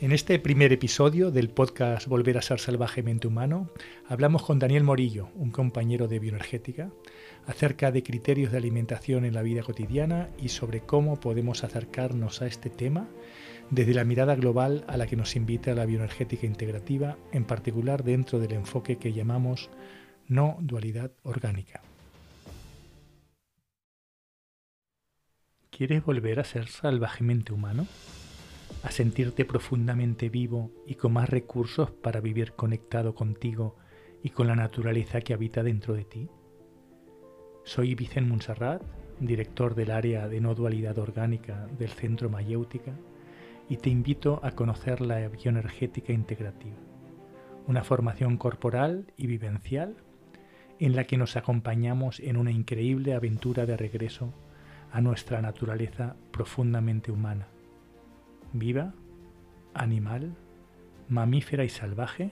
En 0.00 0.12
este 0.12 0.38
primer 0.38 0.72
episodio 0.72 1.32
del 1.32 1.50
podcast 1.50 2.06
Volver 2.06 2.38
a 2.38 2.42
ser 2.42 2.60
salvajemente 2.60 3.26
humano, 3.26 3.68
hablamos 4.06 4.44
con 4.44 4.60
Daniel 4.60 4.84
Morillo, 4.84 5.28
un 5.34 5.50
compañero 5.50 6.06
de 6.06 6.20
bioenergética, 6.20 6.92
acerca 7.48 7.90
de 7.90 8.04
criterios 8.04 8.52
de 8.52 8.58
alimentación 8.58 9.24
en 9.24 9.34
la 9.34 9.42
vida 9.42 9.64
cotidiana 9.64 10.28
y 10.38 10.50
sobre 10.50 10.82
cómo 10.82 11.18
podemos 11.18 11.64
acercarnos 11.64 12.42
a 12.42 12.46
este 12.46 12.70
tema 12.70 13.08
desde 13.70 13.92
la 13.92 14.04
mirada 14.04 14.36
global 14.36 14.84
a 14.86 14.96
la 14.96 15.08
que 15.08 15.16
nos 15.16 15.34
invita 15.34 15.74
la 15.74 15.84
bioenergética 15.84 16.46
integrativa, 16.46 17.18
en 17.32 17.42
particular 17.42 18.04
dentro 18.04 18.38
del 18.38 18.52
enfoque 18.52 18.98
que 18.98 19.12
llamamos 19.12 19.68
no 20.28 20.58
dualidad 20.60 21.10
orgánica. 21.24 21.82
¿Quieres 25.70 26.04
volver 26.04 26.38
a 26.38 26.44
ser 26.44 26.68
salvajemente 26.68 27.52
humano? 27.52 27.88
A 28.82 28.90
sentirte 28.90 29.44
profundamente 29.44 30.28
vivo 30.28 30.70
y 30.86 30.94
con 30.94 31.12
más 31.12 31.28
recursos 31.28 31.90
para 31.90 32.20
vivir 32.20 32.52
conectado 32.52 33.14
contigo 33.14 33.76
y 34.22 34.30
con 34.30 34.46
la 34.46 34.54
naturaleza 34.54 35.20
que 35.20 35.34
habita 35.34 35.62
dentro 35.62 35.94
de 35.94 36.04
ti? 36.04 36.28
Soy 37.64 37.94
Vicente 37.94 38.30
Monserrat, 38.30 38.82
director 39.20 39.74
del 39.74 39.90
área 39.90 40.28
de 40.28 40.40
no 40.40 40.54
dualidad 40.54 40.98
orgánica 40.98 41.66
del 41.78 41.90
Centro 41.90 42.30
Mayéutica, 42.30 42.94
y 43.68 43.76
te 43.76 43.90
invito 43.90 44.40
a 44.42 44.52
conocer 44.52 45.00
la 45.00 45.28
bioenergética 45.28 46.12
integrativa, 46.12 46.76
una 47.66 47.84
formación 47.84 48.38
corporal 48.38 49.12
y 49.16 49.26
vivencial 49.26 49.96
en 50.78 50.96
la 50.96 51.04
que 51.04 51.18
nos 51.18 51.36
acompañamos 51.36 52.20
en 52.20 52.36
una 52.36 52.52
increíble 52.52 53.12
aventura 53.12 53.66
de 53.66 53.76
regreso 53.76 54.32
a 54.90 55.00
nuestra 55.00 55.42
naturaleza 55.42 56.16
profundamente 56.30 57.10
humana 57.10 57.48
viva, 58.52 58.94
animal, 59.74 60.34
mamífera 61.08 61.64
y 61.64 61.68
salvaje, 61.68 62.30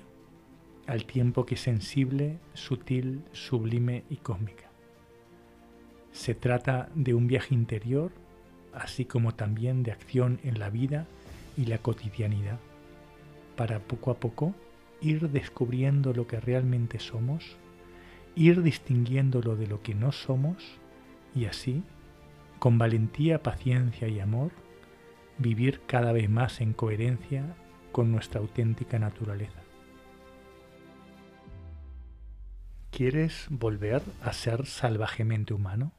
al 0.86 1.04
tiempo 1.04 1.46
que 1.46 1.56
sensible, 1.56 2.38
sutil, 2.54 3.24
sublime 3.32 4.04
y 4.08 4.16
cósmica. 4.16 4.70
Se 6.12 6.34
trata 6.34 6.88
de 6.95 7.14
un 7.14 7.26
viaje 7.26 7.54
interior, 7.54 8.12
así 8.73 9.04
como 9.04 9.34
también 9.34 9.82
de 9.82 9.92
acción 9.92 10.40
en 10.45 10.58
la 10.58 10.70
vida 10.70 11.06
y 11.56 11.66
la 11.66 11.78
cotidianidad, 11.78 12.58
para 13.56 13.80
poco 13.80 14.10
a 14.10 14.14
poco 14.14 14.54
ir 15.01 15.28
descubriendo 15.30 16.12
lo 16.12 16.26
que 16.26 16.40
realmente 16.40 16.98
somos, 16.98 17.56
ir 18.34 18.62
distinguiéndolo 18.62 19.56
de 19.56 19.66
lo 19.66 19.82
que 19.82 19.95
no 19.95 20.12
somos 20.12 20.62
y 21.34 21.46
así, 21.46 21.82
con 22.58 22.78
valentía, 22.78 23.42
paciencia 23.42 24.08
y 24.08 24.20
amor, 24.20 24.52
vivir 25.38 25.80
cada 25.87 26.12
vez 26.12 26.29
más 26.29 26.60
en 26.60 26.73
coherencia 26.73 27.56
con 27.92 28.12
nuestra 28.12 28.40
auténtica 28.40 28.98
naturaleza. 28.98 29.60
¿Quieres 32.90 33.46
volver 33.51 34.02
a 34.23 34.32
ser 34.32 34.64
salvajemente 34.66 35.52
humano? 35.52 35.92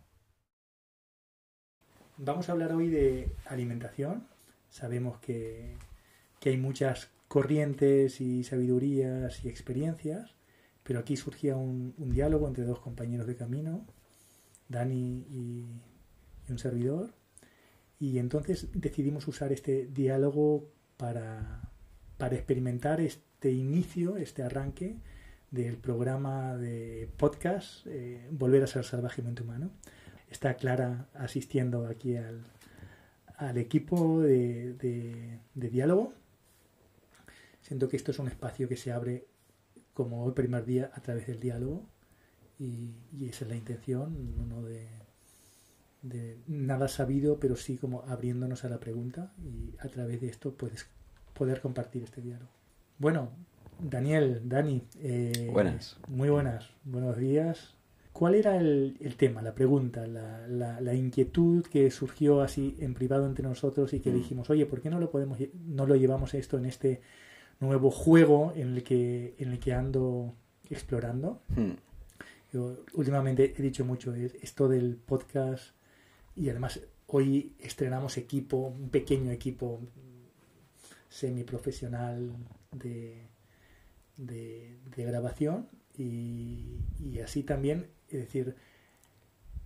Vamos 2.17 2.49
a 2.49 2.53
hablar 2.53 2.71
hoy 2.71 2.89
de 2.89 3.31
alimentación. 3.45 4.27
Sabemos 4.69 5.19
que, 5.19 5.75
hay 6.43 6.57
muchas 6.57 7.09
corrientes 7.27 8.21
y 8.21 8.43
sabidurías 8.43 9.43
y 9.43 9.49
experiencias, 9.49 10.33
pero 10.81 10.99
aquí 10.99 11.17
surgía 11.17 11.55
un, 11.55 11.93
diálogo 11.97 12.47
entre 12.47 12.63
dos 12.63 12.79
compañeros 12.79 13.27
de 13.27 13.35
camino, 13.35 13.85
Dani 14.69 15.25
y 15.29 15.65
un 16.49 16.57
servidor, 16.57 17.13
y 17.99 18.19
entonces 18.19 18.67
decidimos 18.73 19.27
usar 19.27 19.51
este 19.51 19.87
diálogo 19.87 20.69
para, 20.97 21.71
experimentar 22.31 23.01
este 23.01 23.51
inicio, 23.51 24.17
este 24.17 24.43
arranque 24.43 24.97
del 25.51 25.77
programa 25.77 26.57
de 26.57 27.09
podcast 27.17 27.87
eh, 27.87 28.27
Volver 28.31 28.63
a 28.63 28.67
ser 28.67 28.83
salvajemente 28.83 29.43
humano. 29.43 29.71
Está 30.29 30.55
Clara 30.55 31.07
asistiendo 31.13 31.87
aquí 31.87 32.17
al, 32.17 33.57
equipo 33.57 34.21
de, 34.21 35.39
diálogo. 35.53 36.13
Siento 37.61 37.89
que 37.89 37.97
esto 37.97 38.11
es 38.11 38.19
un 38.19 38.27
espacio 38.27 38.67
que 38.67 38.77
se 38.77 38.91
abre 38.91 39.25
como 39.93 40.27
el 40.27 40.33
primer 40.33 40.65
día 40.65 40.91
a 40.93 41.01
través 41.01 41.27
del 41.27 41.39
diálogo 41.39 41.83
y, 42.59 42.93
y 43.11 43.29
esa 43.29 43.45
es 43.45 43.49
la 43.49 43.57
intención, 43.57 44.35
uno 44.39 44.61
de, 44.63 44.87
de 46.01 46.37
nada 46.47 46.87
sabido, 46.87 47.39
pero 47.39 47.55
sí 47.55 47.77
como 47.77 48.03
abriéndonos 48.03 48.63
a 48.63 48.69
la 48.69 48.79
pregunta 48.79 49.33
y 49.43 49.75
a 49.79 49.89
través 49.89 50.21
de 50.21 50.27
esto 50.27 50.53
puedes 50.53 50.87
poder 51.33 51.61
compartir 51.61 52.03
este 52.03 52.21
diálogo. 52.21 52.51
Bueno, 52.97 53.31
Daniel, 53.79 54.41
Dani. 54.45 54.83
Eh, 54.99 55.49
buenas. 55.51 55.97
Muy 56.07 56.29
buenas, 56.29 56.69
buenos 56.83 57.17
días. 57.17 57.75
¿Cuál 58.11 58.33
era 58.33 58.57
el, 58.57 58.97
tema, 59.15 59.43
la 59.43 59.53
pregunta, 59.53 60.07
la, 60.07 60.47
la, 60.81 60.93
inquietud 60.95 61.63
que 61.67 61.91
surgió 61.91 62.41
así 62.41 62.75
en 62.79 62.95
privado 62.95 63.27
entre 63.27 63.47
nosotros 63.47 63.93
y 63.93 63.99
que 63.99 64.09
mm. 64.09 64.15
dijimos, 64.15 64.49
oye, 64.49 64.65
¿por 64.65 64.81
qué 64.81 64.89
no 64.89 64.99
lo 64.99 65.11
podemos, 65.11 65.37
no 65.67 65.85
lo 65.85 65.95
llevamos 65.95 66.33
esto 66.33 66.57
en 66.57 66.65
este 66.65 67.01
nuevo 67.59 67.91
juego 67.91 68.53
en 68.55 68.73
el 68.73 68.83
que, 68.83 69.35
en 69.37 69.51
el 69.51 69.59
que 69.59 69.73
ando 69.73 70.33
explorando? 70.67 71.43
Mm. 71.49 71.73
Yo 72.51 72.77
últimamente 72.95 73.53
he 73.55 73.61
dicho 73.61 73.85
mucho 73.85 74.15
esto 74.15 74.67
del 74.67 74.95
podcast 74.95 75.76
y 76.37 76.49
además 76.49 76.79
hoy 77.07 77.53
estrenamos 77.59 78.17
equipo, 78.17 78.57
un 78.57 78.89
pequeño 78.89 79.31
equipo 79.31 79.81
semiprofesional 81.09 82.31
de, 82.71 83.23
de, 84.17 85.05
grabación. 85.05 85.67
Y, 85.97 86.77
así 87.23 87.41
también, 87.41 87.87
es 88.09 88.19
decir, 88.19 88.55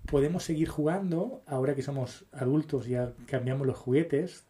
podemos 0.06 0.44
seguir 0.44 0.70
jugando. 0.70 1.44
Ahora 1.46 1.76
que 1.76 1.82
somos 1.82 2.26
adultos, 2.32 2.88
ya 2.88 3.14
cambiamos 3.26 3.68
los 3.68 3.78
juguetes, 3.78 4.46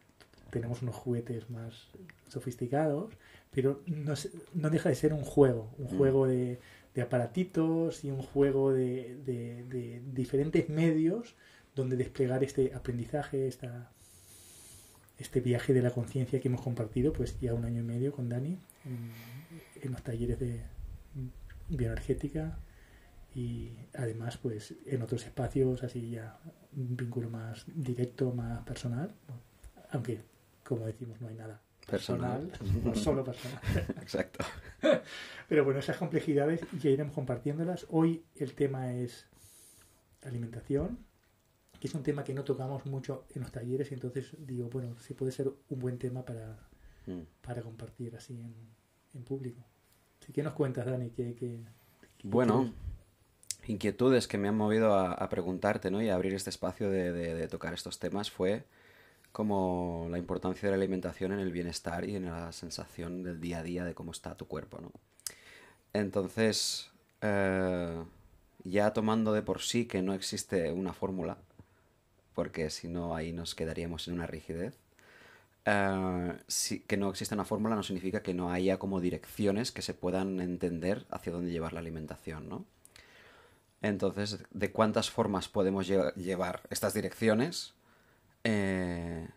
tenemos 0.50 0.82
unos 0.82 0.94
juguetes 0.94 1.50
más 1.50 1.88
sofisticados, 2.28 3.12
pero 3.50 3.82
no, 3.86 4.14
no 4.54 4.70
deja 4.70 4.88
de 4.88 4.94
ser 4.94 5.12
un 5.12 5.24
juego, 5.24 5.74
un 5.76 5.86
mm. 5.86 5.98
juego 5.98 6.26
de, 6.28 6.60
de, 6.94 7.02
aparatitos 7.02 8.04
y 8.04 8.10
un 8.12 8.22
juego 8.22 8.72
de, 8.72 9.16
de 9.24 10.02
diferentes 10.12 10.68
medios 10.68 11.34
donde 11.74 11.96
desplegar 11.96 12.44
este 12.44 12.74
aprendizaje, 12.74 13.48
esta, 13.48 13.90
este 15.18 15.40
viaje 15.40 15.72
de 15.72 15.82
la 15.82 15.90
conciencia 15.90 16.40
que 16.40 16.48
hemos 16.48 16.60
compartido 16.62 17.12
pues 17.12 17.38
ya 17.40 17.54
un 17.54 17.64
año 17.64 17.80
y 17.80 17.84
medio 17.84 18.12
con 18.12 18.28
Dani 18.28 18.58
en, 18.84 19.92
los 19.92 20.02
talleres 20.02 20.38
de 20.38 20.62
bioenergética 21.68 22.58
y 23.34 23.70
además 23.94 24.36
pues 24.36 24.74
en 24.86 25.02
otros 25.02 25.24
espacios 25.24 25.82
así 25.82 26.10
ya 26.10 26.38
un 26.76 26.96
vínculo 26.96 27.30
más 27.30 27.64
directo, 27.66 28.32
más 28.32 28.62
personal, 28.64 29.14
aunque 29.90 30.20
como 30.64 30.86
decimos 30.86 31.20
no 31.20 31.28
hay 31.28 31.34
nada 31.36 31.60
personal, 31.88 32.50
no 32.84 32.94
solo 32.94 33.24
personal. 33.24 33.60
Exacto. 34.02 34.44
Pero 35.48 35.64
bueno, 35.64 35.80
esas 35.80 35.96
complejidades 35.96 36.60
ya 36.80 36.90
iremos 36.90 37.14
compartiéndolas. 37.14 37.86
Hoy 37.90 38.24
el 38.36 38.54
tema 38.54 38.92
es 38.92 39.26
alimentación, 40.22 40.98
que 41.82 41.88
es 41.88 41.94
un 41.94 42.04
tema 42.04 42.22
que 42.22 42.32
no 42.32 42.44
tocamos 42.44 42.86
mucho 42.86 43.24
en 43.34 43.42
los 43.42 43.50
talleres 43.50 43.90
y 43.90 43.94
entonces 43.94 44.36
digo, 44.38 44.70
bueno, 44.70 44.94
sí 45.00 45.14
puede 45.14 45.32
ser 45.32 45.48
un 45.48 45.80
buen 45.80 45.98
tema 45.98 46.24
para, 46.24 46.56
mm. 47.06 47.22
para 47.44 47.60
compartir 47.60 48.14
así 48.14 48.40
en, 48.40 49.24
público. 49.24 49.60
Así 50.22 50.32
que 50.32 50.44
nos 50.44 50.52
cuentas, 50.52 50.86
Dani, 50.86 51.10
que... 51.10 51.58
bueno, 52.22 52.72
inquietudes 53.66 54.28
que 54.28 54.38
me 54.38 54.46
han 54.46 54.56
movido 54.56 54.94
a, 54.94 55.28
preguntarte 55.28 55.90
¿no? 55.90 56.00
y 56.00 56.08
a 56.08 56.14
abrir 56.14 56.34
este 56.34 56.50
espacio 56.50 56.88
de, 56.88 57.48
tocar 57.48 57.74
estos 57.74 57.98
temas 57.98 58.30
fue 58.30 58.64
como 59.32 60.06
la 60.08 60.18
importancia 60.18 60.68
de 60.68 60.76
la 60.76 60.80
alimentación 60.80 61.32
en 61.32 61.40
el 61.40 61.50
bienestar 61.50 62.08
y 62.08 62.14
en 62.14 62.26
la 62.26 62.52
sensación 62.52 63.24
del 63.24 63.40
día 63.40 63.58
a 63.58 63.62
día 63.64 63.84
de 63.84 63.92
cómo 63.92 64.12
está 64.12 64.36
tu 64.36 64.46
cuerpo, 64.46 64.80
¿no? 64.80 64.92
Entonces, 65.92 66.92
eh, 67.22 68.04
ya 68.62 68.92
tomando 68.92 69.32
de 69.32 69.42
por 69.42 69.62
sí 69.62 69.86
que 69.86 70.00
no 70.00 70.14
existe 70.14 70.70
una 70.70 70.92
fórmula, 70.92 71.38
porque 72.34 72.70
si 72.70 72.88
no 72.88 73.14
ahí 73.14 73.32
nos 73.32 73.54
quedaríamos 73.54 74.08
en 74.08 74.14
una 74.14 74.26
rigidez. 74.26 74.78
Eh, 75.64 76.34
que 76.88 76.96
no 76.96 77.10
exista 77.10 77.36
una 77.36 77.44
fórmula 77.44 77.76
no 77.76 77.84
significa 77.84 78.22
que 78.22 78.34
no 78.34 78.50
haya 78.50 78.78
como 78.78 79.00
direcciones 79.00 79.70
que 79.70 79.82
se 79.82 79.94
puedan 79.94 80.40
entender 80.40 81.06
hacia 81.10 81.32
dónde 81.32 81.52
llevar 81.52 81.72
la 81.72 81.80
alimentación, 81.80 82.48
¿no? 82.48 82.64
Entonces, 83.80 84.44
¿de 84.50 84.72
cuántas 84.72 85.10
formas 85.10 85.48
podemos 85.48 85.88
llevar 85.88 86.62
estas 86.70 86.94
direcciones 86.94 87.74
eh, 88.44 89.28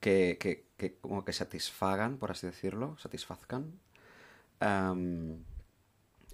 que, 0.00 0.64
como 1.00 1.24
que 1.24 1.32
satisfagan, 1.32 2.16
por 2.18 2.30
así 2.30 2.46
decirlo, 2.46 2.96
satisfazcan 2.98 3.72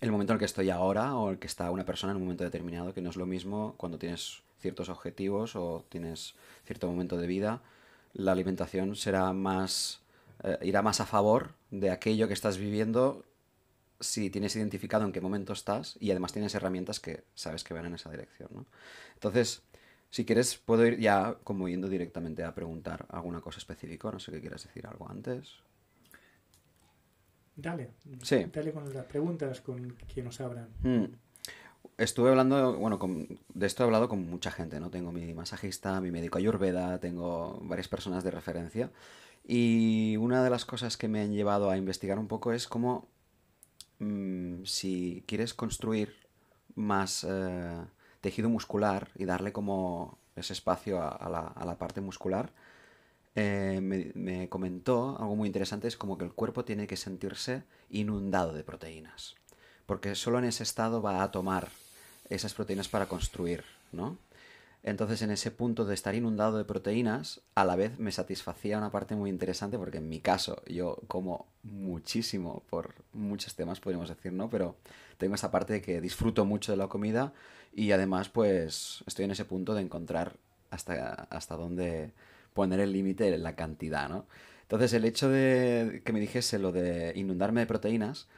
el 0.00 0.10
momento 0.10 0.32
en 0.32 0.36
el 0.36 0.38
que 0.38 0.44
estoy 0.44 0.70
ahora 0.70 1.16
o 1.16 1.30
el 1.30 1.38
que 1.38 1.46
está 1.46 1.70
una 1.70 1.84
persona 1.84 2.12
en 2.12 2.16
un 2.16 2.24
momento 2.24 2.44
determinado, 2.44 2.92
que 2.92 3.00
no 3.00 3.10
es 3.10 3.16
lo 3.16 3.26
mismo 3.26 3.74
cuando 3.76 3.98
tienes 3.98 4.42
ciertos 4.58 4.88
objetivos 4.88 5.56
o 5.56 5.84
tienes 5.88 6.34
cierto 6.64 6.86
momento 6.86 7.16
de 7.16 7.26
vida, 7.26 7.62
la 8.12 8.32
alimentación 8.32 8.96
será 8.96 9.32
más 9.32 10.00
eh, 10.42 10.58
irá 10.62 10.82
más 10.82 11.00
a 11.00 11.06
favor 11.06 11.54
de 11.70 11.90
aquello 11.90 12.28
que 12.28 12.34
estás 12.34 12.58
viviendo 12.58 13.24
si 14.00 14.28
tienes 14.30 14.54
identificado 14.56 15.04
en 15.04 15.12
qué 15.12 15.20
momento 15.20 15.52
estás 15.52 15.96
y 16.00 16.10
además 16.10 16.32
tienes 16.32 16.54
herramientas 16.54 17.00
que 17.00 17.24
sabes 17.34 17.64
que 17.64 17.72
van 17.72 17.86
en 17.86 17.94
esa 17.94 18.10
dirección, 18.10 18.50
¿no? 18.52 18.66
Entonces, 19.14 19.62
si 20.10 20.24
quieres, 20.24 20.56
puedo 20.56 20.86
ir 20.86 20.98
ya 20.98 21.36
como 21.44 21.68
yendo 21.68 21.88
directamente 21.88 22.44
a 22.44 22.54
preguntar 22.54 23.06
alguna 23.08 23.40
cosa 23.40 23.58
específica. 23.58 24.10
No 24.10 24.20
sé 24.20 24.32
qué 24.32 24.40
quieras 24.40 24.64
decir 24.64 24.86
algo 24.86 25.08
antes. 25.10 25.54
Dale. 27.56 27.92
Sí. 28.22 28.46
Dale 28.52 28.72
con 28.72 28.92
las 28.92 29.06
preguntas 29.06 29.60
con 29.62 29.96
que 29.96 30.22
nos 30.22 30.40
abran. 30.40 30.68
Mm. 30.82 31.04
Estuve 31.98 32.30
hablando, 32.30 32.76
bueno, 32.76 32.98
de 33.54 33.66
esto 33.66 33.82
he 33.82 33.86
hablado 33.86 34.08
con 34.08 34.28
mucha 34.28 34.50
gente, 34.50 34.80
¿no? 34.80 34.90
Tengo 34.90 35.12
mi 35.12 35.32
masajista, 35.34 36.00
mi 36.00 36.10
médico 36.10 36.38
ayurveda, 36.38 36.98
tengo 36.98 37.58
varias 37.62 37.88
personas 37.88 38.24
de 38.24 38.30
referencia. 38.30 38.90
Y 39.46 40.16
una 40.16 40.42
de 40.42 40.50
las 40.50 40.64
cosas 40.64 40.96
que 40.96 41.08
me 41.08 41.20
han 41.20 41.32
llevado 41.32 41.70
a 41.70 41.76
investigar 41.76 42.18
un 42.18 42.26
poco 42.28 42.52
es 42.52 42.66
cómo 42.66 43.08
mm, 44.00 44.64
si 44.64 45.24
quieres 45.26 45.54
construir 45.54 46.14
más 46.74 47.24
eh, 47.28 47.84
tejido 48.20 48.48
muscular 48.48 49.10
y 49.14 49.24
darle 49.24 49.52
como 49.52 50.18
ese 50.36 50.52
espacio 50.52 51.02
a, 51.02 51.28
la, 51.28 51.78
parte 51.78 52.00
muscular, 52.00 52.52
eh, 53.34 53.80
me, 53.80 54.48
comentó 54.48 55.16
algo 55.18 55.36
muy 55.36 55.46
interesante, 55.46 55.88
es 55.88 55.96
como 55.96 56.18
que 56.18 56.24
el 56.24 56.32
cuerpo 56.32 56.64
tiene 56.64 56.86
que 56.86 56.96
sentirse 56.96 57.64
inundado 57.88 58.52
de 58.52 58.64
proteínas, 58.64 59.34
porque 59.86 60.14
solo 60.14 60.38
en 60.38 60.44
ese 60.44 60.62
estado 60.62 61.00
va 61.00 61.22
a 61.22 61.30
tomar 61.30 61.68
esas 62.28 62.54
proteínas 62.54 62.88
para 62.88 63.06
construir, 63.06 63.64
¿no? 63.92 64.18
Entonces, 64.82 65.20
en 65.22 65.32
ese 65.32 65.50
punto 65.50 65.84
de 65.84 65.94
estar 65.94 66.14
inundado 66.14 66.58
de 66.58 66.64
proteínas, 66.64 67.40
a 67.56 67.64
la 67.64 67.74
vez 67.74 67.98
me 67.98 68.12
satisfacía 68.12 68.78
una 68.78 68.92
parte 68.92 69.16
muy 69.16 69.30
interesante, 69.30 69.78
porque 69.78 69.98
en 69.98 70.08
mi 70.08 70.20
caso 70.20 70.62
yo 70.66 70.98
como 71.08 71.46
muchísimo 71.64 72.62
por 72.70 72.94
muchos 73.12 73.56
temas, 73.56 73.80
podríamos 73.80 74.08
decir, 74.08 74.32
¿no? 74.32 74.48
Pero 74.48 74.76
tengo 75.18 75.34
esa 75.34 75.50
parte 75.50 75.72
de 75.72 75.82
que 75.82 76.00
disfruto 76.00 76.44
mucho 76.44 76.70
de 76.70 76.78
la 76.78 76.86
comida 76.86 77.32
y 77.74 77.90
además, 77.90 78.28
pues, 78.28 79.02
estoy 79.08 79.24
en 79.24 79.32
ese 79.32 79.44
punto 79.44 79.74
de 79.74 79.82
encontrar 79.82 80.36
hasta, 80.70 81.26
hasta 81.30 81.56
dónde 81.56 82.12
poner 82.54 82.78
el 82.78 82.92
límite 82.92 83.34
en 83.34 83.42
la 83.42 83.56
cantidad, 83.56 84.08
¿no? 84.08 84.26
Entonces, 84.62 84.92
el 84.92 85.04
hecho 85.04 85.28
de 85.28 86.02
que 86.04 86.12
me 86.12 86.20
dijese 86.20 86.60
lo 86.60 86.70
de 86.70 87.12
inundarme 87.16 87.60
de 87.60 87.66
proteínas, 87.66 88.28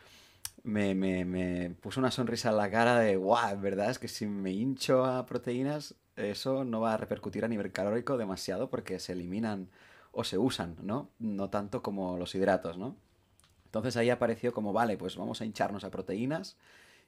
me, 0.63 0.95
me, 0.95 1.25
me 1.25 1.71
puso 1.71 2.01
una 2.01 2.11
sonrisa 2.11 2.51
en 2.51 2.57
la 2.57 2.71
cara 2.71 2.99
de, 2.99 3.17
guau, 3.17 3.61
¿verdad? 3.61 3.91
Es 3.91 3.99
que 3.99 4.09
si 4.09 4.27
me 4.27 4.53
hincho 4.53 5.05
a 5.05 5.27
proteínas, 5.27 5.95
eso 6.17 6.65
no 6.65 6.81
va 6.81 6.95
a 6.95 6.97
repercutir 6.97 7.45
a 7.45 7.49
nivel 7.49 7.73
calórico 7.73 8.17
demasiado 8.19 8.71
porque 8.71 8.99
se 8.99 9.13
eliminan 9.13 9.71
o 10.13 10.25
se 10.25 10.39
usan, 10.39 10.77
¿no? 10.83 11.11
No 11.19 11.51
tanto 11.51 11.83
como 11.83 12.19
los 12.19 12.35
hidratos, 12.35 12.79
¿no? 12.79 12.97
Entonces 13.67 13.97
ahí 13.97 14.11
apareció 14.11 14.53
como, 14.53 14.73
vale, 14.73 14.97
pues 14.97 15.17
vamos 15.17 15.41
a 15.41 15.45
hincharnos 15.45 15.85
a 15.85 15.91
proteínas. 15.91 16.57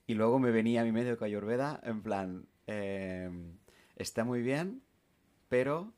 Y 0.06 0.14
luego 0.14 0.38
me 0.38 0.50
venía 0.50 0.84
mi 0.84 0.92
medio 0.92 1.16
de 1.16 1.24
Ayurveda 1.26 1.80
en 1.84 2.02
plan, 2.02 2.46
em, 2.66 3.58
está 3.96 4.24
muy 4.24 4.42
bien, 4.42 4.82
pero 5.48 5.92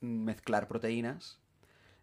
mezclar 0.00 0.68
proteínas 0.68 1.39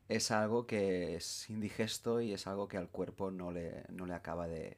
es 0.10 0.32
algo 0.32 0.66
que 0.66 1.16
es 1.16 1.50
indigesto 1.50 2.22
y 2.22 2.34
es 2.34 2.48
algo 2.48 2.68
que 2.68 2.78
al 2.78 2.90
cuerpo 2.90 3.32
no 3.32 3.52
le, 3.52 3.84
no 3.90 4.06
le 4.06 4.14
acaba 4.14 4.48
de, 4.48 4.78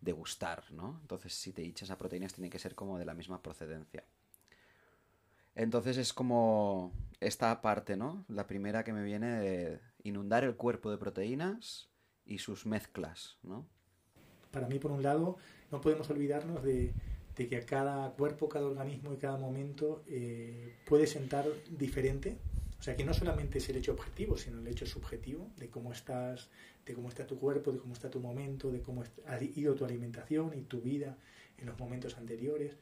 de 0.00 0.12
gustar, 0.12 0.64
¿no? 0.70 0.98
Entonces 1.00 1.32
si 1.32 1.52
te 1.52 1.62
hinchas 1.62 1.90
a 1.90 1.98
proteínas 1.98 2.34
tiene 2.34 2.50
que 2.50 2.58
ser 2.58 2.74
como 2.74 2.98
de 2.98 3.04
la 3.04 3.14
misma 3.14 3.42
procedencia. 3.42 4.04
Entonces 5.54 5.96
es 5.96 6.12
como 6.12 6.92
esta 7.20 7.60
parte, 7.62 7.96
¿no? 7.96 8.24
La 8.28 8.46
primera 8.46 8.84
que 8.84 8.92
me 8.92 9.04
viene 9.04 9.38
de 9.40 9.80
inundar 10.02 10.44
el 10.44 10.56
cuerpo 10.56 10.90
de 10.90 10.98
proteínas 10.98 11.88
y 12.26 12.38
sus 12.38 12.66
mezclas, 12.66 13.38
¿no? 13.42 13.66
Para 14.50 14.68
mí, 14.68 14.78
por 14.78 14.92
un 14.92 15.02
lado, 15.02 15.36
no 15.70 15.80
podemos 15.80 16.08
olvidarnos 16.10 16.62
de, 16.62 16.92
que 17.34 17.56
a 17.56 17.66
cada 17.66 18.10
cuerpo, 18.12 18.48
cada 18.48 18.66
organismo 18.66 19.12
y 19.12 19.16
cada 19.16 19.36
momento 19.36 20.04
eh, 20.06 20.76
puede 20.86 21.06
sentar 21.06 21.46
diferente. 21.70 22.38
O 22.84 22.86
sea, 22.86 22.96
que 22.96 23.04
no 23.06 23.14
solamente 23.14 23.56
es 23.56 23.68
el 23.70 23.76
hecho 23.76 23.92
objetivo, 23.92 24.36
sino 24.36 24.58
el 24.58 24.66
hecho 24.66 24.84
subjetivo 24.84 25.50
de 25.56 25.70
cómo 25.70 25.90
estás, 25.90 26.50
de 26.84 26.92
cómo 26.92 27.08
está 27.08 27.26
tu 27.26 27.38
cuerpo, 27.38 27.72
de 27.72 27.78
cómo 27.78 27.94
está 27.94 28.10
tu 28.10 28.20
momento, 28.20 28.70
de 28.70 28.82
cómo 28.82 29.02
ha 29.26 29.42
ido 29.42 29.74
tu 29.74 29.86
alimentación 29.86 30.52
y 30.52 30.64
tu 30.64 30.82
vida 30.82 31.16
en 31.56 31.64
los 31.64 31.78
momentos 31.78 32.18
anteriores 32.18 32.76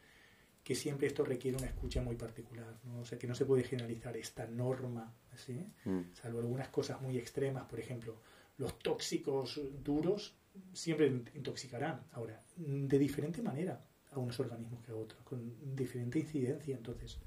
que 0.64 0.75
siempre 0.75 1.06
esto 1.06 1.25
requiere 1.25 1.56
una 1.56 1.69
escucha 1.69 2.02
muy 2.02 2.16
particular, 2.16 2.81
¿no? 2.82 2.99
o 2.99 3.04
sea 3.04 3.16
que 3.16 3.28
no 3.28 3.37
se 3.37 3.44
puede 3.44 3.62
generalizar 3.62 4.16
esta 4.16 4.44
norma, 4.44 5.14
¿sí? 5.37 5.64
Mm. 5.84 6.12
salvo 6.20 6.40
algunas 6.40 6.66
cosas 6.70 7.00
muy 7.00 7.16
extremas, 7.16 7.66
por 7.66 7.78
ejemplo, 7.78 8.16
los 8.58 8.81
tóxicos 8.81 9.60
duros 9.84 10.34
siempre 10.72 11.06
intoxicarán, 11.37 12.02
ahora, 12.10 12.43
de 12.56 12.99
diferente 12.99 13.40
manera 13.40 13.81
a 14.10 14.19
unos 14.19 14.40
organismos 14.40 14.84
que 14.84 14.90
a 14.90 14.96
otros, 14.96 15.22
con 15.22 15.76
diferente 15.76 16.19
incidencia, 16.19 16.76
entonces, 16.76 17.19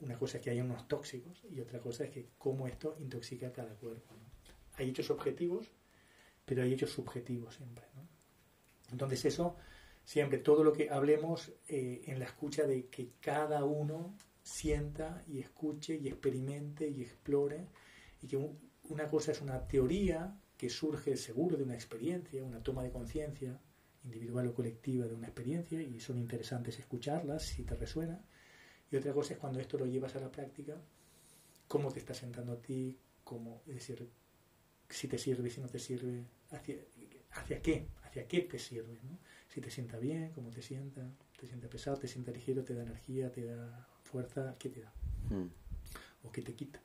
una 0.00 0.18
cosa 0.18 0.38
es 0.38 0.44
que 0.44 0.50
haya 0.50 0.64
unos 0.64 0.88
tóxicos 0.88 1.44
y 1.50 1.60
otra 1.60 1.80
cosa 1.80 2.04
es 2.04 2.10
que 2.10 2.30
cómo 2.38 2.66
esto 2.66 2.96
intoxica 2.98 3.48
a 3.48 3.52
cada 3.52 3.74
cuerpo. 3.74 4.14
Hay 4.74 4.90
hechos 4.90 5.10
objetivos, 5.10 5.70
pero 6.44 6.62
hay 6.62 6.72
hechos 6.72 6.90
subjetivos 6.90 7.54
siempre. 7.54 7.84
¿no? 7.94 8.08
Entonces 8.90 9.24
eso 9.24 9.56
siempre 10.04 10.38
todo 10.38 10.64
lo 10.64 10.72
que 10.72 10.90
hablemos 10.90 11.52
eh, 11.68 12.02
en 12.06 12.18
la 12.18 12.24
escucha 12.24 12.66
de 12.66 12.86
que 12.86 13.12
cada 13.20 13.64
uno 13.64 14.16
sienta 14.42 15.22
y 15.28 15.38
escuche 15.38 15.96
y 15.96 16.08
experimente 16.08 16.88
y 16.88 17.02
explore 17.02 17.68
y 18.22 18.26
que 18.26 18.36
una 18.88 19.08
cosa 19.08 19.32
es 19.32 19.40
una 19.40 19.66
teoría 19.66 20.36
que 20.56 20.68
surge 20.68 21.16
seguro 21.16 21.56
de 21.56 21.64
una 21.64 21.74
experiencia, 21.74 22.42
una 22.42 22.62
toma 22.62 22.82
de 22.82 22.90
conciencia 22.90 23.60
individual 24.04 24.48
o 24.48 24.54
colectiva 24.54 25.06
de 25.06 25.14
una 25.14 25.26
experiencia 25.26 25.80
y 25.80 26.00
son 26.00 26.18
interesantes 26.18 26.78
escucharlas 26.78 27.44
si 27.44 27.64
te 27.64 27.76
resuena 27.76 28.24
y 28.90 28.96
otra 28.96 29.12
cosa 29.12 29.34
es 29.34 29.38
cuando 29.38 29.60
esto 29.60 29.78
lo 29.78 29.86
llevas 29.86 30.16
a 30.16 30.20
la 30.20 30.30
práctica 30.30 30.76
cómo 31.68 31.92
te 31.92 32.00
está 32.00 32.14
sentando 32.14 32.52
a 32.52 32.60
ti 32.60 32.98
cómo 33.24 33.62
es 33.66 33.74
decir 33.74 34.08
si 34.88 35.08
te 35.08 35.18
sirve 35.18 35.50
si 35.50 35.60
no 35.60 35.68
te 35.68 35.78
sirve 35.78 36.24
hacia, 36.50 36.76
hacia 37.32 37.62
qué 37.62 37.86
hacia 38.02 38.26
qué 38.26 38.40
te 38.42 38.58
sirve 38.58 38.98
¿no? 39.02 39.18
si 39.52 39.60
te 39.60 39.70
sienta 39.70 39.98
bien, 39.98 40.30
cómo 40.32 40.50
te 40.50 40.62
sienta, 40.62 41.10
te 41.38 41.46
sienta 41.46 41.68
pesado, 41.68 41.96
te 41.96 42.08
sienta 42.08 42.30
ligero, 42.30 42.62
te 42.62 42.74
da 42.74 42.82
energía, 42.82 43.32
te 43.32 43.44
da 43.44 43.88
fuerza, 44.04 44.54
¿qué 44.58 44.68
te 44.68 44.80
da? 44.80 44.92
Hmm. 45.28 45.48
¿O 46.22 46.30
qué 46.30 46.42
te 46.42 46.54
quita? 46.54 46.80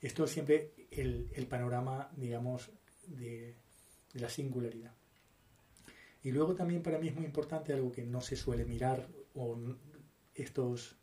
Esto 0.00 0.24
es 0.24 0.30
siempre 0.32 0.72
el, 0.90 1.30
el 1.32 1.46
panorama, 1.46 2.10
digamos, 2.16 2.70
de, 3.06 3.54
la 4.14 4.28
singularidad. 4.28 4.94
Y 6.22 6.32
luego 6.32 6.54
también 6.54 6.82
para 6.82 6.98
mí 6.98 7.08
es 7.08 7.14
muy 7.14 7.24
importante 7.24 7.72
algo 7.72 7.92
que 7.92 8.02
no 8.02 8.20
se 8.20 8.34
suele 8.34 8.64
mirar, 8.64 9.08
o 9.34 9.56
estos 10.34 10.96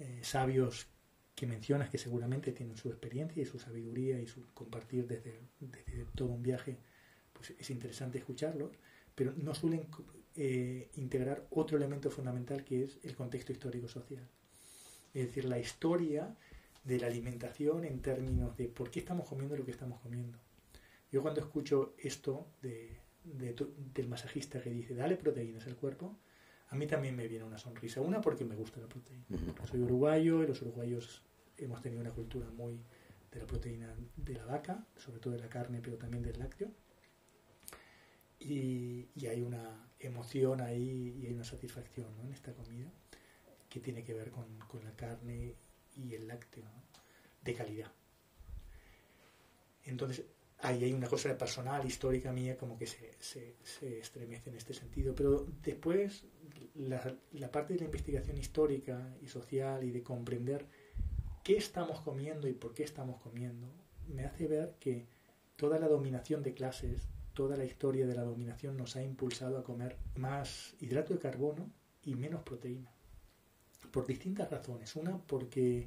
eh, 0.00 0.18
sabios 0.22 0.88
que 1.36 1.46
mencionas, 1.46 1.88
que 1.88 1.98
seguramente 1.98 2.52
tienen 2.52 2.76
su 2.76 2.88
experiencia 2.88 3.42
y 3.42 3.46
su 3.46 3.58
sabiduría 3.58 4.20
y 4.20 4.26
su 4.26 4.52
compartir 4.52 5.06
desde, 5.06 5.38
todo 6.14 6.28
un 6.28 6.42
viaje, 6.42 6.78
pues 7.32 7.50
es 7.50 7.70
interesante 7.70 8.18
escucharlos 8.18 8.72
pero 9.20 9.34
no 9.36 9.54
suelen 9.54 9.86
eh, 10.34 10.88
integrar 10.96 11.46
otro 11.50 11.76
elemento 11.76 12.10
fundamental 12.10 12.64
que 12.64 12.84
es 12.84 12.98
el 13.02 13.14
contexto 13.14 13.52
histórico-social. 13.52 14.26
Es 15.12 15.26
decir, 15.26 15.44
la 15.44 15.58
historia 15.58 16.34
de 16.84 16.98
la 16.98 17.08
alimentación 17.08 17.84
en 17.84 18.00
términos 18.00 18.56
de 18.56 18.68
por 18.68 18.90
qué 18.90 19.00
estamos 19.00 19.28
comiendo 19.28 19.58
lo 19.58 19.66
que 19.66 19.72
estamos 19.72 20.00
comiendo. 20.00 20.38
Yo 21.12 21.20
cuando 21.20 21.40
escucho 21.40 21.94
esto 21.98 22.46
de, 22.62 22.96
del 23.24 24.08
masajista 24.08 24.62
que 24.62 24.70
dice, 24.70 24.94
dale 24.94 25.16
proteínas 25.16 25.66
al 25.66 25.76
cuerpo, 25.76 26.16
a 26.70 26.76
mí 26.76 26.86
también 26.86 27.14
me 27.14 27.28
viene 27.28 27.44
una 27.44 27.58
sonrisa. 27.58 28.00
Una 28.00 28.20
porque 28.20 28.44
me 28.44 28.56
gusta 28.56 28.80
la 28.80 28.88
proteína. 28.88 29.26
Soy 29.70 29.80
uruguayo 29.82 30.42
y 30.42 30.46
los 30.46 30.62
uruguayos 30.62 31.22
hemos 31.58 31.82
tenido 31.82 32.00
una 32.00 32.12
cultura 32.12 32.48
muy 32.50 32.80
de 33.30 33.40
la 33.40 33.46
proteína 33.46 33.94
de 34.16 34.34
la 34.34 34.44
vaca, 34.46 34.86
sobre 34.96 35.20
todo 35.20 35.34
de 35.34 35.40
la 35.40 35.48
carne, 35.48 35.80
pero 35.82 35.98
también 35.98 36.22
del 36.22 36.38
lácteo 36.38 36.70
y, 38.40 39.26
hay 39.26 39.42
una 39.42 39.88
emoción 39.98 40.60
ahí 40.60 41.14
y 41.20 41.26
hay 41.26 41.34
una 41.34 41.44
satisfacción 41.44 42.08
en 42.20 42.32
esta 42.32 42.52
comida 42.54 42.90
que 43.68 43.80
tiene 43.80 44.02
que 44.02 44.14
ver 44.14 44.30
con, 44.30 44.58
la 44.82 44.96
carne 44.96 45.54
y 45.94 46.14
el 46.14 46.26
lácteo 46.26 46.64
de 47.42 47.54
calidad. 47.54 47.92
Entonces, 49.84 50.24
ahí 50.62 50.84
hay 50.84 50.92
una 50.92 51.08
cosa 51.08 51.36
personal, 51.36 51.86
histórica 51.86 52.32
mía, 52.32 52.56
como 52.56 52.76
que 52.76 52.86
se, 52.86 53.10
se, 53.20 53.98
estremece 53.98 54.50
en 54.50 54.56
este 54.56 54.74
sentido. 54.74 55.14
Pero 55.14 55.46
después, 55.62 56.24
la, 56.74 57.16
la, 57.32 57.50
parte 57.50 57.74
de 57.74 57.80
la 57.80 57.86
investigación 57.86 58.38
histórica 58.38 59.14
y 59.20 59.28
social 59.28 59.84
y 59.84 59.90
de 59.90 60.02
comprender 60.02 60.66
qué 61.42 61.56
estamos 61.56 62.00
comiendo 62.00 62.48
y 62.48 62.52
por 62.52 62.74
qué 62.74 62.82
estamos 62.82 63.20
comiendo, 63.20 63.68
me 64.08 64.24
hace 64.24 64.46
ver 64.46 64.76
que 64.80 65.06
toda 65.56 65.78
la 65.78 65.88
dominación 65.88 66.42
de 66.42 66.54
clases 66.54 67.08
toda 67.34 67.56
la 67.56 67.64
historia 67.64 68.06
de 68.06 68.14
la 68.14 68.22
dominación 68.22 68.76
nos 68.76 68.96
ha 68.96 69.02
impulsado 69.02 69.58
a 69.58 69.64
comer 69.64 69.96
más 70.16 70.74
hidrato 70.80 71.14
de 71.14 71.20
carbono 71.20 71.70
y 72.04 72.14
menos 72.14 72.42
proteína. 72.42 72.92
Por 73.90 74.06
distintas 74.06 74.50
razones. 74.50 74.94
Una, 74.96 75.16
porque 75.18 75.86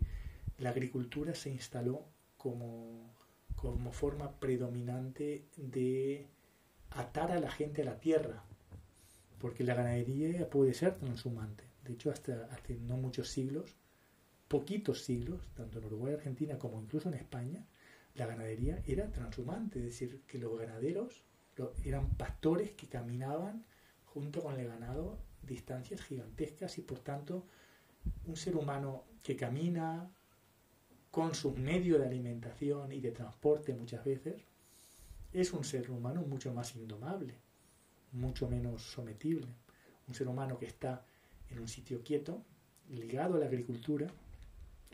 la 0.58 0.72
agricultura 0.72 1.36
se 1.36 1.52
instaló 1.52 2.06
como, 2.38 3.13
como 3.64 3.94
forma 3.94 4.30
predominante 4.42 5.46
de 5.56 6.28
atar 6.90 7.32
a 7.32 7.40
la 7.40 7.50
gente 7.50 7.82
a 7.82 7.86
la 7.86 7.98
tierra, 8.02 8.44
porque 9.40 9.64
la 9.64 9.74
ganadería 9.74 10.50
puede 10.50 10.74
ser 10.74 10.96
transhumante. 10.96 11.64
De 11.86 11.94
hecho, 11.94 12.12
hasta 12.12 12.50
hace 12.52 12.76
no 12.76 12.98
muchos 12.98 13.30
siglos, 13.30 13.78
poquitos 14.50 15.06
siglos, 15.06 15.48
tanto 15.56 15.80
en 15.80 15.86
Uruguay, 15.86 16.14
Argentina 16.14 16.60
como 16.60 16.82
incluso 16.82 17.08
en 17.08 17.16
España, 17.16 17.66
la 18.16 18.26
ganadería 18.26 18.84
era 18.86 19.10
transhumante, 19.14 19.80
es 19.80 19.86
decir, 19.86 20.22
que 20.28 20.40
los 20.40 20.60
ganaderos 20.60 21.24
eran 21.86 22.10
pastores 22.18 22.72
que 22.72 22.88
caminaban 22.88 23.64
junto 24.08 24.44
con 24.44 24.60
el 24.60 24.68
ganado 24.68 25.20
distancias 25.42 26.02
gigantescas 26.02 26.78
y 26.80 26.82
por 26.82 27.00
tanto 27.00 27.46
un 28.26 28.36
ser 28.36 28.58
humano 28.58 29.06
que 29.24 29.38
camina 29.38 30.12
con 31.14 31.36
sus 31.36 31.56
medios 31.56 32.00
de 32.00 32.08
alimentación 32.08 32.92
y 32.92 33.00
de 33.00 33.12
transporte 33.12 33.76
muchas 33.76 34.04
veces, 34.04 34.42
es 35.32 35.54
un 35.54 35.64
ser 35.64 35.92
humano 35.92 36.24
mucho 36.24 36.52
más 36.52 36.76
indomable, 36.76 37.36
mucho 38.14 38.50
menos 38.50 38.82
sometible. 38.82 39.46
Un 40.08 40.16
ser 40.16 40.28
humano 40.28 40.58
que 40.58 40.66
está 40.66 41.06
en 41.52 41.60
un 41.60 41.68
sitio 41.68 42.02
quieto, 42.02 42.44
ligado 42.90 43.36
a 43.36 43.40
la 43.40 43.46
agricultura, 43.46 44.08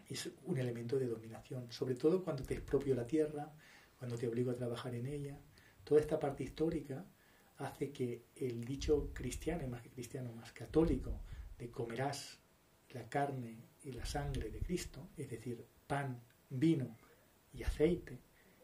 es 0.10 0.30
un 0.44 0.58
elemento 0.58 1.00
de 1.00 1.08
dominación, 1.08 1.72
sobre 1.72 1.96
todo 1.96 2.22
cuando 2.22 2.44
te 2.44 2.56
expropio 2.56 2.96
la 2.96 3.08
tierra, 3.08 3.54
cuando 3.98 4.18
te 4.18 4.28
obligo 4.28 4.52
a 4.52 4.58
trabajar 4.58 4.94
en 4.96 5.06
ella. 5.06 5.40
Toda 5.86 6.02
esta 6.02 6.20
parte 6.20 6.44
histórica 6.44 7.06
hace 7.60 7.94
que 7.94 8.26
el 8.36 8.66
dicho 8.66 9.12
cristiano, 9.14 9.66
más 9.70 9.82
que 9.82 9.90
cristiano, 9.90 10.34
más 10.34 10.52
católico, 10.52 11.22
de 11.58 11.72
comerás 11.72 12.40
la 12.90 13.08
carne 13.08 13.70
y 13.86 13.94
la 13.94 14.06
sangre 14.06 14.50
de 14.50 14.60
Cristo, 14.60 15.08
es 15.16 15.30
decir, 15.30 15.66
pan, 15.90 16.22
vino 16.52 16.96
y 17.52 17.64
aceite, 17.64 18.20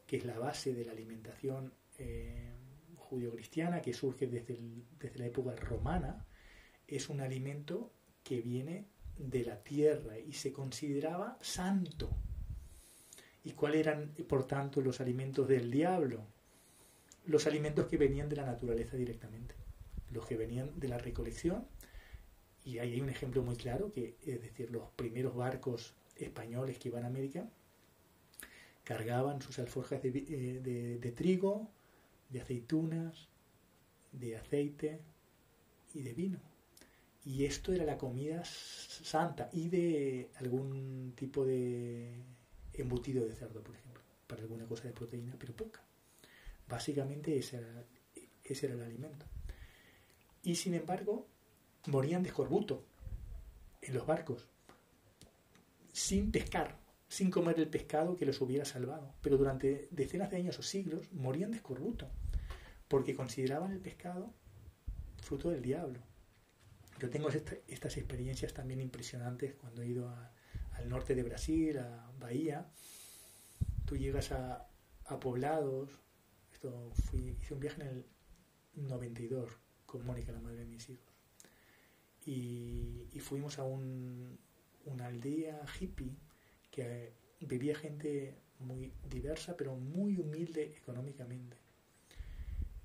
que 0.05 0.17
es 0.17 0.25
la 0.25 0.37
base 0.37 0.75
de 0.75 0.85
la 0.85 0.91
alimentación 0.91 1.73
eh, 1.97 2.53
judío-cristiana 2.97 3.81
que 3.81 3.93
surge 3.93 4.27
desde, 4.27 4.59
desde 4.99 5.19
la 5.19 5.25
época 5.25 5.55
romana, 5.55 6.23
es 6.87 7.09
un 7.09 7.21
alimento 7.21 7.91
que 8.23 8.41
viene 8.41 8.85
de 9.17 9.43
la 9.43 9.63
tierra 9.63 10.19
y 10.19 10.33
se 10.33 10.53
consideraba 10.53 11.39
santo. 11.41 12.11
¿Y 13.43 13.53
cuáles 13.53 13.81
eran, 13.81 14.13
por 14.29 14.45
tanto, 14.45 14.81
los 14.81 15.01
alimentos 15.01 15.47
del 15.47 15.71
diablo? 15.71 16.27
Los 17.25 17.47
alimentos 17.47 17.87
que 17.87 17.97
venían 17.97 18.29
de 18.29 18.35
la 18.35 18.45
naturaleza 18.45 18.97
directamente, 18.97 19.55
los 20.11 20.27
que 20.27 20.37
venían 20.37 20.79
de 20.79 20.89
la 20.89 20.99
recolección. 20.99 21.65
Y 22.63 22.77
ahí 22.77 22.93
hay 22.93 23.01
un 23.01 23.09
ejemplo 23.09 23.41
muy 23.41 23.55
claro, 23.55 23.91
que 23.91 24.15
es 24.25 24.41
decir, 24.41 24.69
los 24.69 24.89
primeros 24.91 25.35
barcos 25.35 25.95
españoles 26.15 26.77
que 26.79 26.89
iban 26.89 27.03
a 27.03 27.07
América 27.07 27.49
cargaban 28.83 29.41
sus 29.41 29.57
alforjas 29.59 30.01
de, 30.03 30.09
eh, 30.09 30.97
de 30.99 31.11
trigo, 31.11 31.69
de 32.29 32.41
aceitunas, 32.41 33.29
de 34.11 34.37
aceite 34.37 34.99
y 35.93 36.01
de 36.01 36.13
vino 36.13 36.55
y 37.25 37.45
esto 37.45 37.73
era 37.73 37.85
la 37.85 37.97
comida 37.97 38.43
santa 38.45 39.49
y 39.51 39.67
de 39.67 40.29
algún 40.35 41.13
tipo 41.15 41.43
de 41.43 42.13
embutido 42.73 43.25
de 43.25 43.33
cerdo, 43.33 43.63
por 43.63 43.75
ejemplo, 43.75 44.03
para 44.27 44.43
alguna 44.43 44.65
cosa 44.65 44.83
de 44.83 44.93
proteína, 44.93 45.35
pero 45.39 45.55
poca. 45.55 45.83
Básicamente 46.69 47.35
ese 47.35 47.57
era, 47.57 47.83
ese 48.43 48.67
era 48.67 48.75
el 48.75 48.83
alimento. 48.83 49.25
Y 50.43 50.55
sin 50.55 50.75
embargo, 50.75 51.25
morían 51.87 52.21
de 52.21 52.29
escorbuto 52.29 52.85
en 53.81 53.95
los 53.95 54.05
barcos, 54.05 54.47
sin 55.95 56.31
pescar, 56.31 56.79
sin 57.07 57.31
comer 57.31 57.59
el 57.59 57.69
pescado 57.69 58.15
que 58.15 58.25
los 58.25 58.41
hubiera 58.41 58.65
salvado. 58.65 59.13
Pero 59.21 59.37
durante 59.37 59.87
decenas 59.91 60.29
de 60.29 60.37
años 60.37 60.59
o 60.59 60.63
siglos 60.63 61.11
morían 61.11 61.51
de 61.51 61.57
escorbuto, 61.57 62.09
porque 62.87 63.15
consideraban 63.15 63.71
el 63.71 63.79
pescado 63.79 64.33
fruto 65.21 65.49
del 65.49 65.61
diablo 65.61 65.99
yo 66.99 67.09
tengo 67.09 67.29
estas 67.29 67.97
experiencias 67.97 68.53
también 68.53 68.79
impresionantes 68.79 69.53
cuando 69.55 69.81
he 69.81 69.87
ido 69.87 70.13
al 70.73 70.89
norte 70.89 71.13
de 71.13 71.23
Brasil, 71.23 71.77
a 71.77 72.11
Bahía. 72.19 72.69
Tú 73.85 73.97
llegas 73.97 74.31
a, 74.31 74.67
poblados. 75.19 75.89
Esto 76.53 76.91
fui, 76.93 77.37
hice 77.41 77.53
un 77.53 77.59
viaje 77.59 77.81
en 77.81 77.87
el 77.87 78.05
92 78.75 79.51
con 79.85 80.05
Mónica, 80.05 80.31
la 80.31 80.39
madre 80.39 80.59
de 80.59 80.65
mis 80.65 80.89
hijos. 80.89 81.13
Y, 82.25 83.19
fuimos 83.19 83.59
a 83.59 83.63
un, 83.63 84.39
una 84.85 85.07
aldea 85.07 85.61
hippie 85.79 86.15
que 86.71 87.13
vivía 87.41 87.75
gente 87.75 88.35
muy 88.59 88.93
diversa, 89.09 89.55
pero 89.57 89.75
muy 89.75 90.17
humilde 90.17 90.73
económicamente. 90.77 91.57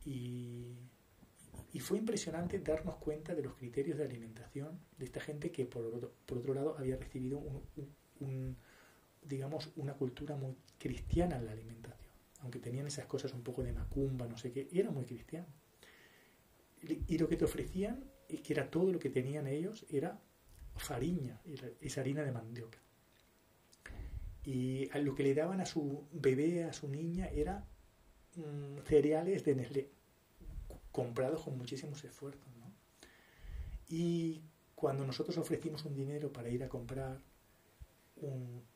Y 0.05 0.77
y 1.73 1.81
fue 1.81 1.99
impresionante 1.99 2.59
darnos 2.59 2.97
cuenta 2.97 3.35
de 3.35 3.43
los 3.43 3.55
criterios 3.55 3.97
de 3.97 4.05
alimentación 4.05 4.81
de 4.99 5.05
esta 5.05 5.21
gente 5.21 5.53
que, 5.53 5.67
por 5.67 5.85
otro, 5.85 6.13
por 6.27 6.39
otro 6.39 6.55
lado, 6.55 6.77
había 6.77 6.97
recibido 6.97 7.43
digamos, 9.23 9.71
una 9.77 9.95
cultura 9.95 10.37
muy 10.37 10.57
cristiana 10.79 11.37
en 11.37 11.47
la 11.47 11.53
alimentación. 11.53 12.11
Aunque 12.41 12.59
tenían 12.59 12.87
esas 12.87 13.07
cosas 13.07 13.33
un 13.35 13.43
poco 13.43 13.63
de 13.63 13.73
macumba, 13.73 14.27
no 14.27 14.37
sé 14.37 14.51
qué, 14.51 14.69
y 14.73 14.81
era 14.81 14.91
muy 14.91 15.05
cristiano. 15.05 15.47
Y 17.07 17.19
lo 17.19 17.29
que 17.29 17.37
te 17.37 17.45
ofrecían, 17.45 18.03
es 18.29 18.41
que 18.41 18.55
era 18.55 18.71
todo 18.71 18.91
lo 18.93 18.99
que 18.99 19.11
tenían 19.11 19.47
ellos, 19.47 19.85
era 19.91 20.21
fariña, 20.81 21.41
esa 21.81 22.01
harina 22.01 22.23
de 22.23 22.33
mandioca. 22.33 22.79
Y 24.45 24.89
lo 24.99 25.15
que 25.15 25.23
le 25.23 25.35
daban 25.35 25.61
a 25.61 25.67
su 25.67 26.07
bebé, 26.13 26.65
a 26.65 26.73
su 26.73 26.89
niña, 26.89 27.29
era 27.29 27.67
mm, 28.37 28.79
cereales 28.85 29.45
de 29.45 29.55
Nestlé 29.55 29.91
comprados 30.93 31.43
con 31.43 31.57
muchísimos 31.57 32.03
esfuerzos. 32.05 32.51
Y 33.89 34.43
cuando 34.77 35.05
nosotros 35.05 35.37
ofrecimos 35.37 35.85
un 35.85 35.95
dinero 35.95 36.33
para 36.33 36.49
ir 36.49 36.63
a 36.63 36.69
comprar 36.69 37.21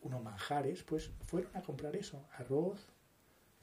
unos 0.01 0.23
manjares, 0.23 0.83
pues 0.83 1.11
fueron 1.23 1.57
a 1.57 1.63
comprar 1.63 1.95
eso, 1.97 2.27
arroz, 2.33 2.89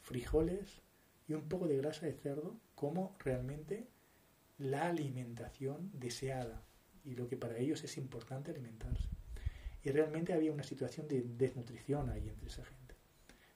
frijoles 0.02 0.82
y 1.28 1.34
un 1.34 1.50
poco 1.50 1.68
de 1.68 1.78
grasa 1.78 2.06
de 2.06 2.14
cerdo 2.14 2.58
como 2.76 3.16
realmente 3.20 3.88
la 4.58 4.88
alimentación 4.88 5.92
deseada 5.94 6.64
y 7.06 7.16
lo 7.16 7.28
que 7.28 7.38
para 7.38 7.58
ellos 7.58 7.84
es 7.84 7.98
importante 7.98 8.52
alimentarse. 8.52 9.10
Y 9.84 9.90
realmente 9.90 10.34
había 10.34 10.52
una 10.52 10.64
situación 10.64 11.08
de 11.08 11.24
desnutrición 11.24 12.10
ahí 12.10 12.28
entre 12.30 12.48
esa 12.48 12.64
gente. 12.64 12.96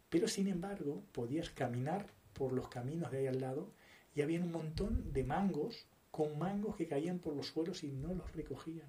Pero 0.09 0.27
sin 0.27 0.47
embargo, 0.47 1.03
podías 1.11 1.49
caminar 1.49 2.07
por 2.33 2.53
los 2.53 2.67
caminos 2.69 3.11
de 3.11 3.19
ahí 3.19 3.27
al 3.27 3.41
lado 3.41 3.69
y 4.15 4.21
había 4.21 4.41
un 4.41 4.51
montón 4.51 5.13
de 5.13 5.23
mangos 5.23 5.85
con 6.11 6.37
mangos 6.37 6.75
que 6.77 6.87
caían 6.87 7.19
por 7.19 7.35
los 7.35 7.47
suelos 7.47 7.83
y 7.83 7.91
no 7.91 8.13
los 8.13 8.31
recogían. 8.33 8.87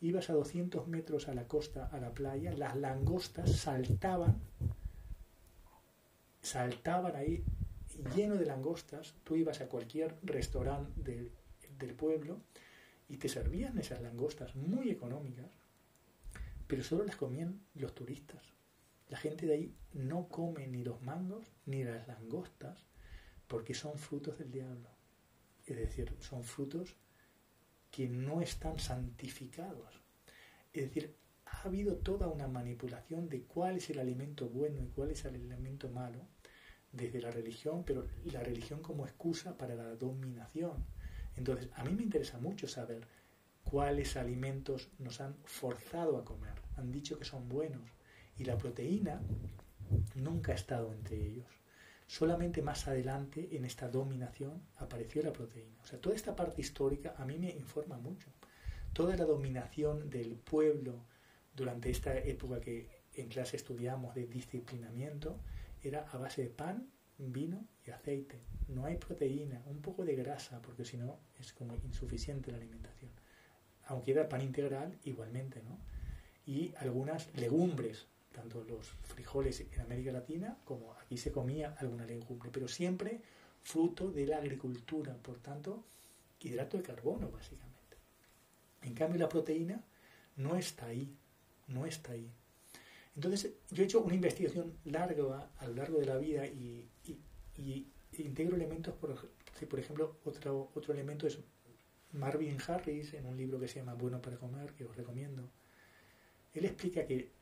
Ibas 0.00 0.28
a 0.28 0.34
200 0.34 0.88
metros 0.88 1.28
a 1.28 1.34
la 1.34 1.46
costa, 1.46 1.86
a 1.86 1.98
la 1.98 2.12
playa, 2.12 2.52
las 2.52 2.76
langostas 2.76 3.52
saltaban, 3.52 4.40
saltaban 6.42 7.16
ahí 7.16 7.44
lleno 8.14 8.34
de 8.34 8.44
langostas. 8.44 9.14
Tú 9.24 9.36
ibas 9.36 9.60
a 9.60 9.68
cualquier 9.68 10.16
restaurante 10.24 11.30
del 11.78 11.94
pueblo 11.94 12.40
y 13.08 13.18
te 13.18 13.28
servían 13.28 13.78
esas 13.78 14.00
langostas 14.00 14.56
muy 14.56 14.90
económicas, 14.90 15.50
pero 16.66 16.82
solo 16.82 17.04
las 17.04 17.16
comían 17.16 17.60
los 17.74 17.94
turistas. 17.94 18.42
La 19.08 19.18
gente 19.18 19.46
de 19.46 19.54
ahí 19.54 19.76
no 19.92 20.28
come 20.28 20.66
ni 20.66 20.82
los 20.82 21.02
mangos 21.02 21.52
ni 21.66 21.84
las 21.84 22.08
langostas 22.08 22.86
porque 23.46 23.74
son 23.74 23.98
frutos 23.98 24.38
del 24.38 24.50
diablo. 24.50 24.88
Es 25.66 25.76
decir, 25.76 26.16
son 26.20 26.44
frutos 26.44 26.96
que 27.90 28.08
no 28.08 28.40
están 28.40 28.78
santificados. 28.78 30.02
Es 30.72 30.84
decir, 30.84 31.14
ha 31.46 31.62
habido 31.62 31.96
toda 31.96 32.28
una 32.28 32.48
manipulación 32.48 33.28
de 33.28 33.42
cuál 33.42 33.76
es 33.76 33.90
el 33.90 33.98
alimento 33.98 34.48
bueno 34.48 34.82
y 34.82 34.88
cuál 34.88 35.10
es 35.10 35.24
el 35.24 35.34
alimento 35.34 35.88
malo 35.90 36.26
desde 36.90 37.20
la 37.20 37.30
religión, 37.30 37.84
pero 37.84 38.06
la 38.24 38.42
religión 38.42 38.80
como 38.80 39.06
excusa 39.06 39.56
para 39.56 39.74
la 39.74 39.94
dominación. 39.94 40.84
Entonces, 41.36 41.68
a 41.74 41.84
mí 41.84 41.92
me 41.94 42.02
interesa 42.02 42.38
mucho 42.38 42.68
saber 42.68 43.06
cuáles 43.64 44.16
alimentos 44.16 44.90
nos 44.98 45.20
han 45.20 45.36
forzado 45.44 46.16
a 46.16 46.24
comer. 46.24 46.54
Han 46.76 46.92
dicho 46.92 47.18
que 47.18 47.24
son 47.24 47.48
buenos. 47.48 47.82
Y 48.36 48.44
la 48.44 48.58
proteína 48.58 49.20
nunca 50.14 50.52
ha 50.52 50.54
estado 50.54 50.92
entre 50.92 51.16
ellos. 51.16 51.46
Solamente 52.06 52.62
más 52.62 52.86
adelante 52.86 53.56
en 53.56 53.64
esta 53.64 53.88
dominación 53.88 54.62
apareció 54.76 55.22
la 55.22 55.32
proteína. 55.32 55.82
O 55.82 55.86
sea, 55.86 56.00
toda 56.00 56.14
esta 56.14 56.36
parte 56.36 56.60
histórica 56.60 57.14
a 57.16 57.24
mí 57.24 57.38
me 57.38 57.50
informa 57.50 57.96
mucho. 57.96 58.28
Toda 58.92 59.16
la 59.16 59.24
dominación 59.24 60.10
del 60.10 60.36
pueblo 60.36 61.04
durante 61.56 61.90
esta 61.90 62.16
época 62.16 62.60
que 62.60 62.88
en 63.14 63.28
clase 63.28 63.56
estudiamos 63.56 64.14
de 64.14 64.26
disciplinamiento 64.26 65.40
era 65.82 66.08
a 66.10 66.18
base 66.18 66.42
de 66.42 66.50
pan, 66.50 66.88
vino 67.18 67.66
y 67.86 67.90
aceite. 67.90 68.40
No 68.68 68.84
hay 68.84 68.96
proteína, 68.96 69.62
un 69.66 69.80
poco 69.80 70.04
de 70.04 70.14
grasa, 70.14 70.60
porque 70.62 70.84
si 70.84 70.96
no 70.96 71.18
es 71.38 71.52
como 71.52 71.74
insuficiente 71.76 72.50
la 72.50 72.58
alimentación. 72.58 73.10
Aunque 73.86 74.12
era 74.12 74.28
pan 74.28 74.40
integral, 74.40 74.98
igualmente, 75.04 75.62
¿no? 75.62 75.78
Y 76.46 76.74
algunas 76.76 77.34
legumbres, 77.36 78.06
tanto 78.32 78.64
los 78.64 78.88
frijoles 79.02 79.60
en 79.60 79.80
América 79.80 80.12
Latina 80.12 80.58
como 80.64 80.94
aquí 80.94 81.16
se 81.16 81.32
comía 81.32 81.74
alguna 81.78 82.04
legumbre, 82.04 82.50
pero 82.52 82.68
siempre 82.68 83.20
fruto 83.62 84.10
de 84.10 84.26
la 84.26 84.38
agricultura, 84.38 85.16
por 85.16 85.38
tanto, 85.38 85.84
hidrato 86.40 86.76
de 86.76 86.82
carbono 86.82 87.30
básicamente. 87.30 87.96
En 88.82 88.94
cambio 88.94 89.18
la 89.18 89.28
proteína 89.28 89.82
no 90.36 90.56
está 90.56 90.86
ahí, 90.86 91.16
no 91.68 91.86
está 91.86 92.12
ahí. 92.12 92.30
Entonces 93.16 93.54
yo 93.70 93.82
he 93.82 93.86
hecho 93.86 94.00
una 94.00 94.14
investigación 94.14 94.76
larga 94.84 95.50
a 95.58 95.66
lo 95.66 95.74
largo 95.74 95.98
de 95.98 96.06
la 96.06 96.16
vida 96.18 96.46
y, 96.46 96.88
integro 97.56 98.56
elementos, 98.56 98.94
por, 98.94 99.14
por 99.68 99.78
ejemplo, 99.78 100.18
otro, 100.24 100.70
otro 100.74 100.92
elemento 100.92 101.26
es 101.26 101.38
Marvin 102.12 102.58
Harris, 102.66 103.14
en 103.14 103.26
un 103.26 103.36
libro 103.36 103.58
que 103.58 103.68
se 103.68 103.80
llama 103.80 103.94
Bueno 103.94 104.20
para 104.22 104.36
comer, 104.36 104.72
que 104.74 104.84
os 104.84 104.96
recomiendo, 104.96 105.50
él 106.52 106.64
explica 106.64 107.06
que 107.06 107.32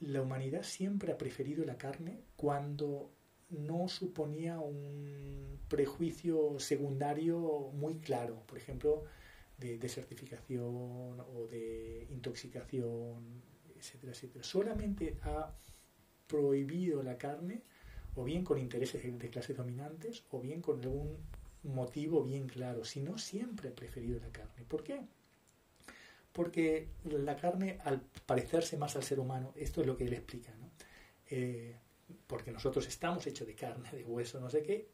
la 0.00 0.22
humanidad 0.22 0.62
siempre 0.62 1.12
ha 1.12 1.18
preferido 1.18 1.64
la 1.64 1.76
carne 1.76 2.22
cuando 2.36 3.12
no 3.50 3.88
suponía 3.88 4.58
un 4.58 5.60
prejuicio 5.68 6.58
secundario 6.58 7.70
muy 7.74 7.98
claro, 7.98 8.42
por 8.46 8.58
ejemplo, 8.58 9.04
de 9.58 9.78
desertificación 9.78 11.20
o 11.20 11.46
de 11.50 12.06
intoxicación, 12.10 13.42
etcétera, 13.76 14.12
etcétera. 14.12 14.44
Solamente 14.44 15.18
ha 15.22 15.54
prohibido 16.26 17.02
la 17.02 17.18
carne 17.18 17.62
o 18.16 18.24
bien 18.24 18.44
con 18.44 18.58
intereses 18.58 19.02
de 19.02 19.30
clases 19.30 19.56
dominantes 19.56 20.24
o 20.30 20.40
bien 20.40 20.60
con 20.60 20.80
algún 20.80 21.18
motivo 21.64 22.22
bien 22.22 22.46
claro, 22.46 22.84
si 22.84 23.00
no 23.00 23.18
siempre 23.18 23.70
ha 23.70 23.74
preferido 23.74 24.20
la 24.20 24.30
carne. 24.30 24.64
¿Por 24.68 24.82
qué? 24.84 25.00
Porque 26.32 26.88
la 27.04 27.36
carne, 27.36 27.78
al 27.84 28.00
parecerse 28.26 28.76
más 28.76 28.96
al 28.96 29.04
ser 29.04 29.20
humano, 29.20 29.52
esto 29.56 29.80
es 29.80 29.86
lo 29.86 29.96
que 29.96 30.04
él 30.04 30.12
explica, 30.12 30.54
¿no? 30.56 30.70
Eh, 31.30 31.76
porque 32.26 32.52
nosotros 32.52 32.86
estamos 32.86 33.26
hechos 33.26 33.46
de 33.46 33.54
carne, 33.54 33.90
de 33.90 34.04
hueso, 34.04 34.40
no 34.40 34.50
sé 34.50 34.62
qué, 34.62 34.88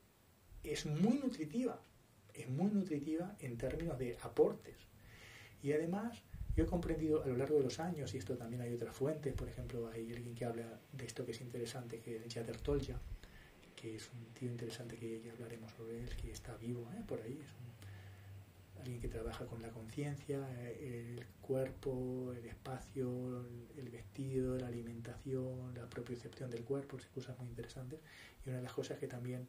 es 0.62 0.86
muy 0.86 1.18
nutritiva, 1.18 1.80
es 2.34 2.48
muy 2.48 2.70
nutritiva 2.70 3.36
en 3.40 3.56
términos 3.56 3.98
de 3.98 4.16
aportes. 4.22 4.76
Y 5.62 5.72
además, 5.72 6.22
yo 6.56 6.64
he 6.64 6.66
comprendido 6.66 7.22
a 7.22 7.26
lo 7.26 7.36
largo 7.36 7.58
de 7.58 7.64
los 7.64 7.80
años, 7.80 8.12
y 8.14 8.18
esto 8.18 8.36
también 8.36 8.62
hay 8.62 8.72
otras 8.72 8.94
fuentes, 8.94 9.32
por 9.34 9.48
ejemplo, 9.48 9.88
hay 9.92 10.12
alguien 10.12 10.34
que 10.34 10.44
habla 10.44 10.80
de 10.92 11.06
esto 11.06 11.24
que 11.24 11.32
es 11.32 11.40
interesante, 11.40 12.00
que 12.00 12.16
es 12.16 12.34
Jader 12.34 12.58
Tolja, 12.58 12.98
que 13.76 13.96
es 13.96 14.10
un 14.12 14.24
tío 14.34 14.50
interesante 14.50 14.96
que 14.96 15.22
ya 15.22 15.32
hablaremos 15.32 15.72
sobre 15.72 16.00
él, 16.00 16.08
que 16.16 16.30
está 16.30 16.56
vivo 16.56 16.90
¿eh? 16.94 17.02
por 17.06 17.20
ahí, 17.20 17.40
es 17.40 18.80
alguien 18.80 19.00
que 19.00 19.08
trabaja 19.08 19.46
con 19.46 19.62
la 19.62 19.70
conciencia, 19.70 20.38
el 20.80 21.24
cuerpo, 21.40 22.32
el 22.36 22.46
espacio, 22.46 23.44
el 23.76 23.88
vestido, 23.90 24.56
la 24.56 24.68
alimentación, 24.68 25.74
la 25.74 25.88
propiocepción 25.88 26.50
del 26.50 26.64
cuerpo, 26.64 26.96
cosas 27.14 27.38
muy 27.38 27.48
interesantes. 27.48 28.00
Y 28.44 28.48
una 28.48 28.58
de 28.58 28.64
las 28.64 28.72
cosas 28.72 28.98
que 28.98 29.06
también 29.06 29.46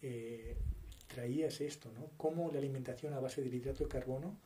eh, 0.00 0.56
traía 1.08 1.48
es 1.48 1.60
esto, 1.60 1.90
¿no? 1.92 2.10
Cómo 2.16 2.50
la 2.52 2.58
alimentación 2.58 3.12
a 3.14 3.20
base 3.20 3.42
del 3.42 3.52
hidrato 3.52 3.84
de 3.84 3.90
carbono 3.90 4.38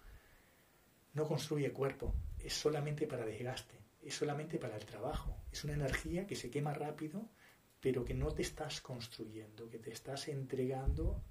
no 1.17 1.27
construye 1.27 1.73
cuerpo, 1.73 2.15
es 2.39 2.53
solamente 2.53 3.07
para 3.07 3.27
desgaste, 3.27 3.81
es 4.03 4.15
solamente 4.15 4.59
para 4.59 4.77
el 4.77 4.85
trabajo, 4.85 5.37
es 5.51 5.65
una 5.65 5.75
energía 5.75 6.27
que 6.27 6.37
se 6.37 6.51
quema 6.51 6.73
rápido, 6.73 7.29
pero 7.81 8.05
que 8.05 8.15
no 8.15 8.33
te 8.33 8.43
estás 8.43 8.81
construyendo, 8.81 9.69
que 9.69 9.79
te 9.79 9.91
estás 9.91 10.29
entregando 10.29 11.25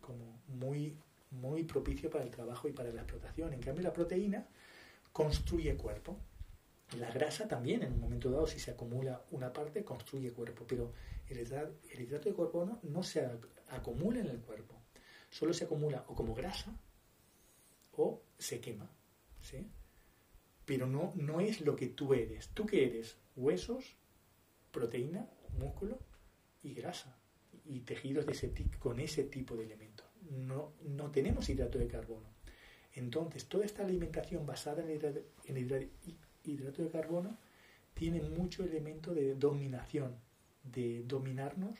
como 0.00 0.42
muy 0.48 0.96
muy 1.30 1.64
propicio 1.64 2.08
para 2.10 2.24
el 2.24 2.30
trabajo 2.30 2.68
y 2.68 2.72
para 2.72 2.92
la 2.92 3.02
explotación. 3.02 3.52
En 3.52 3.60
cambio, 3.60 3.82
la 3.82 3.92
proteína 3.92 4.46
construye 5.12 5.76
cuerpo. 5.76 6.18
La 6.98 7.10
grasa 7.10 7.48
también, 7.48 7.82
en 7.82 7.92
un 7.94 8.00
momento 8.00 8.30
dado, 8.30 8.46
si 8.46 8.60
se 8.60 8.70
acumula 8.70 9.24
una 9.32 9.52
parte, 9.52 9.84
construye 9.84 10.32
cuerpo, 10.32 10.64
pero 10.68 10.92
el 11.28 11.40
hidrato, 11.40 12.28
de 12.30 12.36
carbono 12.36 12.78
no 12.84 13.02
se 13.02 13.28
acumula 13.68 14.20
en 14.20 14.28
el 14.28 14.40
cuerpo, 14.40 14.80
solo 15.28 15.52
se 15.52 15.64
acumula 15.64 16.04
o 16.06 16.14
como 16.14 16.32
grasa 16.32 16.78
o 17.96 18.22
se 18.38 18.60
quema. 18.60 18.88
¿Sí? 19.46 19.66
Pero 20.64 20.86
no, 20.86 21.12
no 21.14 21.40
es 21.40 21.60
lo 21.60 21.76
que 21.76 21.88
tú 21.88 22.14
eres. 22.14 22.48
¿Tú 22.48 22.66
qué 22.66 22.86
eres? 22.86 23.16
Huesos, 23.36 23.96
proteína, 24.72 25.28
músculo 25.58 25.98
y 26.62 26.74
grasa 26.74 27.18
y 27.64 27.80
tejidos 27.80 28.26
de 28.26 28.32
ese, 28.32 28.52
con 28.78 29.00
ese 29.00 29.24
tipo 29.24 29.56
de 29.56 29.64
elementos 29.64 30.06
no, 30.30 30.72
no 30.82 31.10
tenemos 31.10 31.48
hidrato 31.48 31.78
de 31.78 31.88
carbono. 31.88 32.26
Entonces, 32.94 33.46
toda 33.46 33.64
esta 33.64 33.84
alimentación 33.84 34.46
basada 34.46 34.82
en 34.82 35.56
el 35.56 35.90
hidrato, 36.44 36.82
de 36.82 36.90
carbono 36.90 37.36
tiene 37.94 38.22
mucho 38.22 38.64
elemento 38.64 39.14
de 39.14 39.34
dominación, 39.34 40.16
de 40.64 41.02
dominarnos 41.04 41.78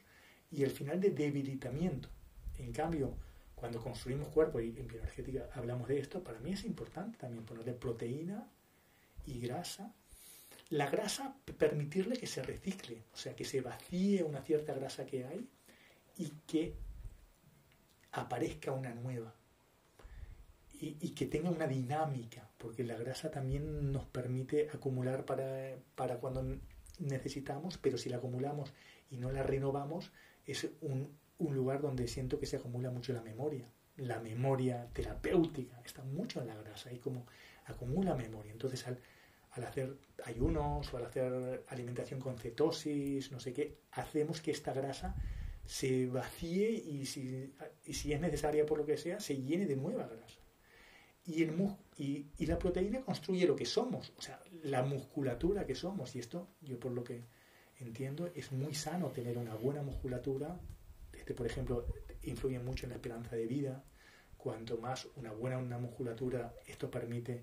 y 0.51 0.65
al 0.65 0.71
final 0.71 1.01
de 1.01 1.11
debilitamiento. 1.11 2.09
En 2.59 2.73
cambio, 2.73 3.17
cuando 3.57 3.83
construimos 3.83 4.29
cuerpo, 4.29 4.61
y 4.61 4.69
en 4.69 4.87
bioenergética 4.87 5.49
hablamos 5.55 5.89
de 5.89 5.99
esto, 5.99 6.23
para 6.23 6.39
mí 6.39 6.53
es 6.53 6.65
importante 6.65 7.19
también 7.19 7.45
ponerle 7.45 7.73
proteína 7.73 8.49
y 9.27 9.41
grasa. 9.41 9.93
La 10.69 10.91
grasa, 10.91 11.37
permitirle 11.59 12.17
que 12.17 12.27
se 12.27 12.43
recicle, 12.43 13.03
o 13.13 13.17
sea, 13.17 13.35
que 13.35 13.45
se 13.45 13.63
vacíe 13.63 14.23
una 14.23 14.43
cierta 14.43 14.75
grasa 14.75 15.07
que 15.07 15.25
hay 15.25 15.49
y 16.19 16.29
que 16.47 16.77
aparezca 18.13 18.73
una 18.73 18.95
nueva 18.95 19.35
y, 20.81 21.11
que 21.11 21.27
tenga 21.27 21.51
una 21.51 21.67
dinámica, 21.67 22.49
porque 22.59 22.85
la 22.85 22.97
grasa 22.97 23.31
también 23.31 23.93
nos 23.93 24.05
permite 24.05 24.69
acumular 24.73 25.25
para, 25.25 25.77
para 25.95 26.19
cuando 26.19 26.45
necesitamos, 26.99 27.79
pero 27.79 27.97
si 27.97 28.11
la 28.11 28.19
acumulamos 28.19 28.73
y 29.11 29.17
no 29.17 29.31
la 29.33 29.43
renovamos, 29.43 30.13
es 30.45 30.69
un, 30.83 31.17
un 31.39 31.55
lugar 31.55 31.81
donde 31.81 32.09
siento 32.09 32.39
que 32.39 32.47
se 32.47 32.57
acumula 32.57 32.91
mucho 32.91 33.13
la 33.13 33.23
memoria. 33.23 33.69
La 33.97 34.21
memoria 34.21 34.89
terapéutica 34.93 35.81
está 35.85 36.05
mucho 36.05 36.41
en 36.41 36.49
la 36.49 36.57
grasa 36.57 36.93
y 36.93 36.99
como 36.99 37.27
acumula 37.65 38.15
memoria. 38.15 38.53
Entonces, 38.53 38.87
al, 38.87 38.99
al 39.53 39.65
hacer 39.65 39.97
ayunos 40.25 40.93
o 40.93 40.97
al 40.97 41.07
hacer 41.07 41.65
alimentación 41.69 42.21
con 42.21 42.39
cetosis, 42.39 43.33
no 43.33 43.41
sé 43.41 43.53
qué, 43.53 43.79
hacemos 43.93 44.41
que 44.41 44.51
esta 44.51 44.73
grasa 44.73 45.15
se 45.65 46.07
vacíe 46.07 46.71
y 46.71 47.07
si, 47.07 47.53
y 47.85 47.95
si 47.95 48.13
es 48.13 48.21
necesaria 48.21 48.65
por 48.65 48.79
lo 48.79 48.87
que 48.87 48.97
sea, 48.97 49.19
se 49.21 49.37
llene 49.37 49.67
de 49.67 49.77
nueva 49.77 50.07
grasa. 50.07 50.41
Y, 51.25 51.43
el 51.43 51.57
y, 51.97 52.27
y, 52.39 52.47
la 52.47 52.57
proteína 52.57 53.01
construye 53.01 53.47
lo 53.49 53.57
que 53.57 53.65
somos, 53.65 54.13
o 54.17 54.23
sea, 54.23 54.41
la 54.63 54.85
musculatura 54.85 55.67
que 55.67 55.75
somos. 55.75 56.15
Y 56.15 56.21
esto, 56.21 56.49
yo 56.61 56.79
por 56.79 56.93
lo 56.93 57.03
que 57.03 57.25
entiendo, 57.79 58.31
es 58.35 58.53
muy 58.53 58.75
sano 58.75 59.11
tener 59.11 59.37
una 59.37 59.57
buena 59.57 59.83
musculatura. 59.83 60.61
Este, 61.27 61.35
por 61.35 61.47
ejemplo, 61.47 61.85
influye 62.23 62.61
mucho 62.61 62.87
en 62.87 62.91
la 62.91 62.97
esperanza 62.97 63.35
de 63.35 63.49
vida. 63.49 63.83
Cuanto 64.37 64.79
más 64.79 65.09
una 65.17 65.33
buena 65.33 65.59
una 65.59 65.77
musculatura, 65.77 66.55
esto 66.69 66.89
permite 66.89 67.43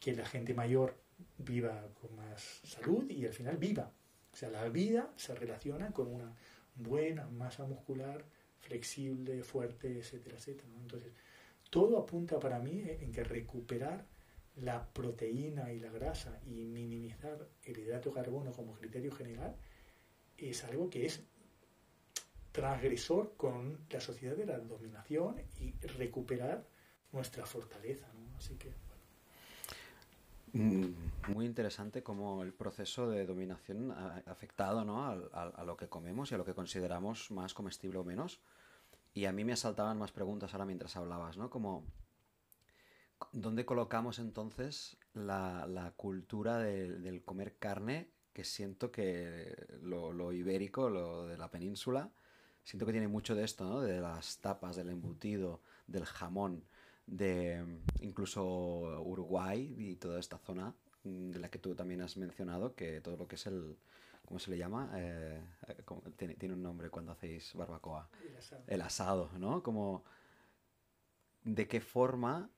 que 0.00 0.14
la 0.14 0.24
gente 0.24 0.54
mayor 0.54 0.96
viva 1.36 1.86
con 2.00 2.16
más 2.16 2.62
salud 2.64 3.10
y 3.10 3.26
al 3.26 3.34
final 3.34 3.58
viva. 3.58 3.92
O 4.32 4.36
sea, 4.36 4.48
la 4.48 4.66
vida 4.70 5.12
se 5.16 5.34
relaciona 5.34 5.92
con 5.92 6.08
una 6.08 6.34
buena 6.76 7.26
masa 7.26 7.66
muscular, 7.66 8.24
flexible, 8.60 9.42
fuerte, 9.42 9.98
etcétera, 9.98 10.38
etcétera. 10.38 10.70
Entonces, 10.80 11.12
todo 11.68 11.98
apunta 11.98 12.40
para 12.40 12.58
mí 12.58 12.82
en 12.86 13.12
que 13.12 13.22
recuperar 13.22 14.06
la 14.56 14.90
proteína 14.94 15.74
y 15.74 15.78
la 15.78 15.90
grasa 15.90 16.40
y 16.46 16.64
minimizar 16.64 17.50
el 17.64 17.80
hidrato 17.80 18.08
de 18.08 18.14
carbono 18.14 18.52
como 18.52 18.72
criterio 18.72 19.12
general 19.12 19.56
es 20.38 20.64
algo 20.64 20.88
que 20.88 21.04
es 21.04 21.22
transgresor 22.52 23.34
con 23.36 23.78
la 23.90 24.00
sociedad 24.00 24.36
de 24.36 24.46
la 24.46 24.58
dominación 24.58 25.36
y 25.60 25.72
recuperar 25.86 26.66
nuestra 27.12 27.46
fortaleza. 27.46 28.06
Así 28.36 28.56
que 28.56 28.72
Mm, 30.52 30.86
muy 31.32 31.46
interesante 31.46 32.02
cómo 32.02 32.42
el 32.42 32.52
proceso 32.52 33.08
de 33.08 33.24
dominación 33.24 33.92
ha 33.92 34.22
afectado 34.26 34.84
¿no? 34.84 35.06
a, 35.06 35.64
lo 35.64 35.76
que 35.76 35.88
comemos 35.88 36.30
y 36.30 36.34
a 36.34 36.38
lo 36.38 36.44
que 36.44 36.54
consideramos 36.54 37.30
más 37.30 37.54
comestible 37.54 37.98
o 37.98 38.04
menos. 38.04 38.40
Y 39.14 39.26
a 39.26 39.32
mí 39.32 39.44
me 39.44 39.52
asaltaban 39.52 39.98
más 39.98 40.12
preguntas 40.12 40.52
ahora 40.52 40.66
mientras 40.66 40.96
hablabas, 40.96 41.36
¿no? 41.36 41.50
Como, 41.50 41.84
¿dónde 43.32 43.64
colocamos 43.64 44.18
entonces 44.18 44.96
la, 45.14 45.92
cultura 45.96 46.58
del 46.58 47.22
comer 47.24 47.56
carne? 47.56 48.10
Que 48.32 48.44
siento 48.44 48.92
que 48.92 49.66
lo, 49.82 50.12
lo, 50.12 50.32
ibérico, 50.32 50.88
lo 50.88 51.26
de 51.26 51.36
la 51.36 51.50
península, 51.50 52.10
siento 52.64 52.86
que 52.86 52.92
tiene 52.92 53.08
mucho 53.08 53.34
de 53.34 53.44
esto, 53.44 53.64
¿no? 53.64 53.80
De 53.80 54.00
las 54.00 54.38
tapas, 54.38 54.76
del 54.76 54.90
embutido, 54.90 55.60
del 55.86 56.04
jamón 56.04 56.64
de 57.06 57.80
incluso 58.00 59.02
Uruguay 59.02 59.74
y 59.76 59.96
toda 59.96 60.20
esta 60.20 60.38
zona 60.38 60.74
mm, 61.02 61.30
de 61.30 61.38
la 61.40 61.50
que 61.50 61.58
tú 61.58 61.74
también 61.74 62.02
has 62.02 62.16
mencionado, 62.16 62.74
que 62.74 63.00
todo 63.00 63.16
lo 63.16 63.26
que 63.26 63.34
es 63.34 63.46
el, 63.46 63.76
¿cómo 64.24 64.38
se 64.38 64.50
le 64.50 64.58
llama? 64.58 64.90
Eh, 64.94 65.42
tiene, 66.16 66.34
tiene, 66.34 66.54
un 66.54 66.62
nombre 66.62 66.88
cuando 66.88 67.12
hacéis 67.12 67.52
barbacoa. 67.54 68.08
El 68.68 68.80
asado. 68.82 69.30
¿no? 69.38 69.62
Como, 69.62 70.04
¿de 71.42 71.66
qué 71.66 71.80
forma 71.80 72.50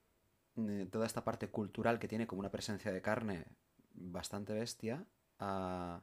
eh, 0.56 0.86
toda 0.90 1.06
esta 1.06 1.24
parte 1.24 1.48
cultural 1.48 1.98
que 1.98 2.08
tiene 2.08 2.26
como 2.26 2.40
una 2.40 2.50
presencia 2.50 2.92
de 2.92 3.00
carne 3.00 3.46
bastante 3.94 4.52
bestia 4.52 5.06
ha, 5.38 6.02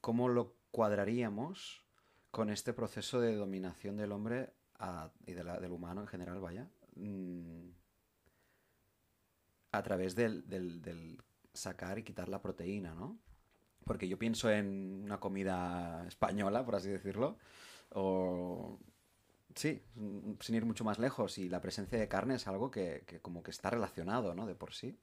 cómo 0.00 0.28
lo 0.28 0.56
cuadraríamos 0.70 1.83
con 2.34 2.50
este 2.50 2.72
proceso 2.72 3.20
de 3.20 3.36
dominación 3.36 3.96
del 3.96 4.10
hombre 4.10 4.50
y 5.24 5.34
del 5.34 5.70
humano 5.70 6.00
en 6.00 6.08
general, 6.08 6.40
vaya, 6.40 6.68
mm, 6.96 7.68
a 9.70 9.82
través 9.84 10.16
del, 10.16 11.22
sacar 11.52 12.00
y 12.00 12.02
quitar 12.02 12.28
la 12.28 12.42
proteína, 12.42 12.92
¿no? 12.92 13.20
Porque 13.84 14.08
yo 14.08 14.18
pienso 14.18 14.50
en 14.50 15.04
una 15.04 15.20
comida 15.20 16.04
española, 16.08 16.64
por 16.64 16.74
así 16.74 16.88
decirlo, 16.88 17.38
o 17.90 18.80
Sí, 19.54 19.80
sin 20.40 20.54
ir 20.56 20.64
mucho 20.64 20.82
más 20.82 20.98
lejos. 20.98 21.38
Y 21.38 21.48
la 21.48 21.60
presencia 21.60 21.96
de 21.96 22.08
carne 22.08 22.34
es 22.34 22.48
algo 22.48 22.72
que, 22.72 23.04
que, 23.06 23.20
como 23.20 23.44
que 23.44 23.52
está 23.52 23.70
relacionado, 23.70 24.34
¿no? 24.34 24.46
De 24.46 24.56
por 24.56 24.74
sí. 24.74 24.98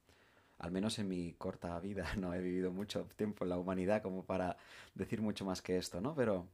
Al 0.57 0.71
menos 0.71 0.99
en 0.99 1.07
mi 1.07 1.33
corta 1.35 1.79
vida 1.79 2.05
no 2.17 2.33
he 2.33 2.41
vivido 2.41 2.71
mucho 2.73 3.05
tiempo 3.15 3.45
en 3.45 3.49
la 3.51 3.57
humanidad 3.57 4.01
como 4.01 4.25
para 4.25 4.57
decir 4.93 5.21
mucho 5.21 5.45
más 5.45 5.61
que 5.61 5.77
esto, 5.77 6.01
¿no? 6.01 6.13
Pero 6.15 6.49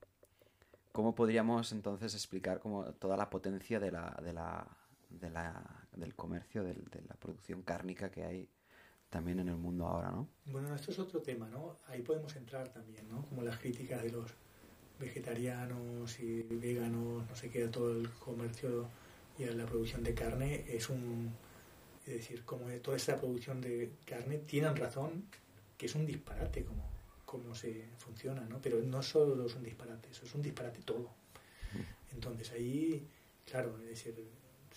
¿cómo 0.97 1.13
podríamos 1.13 1.73
entonces 1.73 2.15
explicar 2.15 2.59
como 2.59 2.85
toda 2.93 3.15
la 3.15 3.29
potencia 3.29 3.79
de 3.79 3.91
la, 3.91 4.19
de 4.23 4.33
la, 4.33 4.67
de 5.11 5.29
la, 5.29 5.85
del 5.95 6.15
comercio, 6.15 6.63
de 6.63 6.73
la 7.07 7.13
producción 7.13 7.61
cárnica 7.61 8.09
que 8.09 8.23
hay 8.23 8.49
también 9.07 9.37
en 9.37 9.49
el 9.49 9.57
mundo 9.57 9.85
ahora, 9.85 10.09
¿no? 10.09 10.27
Bueno, 10.45 10.73
esto 10.73 10.89
es 10.89 10.97
otro 10.97 11.21
tema, 11.21 11.47
¿no? 11.49 11.77
Ahí 11.85 12.01
podemos 12.01 12.35
entrar 12.35 12.69
también, 12.69 13.07
¿no? 13.09 13.23
Como 13.27 13.43
las 13.43 13.59
críticas 13.59 14.01
de 14.01 14.09
los 14.09 14.31
vegetarianos 14.99 16.19
y 16.19 16.41
veganos, 16.41 17.29
no 17.29 17.35
sé 17.35 17.51
qué, 17.51 17.67
todo 17.67 17.91
el 17.91 18.09
comercio 18.13 18.87
y 19.37 19.45
la 19.45 19.67
producción 19.67 20.03
de 20.03 20.15
carne 20.15 20.65
es 20.67 20.89
un... 20.89 21.31
Es 22.07 22.13
decir, 22.13 22.43
como 22.43 22.65
toda 22.81 22.97
esta 22.97 23.17
producción 23.17 23.61
de 23.61 23.91
carne 24.03 24.39
tienen 24.39 24.75
razón 24.75 25.25
que 25.77 25.85
es 25.85 25.93
un 25.93 26.07
disparate 26.07 26.65
como, 26.65 26.89
como 27.27 27.53
se 27.53 27.89
funciona, 27.97 28.41
¿no? 28.45 28.61
Pero 28.61 28.81
no 28.81 29.03
solo 29.03 29.45
es 29.45 29.53
un 29.55 29.63
disparate, 29.63 30.09
eso 30.09 30.25
es 30.25 30.33
un 30.33 30.41
disparate 30.41 30.81
todo. 30.81 31.11
Entonces 32.13 32.51
ahí, 32.53 33.05
claro, 33.45 33.77
es 33.81 33.89
decir, 33.89 34.15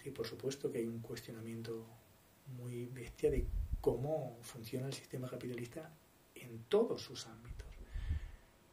sí, 0.03 0.11
por 0.11 0.27
supuesto 0.27 0.71
que 0.71 0.79
hay 0.79 0.87
un 0.87 0.99
cuestionamiento 0.99 1.87
muy 2.59 2.87
bestia 2.87 3.31
de 3.31 3.47
cómo 3.81 4.37
funciona 4.43 4.89
el 4.89 4.93
sistema 4.93 5.31
capitalista 5.31 5.95
en 6.35 6.65
todos 6.69 7.03
sus 7.03 7.29
ámbitos 7.29 7.71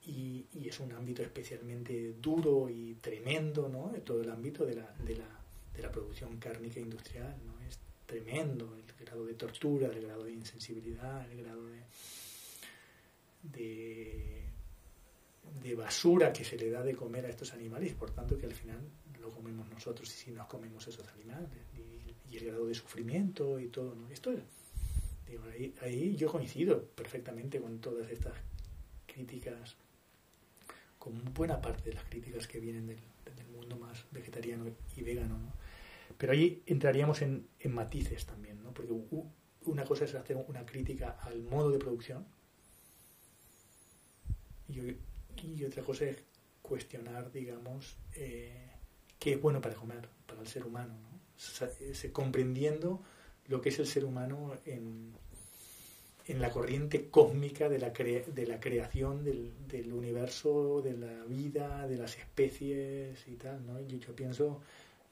y, 0.07 0.67
es 0.67 0.79
un 0.79 0.91
ámbito 0.93 1.21
especialmente 1.21 2.13
duro 2.19 2.69
y 2.69 2.95
tremendo, 2.95 3.69
¿no? 3.69 3.91
Todo 4.01 4.21
el 4.21 4.31
ámbito 4.31 4.65
de 4.65 4.75
la, 4.75 4.91
de 5.03 5.15
la, 5.17 5.27
de 5.73 5.81
la 5.81 5.91
producción 5.91 6.37
cárnica 6.37 6.79
industrial, 6.79 7.35
¿no? 7.45 7.59
Es 7.67 7.79
tremendo 8.05 8.75
el 8.75 9.05
grado 9.05 9.25
de 9.25 9.33
tortura, 9.35 9.87
el 9.87 10.01
grado 10.01 10.23
de 10.23 10.31
insensibilidad, 10.33 11.29
el 11.31 11.43
grado 11.43 11.65
de, 11.67 11.83
de 15.61 15.75
basura 15.87 16.33
que 16.33 16.43
se 16.43 16.57
le 16.57 16.69
da 16.69 16.83
de 16.83 16.93
comer 16.93 17.25
a 17.25 17.29
estos 17.29 17.53
animales, 17.53 17.93
por 17.93 18.11
tanto 18.11 18.37
que 18.37 18.45
al 18.45 18.53
final 18.53 18.81
lo 19.21 19.31
comemos 19.31 19.69
nosotros 19.69 20.05
y 20.13 20.17
si 20.23 20.31
nos 20.31 20.45
comemos 20.47 20.85
esos 20.85 21.07
animales, 21.13 21.49
y, 22.29 22.35
el 22.35 22.45
grado 22.45 22.67
de 22.67 22.75
sufrimiento 22.75 23.57
y 23.57 23.69
todo, 23.69 23.95
¿no? 23.95 24.09
Esto 24.09 24.31
digo, 25.25 25.43
ahí, 25.81 26.15
yo 26.17 26.29
coincido 26.29 26.83
perfectamente 27.01 27.59
con 27.61 27.79
todas 27.79 28.11
estas 28.11 28.33
críticas 29.07 29.77
con 30.99 31.13
buena 31.33 31.59
parte 31.61 31.89
de 31.89 31.95
las 31.95 32.03
críticas 32.03 32.47
que 32.47 32.59
vienen 32.59 32.85
del, 32.85 32.99
mundo 33.55 33.77
más 33.77 34.05
vegetariano 34.11 34.65
y 34.97 35.01
vegano. 35.01 35.37
¿no? 35.37 35.51
Pero 36.17 36.33
ahí 36.33 36.61
entraríamos 36.67 37.21
en, 37.21 37.47
matices 37.69 38.25
también, 38.25 38.61
¿no? 38.61 38.71
porque 38.73 38.93
una 39.65 39.83
cosa 39.85 40.03
es 40.05 40.13
hacer 40.15 40.37
una 40.47 40.65
crítica 40.65 41.17
al 41.21 41.41
modo 41.43 41.71
de 41.71 41.79
producción 41.79 42.25
y, 44.67 44.97
otra 45.65 45.83
cosa 45.83 46.05
es 46.05 46.17
cuestionar, 46.61 47.31
digamos, 47.31 47.97
eh, 48.15 48.71
qué 49.19 49.33
es 49.33 49.41
bueno 49.41 49.61
para 49.61 49.75
comer, 49.75 50.07
para 50.25 50.41
el 50.41 50.47
ser 50.47 50.65
humano, 50.65 50.93
¿no? 50.93 51.17
comprendiendo 52.11 53.01
lo 53.47 53.61
que 53.61 53.69
es 53.69 53.79
el 53.79 53.87
ser 53.87 54.05
humano 54.05 54.53
en, 54.65 55.13
en 56.27 56.41
la 56.41 56.49
corriente 56.49 57.09
cósmica 57.09 57.69
de 57.69 57.79
la, 57.79 57.91
de 57.91 58.47
la 58.47 58.59
creación 58.59 59.23
del, 59.23 59.53
del, 59.67 59.93
universo, 59.93 60.81
de 60.81 60.93
la 60.93 61.23
vida, 61.25 61.87
de 61.87 61.97
las 61.97 62.17
especies 62.17 63.25
y 63.27 63.35
tal, 63.35 63.65
¿no? 63.65 63.79
Y 63.79 63.99
yo 63.99 64.15
pienso, 64.15 64.61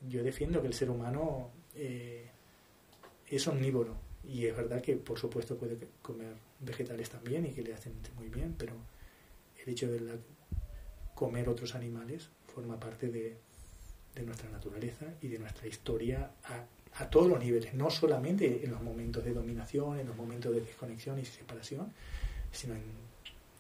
yo 0.09 0.23
defiendo 0.23 0.61
que 0.61 0.67
el 0.67 0.73
ser 0.73 0.89
humano 0.89 1.51
eh, 1.75 2.27
es 3.27 3.47
omnívoro 3.47 3.95
y 4.23 4.45
es 4.45 4.55
verdad 4.55 4.81
que 4.81 4.95
por 4.97 5.19
supuesto 5.19 5.55
puede 5.57 5.77
comer 6.01 6.33
vegetales 6.59 7.09
también 7.09 7.45
y 7.45 7.51
que 7.51 7.61
le 7.61 7.73
hacen 7.73 7.93
muy 8.17 8.29
bien, 8.29 8.55
pero 8.57 8.73
el 9.65 9.71
hecho 9.71 9.91
de 9.91 10.19
comer 11.13 11.49
otros 11.49 11.75
animales 11.75 12.30
forma 12.47 12.80
parte 12.80 13.10
de, 13.10 13.38
nuestra 14.25 14.49
naturaleza 14.49 15.06
y 15.21 15.28
de 15.28 15.39
nuestra 15.39 15.67
historia 15.67 16.32
a 16.45 16.65
a 16.97 17.10
todos 17.10 17.28
los 17.28 17.39
niveles, 17.39 17.73
no 17.73 17.89
solamente 17.89 18.63
en 18.63 18.71
los 18.71 18.82
momentos 18.82 19.23
de 19.23 19.34
dominación, 19.34 19.99
en 19.99 20.08
los 20.08 20.15
momentos 20.15 20.54
de 20.54 20.62
desconexión 20.62 21.19
y 21.19 21.25
separación, 21.25 21.91
sino 22.51 22.73
en 22.73 22.84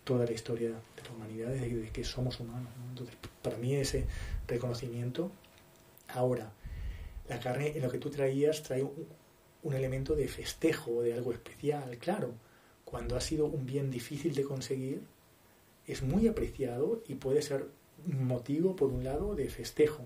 toda 0.03 0.25
la 0.25 0.31
historia 0.31 0.69
de 0.69 1.03
la 1.03 1.15
humanidad 1.15 1.49
desde, 1.49 1.89
que 1.89 2.03
somos 2.03 2.39
humanos. 2.39 2.69
Entonces, 2.89 3.15
para 3.41 3.57
mí 3.57 3.75
ese 3.75 4.05
reconocimiento, 4.47 5.31
ahora, 6.07 6.51
la 7.27 7.39
carne 7.39 7.73
en 7.75 7.81
lo 7.81 7.91
que 7.91 7.97
tú 7.97 8.09
traías 8.09 8.63
trae 8.63 8.83
un 8.83 9.73
elemento 9.73 10.15
de 10.15 10.27
festejo, 10.27 11.01
de 11.01 11.13
algo 11.13 11.33
especial, 11.33 11.97
claro, 11.97 12.33
cuando 12.85 13.17
ha 13.17 13.21
sido 13.21 13.47
un 13.47 13.65
bien 13.65 13.91
difícil 13.91 14.33
de 14.33 14.43
conseguir, 14.43 15.01
es 15.87 16.01
muy 16.01 16.27
apreciado 16.27 17.03
y 17.07 17.15
puede 17.15 17.41
ser 17.41 17.67
motivo, 18.05 18.75
por 18.75 18.89
un 18.89 19.03
lado, 19.03 19.35
de 19.35 19.49
festejo, 19.49 20.03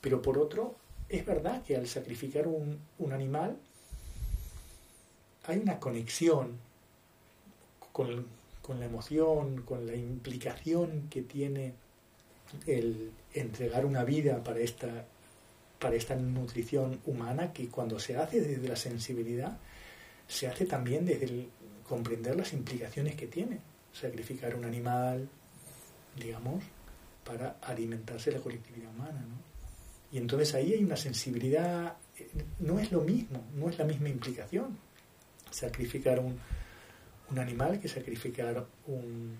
pero 0.00 0.22
por 0.22 0.38
otro, 0.38 0.76
es 1.08 1.24
verdad 1.24 1.62
que 1.62 1.76
al 1.76 1.86
sacrificar 1.86 2.46
un, 2.48 2.78
animal 3.12 3.56
hay 5.44 5.58
una 5.58 5.78
conexión 5.78 6.58
con, 7.92 8.26
la 8.78 8.84
emoción, 8.84 9.62
con 9.62 9.86
la 9.86 9.94
implicación 9.94 11.08
que 11.08 11.22
tiene 11.22 11.74
el 12.66 13.12
entregar 13.32 13.86
una 13.86 14.04
vida 14.04 14.42
para 14.42 14.60
esta, 14.60 15.06
para 15.78 15.94
esta 15.94 16.16
nutrición 16.16 17.00
humana 17.06 17.52
que 17.52 17.68
cuando 17.68 17.98
se 17.98 18.16
hace 18.16 18.40
desde 18.40 18.68
la 18.68 18.76
sensibilidad, 18.76 19.58
se 20.26 20.48
hace 20.48 20.66
también 20.66 21.06
desde 21.06 21.26
el 21.26 21.48
comprender 21.88 22.34
las 22.36 22.52
implicaciones 22.52 23.14
que 23.14 23.28
tiene. 23.28 23.60
Sacrificar 24.00 24.54
un 24.54 24.64
animal, 24.64 25.28
digamos, 26.16 26.64
para 27.24 27.56
alimentarse 27.62 28.30
la 28.30 28.40
colectividad 28.40 28.90
humana. 28.90 29.20
¿no? 29.20 29.36
Y 30.12 30.18
entonces 30.18 30.54
ahí 30.54 30.74
hay 30.74 30.84
una 30.84 30.96
sensibilidad, 30.96 31.96
no 32.60 32.78
es 32.78 32.92
lo 32.92 33.00
mismo, 33.00 33.44
no 33.54 33.68
es 33.68 33.78
la 33.78 33.84
misma 33.84 34.08
implicación. 34.08 34.78
Sacrificar 35.50 36.18
un, 36.20 36.38
un 37.30 37.38
animal 37.38 37.80
que 37.80 37.88
sacrificar 37.88 38.66
un, 38.86 39.36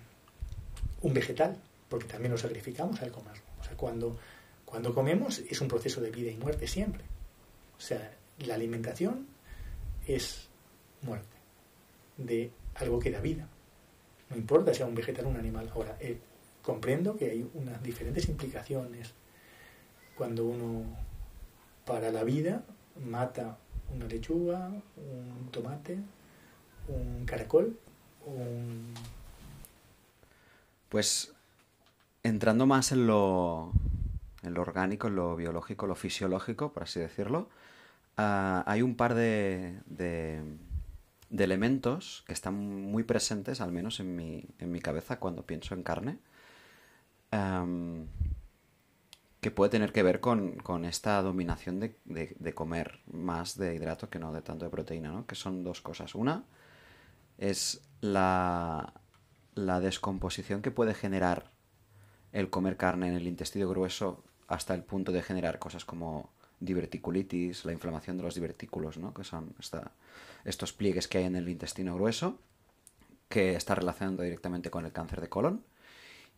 un 1.02 1.14
vegetal, 1.14 1.56
porque 1.88 2.06
también 2.06 2.32
lo 2.32 2.38
sacrificamos 2.38 3.00
al 3.02 3.12
comerlo. 3.12 3.42
O 3.60 3.64
sea, 3.64 3.76
cuando, 3.76 4.18
cuando 4.64 4.94
comemos 4.94 5.38
es 5.38 5.60
un 5.60 5.68
proceso 5.68 6.00
de 6.00 6.10
vida 6.10 6.30
y 6.30 6.36
muerte 6.36 6.66
siempre. 6.66 7.04
O 7.76 7.80
sea, 7.80 8.14
la 8.40 8.54
alimentación 8.54 9.26
es 10.06 10.48
muerte 11.02 11.36
de 12.16 12.50
algo 12.74 12.98
que 12.98 13.10
da 13.10 13.20
vida. 13.20 13.48
No 14.30 14.36
importa 14.36 14.74
sea 14.74 14.86
un 14.86 14.94
vegetal 14.94 15.26
o 15.26 15.28
un 15.28 15.36
animal. 15.36 15.70
Ahora, 15.74 15.96
eh, 16.00 16.18
comprendo 16.62 17.16
que 17.16 17.30
hay 17.30 17.48
unas 17.54 17.82
diferentes 17.82 18.28
implicaciones 18.28 19.12
cuando 20.16 20.46
uno 20.46 20.84
para 21.84 22.10
la 22.10 22.24
vida 22.24 22.64
mata 23.04 23.58
una 23.94 24.06
lechuga, 24.06 24.68
un 24.96 25.48
tomate, 25.52 25.98
un 26.88 27.24
caracol, 27.24 27.78
un... 28.26 28.92
Pues 30.88 31.32
entrando 32.22 32.66
más 32.66 32.92
en 32.92 33.06
lo, 33.06 33.72
en 34.42 34.54
lo 34.54 34.62
orgánico, 34.62 35.08
en 35.08 35.16
lo 35.16 35.36
biológico, 35.36 35.86
lo 35.86 35.94
fisiológico, 35.94 36.72
por 36.72 36.84
así 36.84 37.00
decirlo, 37.00 37.48
ah, 38.16 38.64
hay 38.66 38.82
un 38.82 38.96
par 38.96 39.14
de, 39.14 39.78
de, 39.86 40.40
elementos 41.30 42.24
que 42.26 42.32
están 42.32 42.54
muy 42.54 43.04
presentes, 43.04 43.60
al 43.60 43.72
menos 43.72 44.00
en 44.00 44.16
mi, 44.16 44.46
en 44.58 44.70
mi 44.70 44.80
cabeza, 44.80 45.18
cuando 45.18 45.46
pienso 45.46 45.74
en 45.74 45.82
carne 45.82 46.18
que 49.46 49.50
puede 49.52 49.70
tener 49.70 49.92
que 49.92 50.02
ver 50.02 50.18
con, 50.18 50.84
esta 50.84 51.22
dominación 51.22 51.78
de, 51.78 52.54
comer 52.54 53.00
más 53.06 53.56
de 53.56 53.76
hidrato 53.76 54.10
que 54.10 54.18
no 54.18 54.32
de 54.32 54.42
tanto 54.42 54.64
de 54.64 54.72
proteína, 54.72 55.12
¿no? 55.12 55.26
Que 55.26 55.36
son 55.36 55.62
dos 55.62 55.80
cosas. 55.80 56.16
Una 56.16 56.44
es 57.38 57.82
la, 58.00 58.94
la 59.54 59.78
descomposición 59.78 60.62
que 60.62 60.72
puede 60.72 60.94
generar 60.94 61.52
el 62.32 62.50
comer 62.50 62.76
carne 62.76 63.06
en 63.06 63.14
el 63.14 63.28
intestino 63.28 63.68
grueso 63.68 64.24
hasta 64.48 64.74
el 64.74 64.82
punto 64.82 65.12
de 65.12 65.22
generar 65.22 65.60
cosas 65.60 65.84
como 65.84 66.32
diverticulitis, 66.60 67.64
la 67.64 67.72
inflamación 67.72 68.16
de 68.16 68.22
los 68.22 68.34
divertículos, 68.34 68.98
¿no? 68.98 69.12
que 69.12 69.24
son 69.24 69.54
estos 70.44 70.72
pliegues 70.72 71.08
que 71.08 71.18
hay 71.18 71.24
en 71.24 71.36
el 71.36 71.48
intestino 71.48 71.94
grueso, 71.94 72.38
que 73.28 73.54
está 73.54 73.74
relacionado 73.74 74.22
directamente 74.22 74.70
con 74.70 74.84
el 74.86 74.92
cáncer 74.92 75.20
de 75.20 75.28
colon 75.28 75.64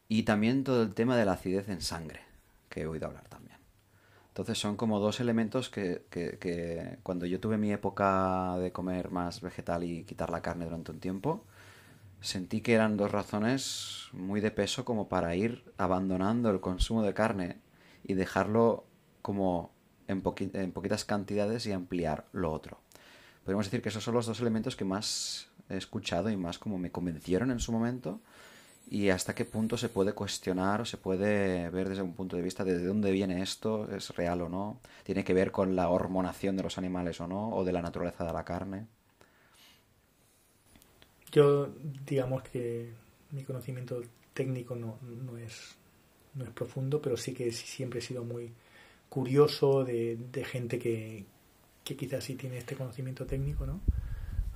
Y 0.08 0.22
también 0.22 0.64
todo 0.64 0.82
el 0.82 0.94
tema 0.94 1.16
de 1.16 1.24
la 1.24 1.32
acidez 1.32 1.68
en 1.68 1.82
sangre, 1.82 2.20
que 2.68 2.82
he 2.82 2.86
oído 2.86 3.06
hablar 3.06 3.28
también. 3.28 3.58
Entonces 4.28 4.58
son 4.58 4.76
como 4.76 5.00
dos 5.00 5.20
elementos 5.20 5.68
que, 5.68 6.04
que, 6.10 6.38
que 6.38 6.98
cuando 7.02 7.26
yo 7.26 7.40
tuve 7.40 7.58
mi 7.58 7.72
época 7.72 8.56
de 8.58 8.72
comer 8.72 9.10
más 9.10 9.40
vegetal 9.40 9.82
y 9.82 10.04
quitar 10.04 10.30
la 10.30 10.42
carne 10.42 10.64
durante 10.64 10.92
un 10.92 11.00
tiempo, 11.00 11.44
sentí 12.20 12.60
que 12.60 12.74
eran 12.74 12.96
dos 12.96 13.10
razones 13.10 14.08
muy 14.12 14.40
de 14.40 14.50
peso 14.50 14.84
como 14.84 15.08
para 15.08 15.34
ir 15.34 15.64
abandonando 15.76 16.50
el 16.50 16.60
consumo 16.60 17.02
de 17.02 17.14
carne 17.14 17.58
y 18.04 18.14
dejarlo 18.14 18.84
como 19.22 19.72
en, 20.08 20.22
en 20.54 20.72
poquitas 20.72 21.04
cantidades 21.04 21.66
y 21.66 21.72
ampliar 21.72 22.26
lo 22.32 22.52
otro. 22.52 22.80
Podemos 23.44 23.66
decir 23.66 23.80
que 23.80 23.88
esos 23.90 24.02
son 24.02 24.14
los 24.14 24.26
dos 24.26 24.40
elementos 24.40 24.76
que 24.76 24.84
más 24.84 25.48
he 25.68 25.76
escuchado 25.76 26.30
y 26.30 26.36
más 26.36 26.58
como 26.58 26.78
me 26.78 26.90
convencieron 26.90 27.50
en 27.50 27.60
su 27.60 27.72
momento 27.72 28.20
y 28.90 29.10
hasta 29.10 29.34
qué 29.34 29.44
punto 29.44 29.76
se 29.76 29.88
puede 29.88 30.12
cuestionar 30.12 30.80
o 30.80 30.84
se 30.84 30.96
puede 30.96 31.68
ver 31.70 31.88
desde 31.88 32.02
un 32.02 32.14
punto 32.14 32.36
de 32.36 32.42
vista 32.42 32.64
de 32.64 32.82
dónde 32.82 33.10
viene 33.10 33.42
esto, 33.42 33.88
es 33.94 34.14
real 34.16 34.42
o 34.42 34.48
no, 34.48 34.80
tiene 35.04 35.24
que 35.24 35.34
ver 35.34 35.50
con 35.50 35.76
la 35.76 35.90
hormonación 35.90 36.56
de 36.56 36.62
los 36.62 36.78
animales 36.78 37.20
o 37.20 37.28
no, 37.28 37.50
o 37.50 37.64
de 37.64 37.72
la 37.72 37.82
naturaleza 37.82 38.24
de 38.24 38.32
la 38.32 38.44
carne. 38.44 38.86
Yo, 41.30 41.68
digamos 42.06 42.42
que 42.44 42.90
mi 43.32 43.44
conocimiento 43.44 44.02
técnico 44.32 44.74
no, 44.74 44.98
no, 45.02 45.36
es, 45.36 45.76
no 46.34 46.44
es 46.44 46.50
profundo, 46.50 47.02
pero 47.02 47.16
sí 47.18 47.34
que 47.34 47.52
siempre 47.52 47.98
he 47.98 48.02
sido 48.02 48.24
muy 48.24 48.50
curioso 49.08 49.84
de, 49.84 50.18
gente 50.44 50.78
que, 50.78 51.24
que 51.84 51.96
quizás 51.96 52.24
sí 52.24 52.34
tiene 52.34 52.58
este 52.58 52.76
conocimiento 52.76 53.26
técnico, 53.26 53.66
¿no? 53.66 53.80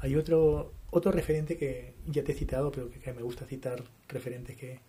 Hay 0.00 0.16
otro, 0.16 0.72
otro 0.90 1.12
referente 1.12 1.56
que 1.56 1.94
ya 2.06 2.24
te 2.24 2.32
he 2.32 2.34
citado, 2.34 2.72
pero 2.72 2.90
que, 2.90 3.12
me 3.12 3.22
gusta 3.22 3.46
citar 3.46 3.84
referentes 4.08 4.56
que 4.56 4.80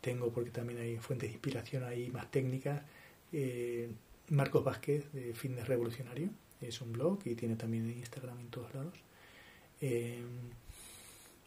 tengo 0.00 0.30
porque 0.32 0.50
también 0.50 0.80
hay 0.80 0.96
fuentes 0.98 1.28
de 1.28 1.34
inspiración 1.34 1.84
ahí 1.84 2.10
más 2.10 2.30
técnicas. 2.30 2.82
Eh, 3.32 3.90
Marcos 4.30 4.64
Vázquez 4.64 5.12
de 5.12 5.34
Fitness 5.34 5.68
Revolucionario 5.68 6.30
es 6.60 6.80
un 6.80 6.92
blog 6.92 7.18
y 7.26 7.34
tiene 7.34 7.56
también 7.56 7.90
Instagram 7.90 8.40
en 8.40 8.48
todos 8.48 8.74
lados. 8.74 8.94
Eh, 9.80 10.22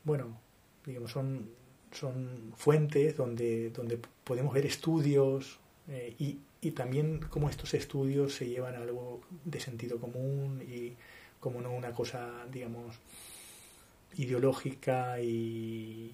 bueno, 0.04 0.40
digamos, 0.86 1.12
son, 1.12 1.50
son 1.92 2.54
fuentes 2.56 3.18
donde, 3.18 3.72
donde 3.72 4.00
podemos 4.24 4.54
ver 4.54 4.66
estudios 4.66 5.60
eh, 5.88 6.16
y, 6.20 6.38
y 6.62 6.72
también 6.72 7.20
cómo 7.30 7.50
estos 7.50 7.74
estudios 7.74 8.34
se 8.34 8.48
llevan 8.48 8.76
a 8.76 8.80
algo 8.80 9.22
de 9.46 9.60
sentido 9.60 10.00
común 10.00 10.62
y 10.62 10.94
como 11.40 11.62
no 11.62 11.72
una 11.72 11.92
cosa, 11.92 12.46
digamos, 12.52 12.96
ideológica 14.18 15.22
y, 15.22 16.12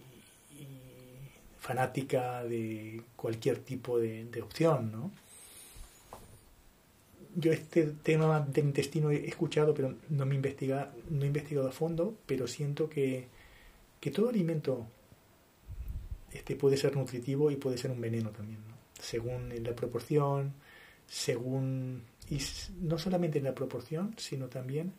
fanática 1.59 2.43
de 2.43 3.01
cualquier 3.15 3.59
tipo 3.59 3.97
de, 3.97 4.41
opción, 4.41 4.91
¿no? 4.91 5.11
Yo 7.35 7.53
este 7.53 7.85
tema 8.03 8.41
de 8.41 8.59
intestino 8.59 9.09
he 9.11 9.25
escuchado, 9.27 9.73
pero 9.73 9.95
no 10.09 10.25
me 10.25 10.35
investiga, 10.35 10.91
no 11.09 11.23
he 11.23 11.27
investigado 11.27 11.69
a 11.69 11.71
fondo, 11.71 12.15
pero 12.25 12.47
siento 12.47 12.89
que, 12.89 13.27
que 14.01 14.11
todo 14.11 14.29
alimento 14.29 14.85
este 16.33 16.55
puede 16.57 16.75
ser 16.75 16.97
nutritivo 16.97 17.49
y 17.49 17.55
puede 17.55 17.77
ser 17.77 17.91
un 17.91 18.01
veneno 18.01 18.31
también, 18.31 18.59
¿no? 18.67 18.72
Según 19.03 19.51
la 19.63 19.75
proporción, 19.75 20.53
según 21.07 22.03
y 22.29 22.39
no 22.79 22.97
solamente 22.97 23.37
en 23.37 23.43
la 23.43 23.53
proporción, 23.53 24.15
sino 24.17 24.47
también 24.47 24.93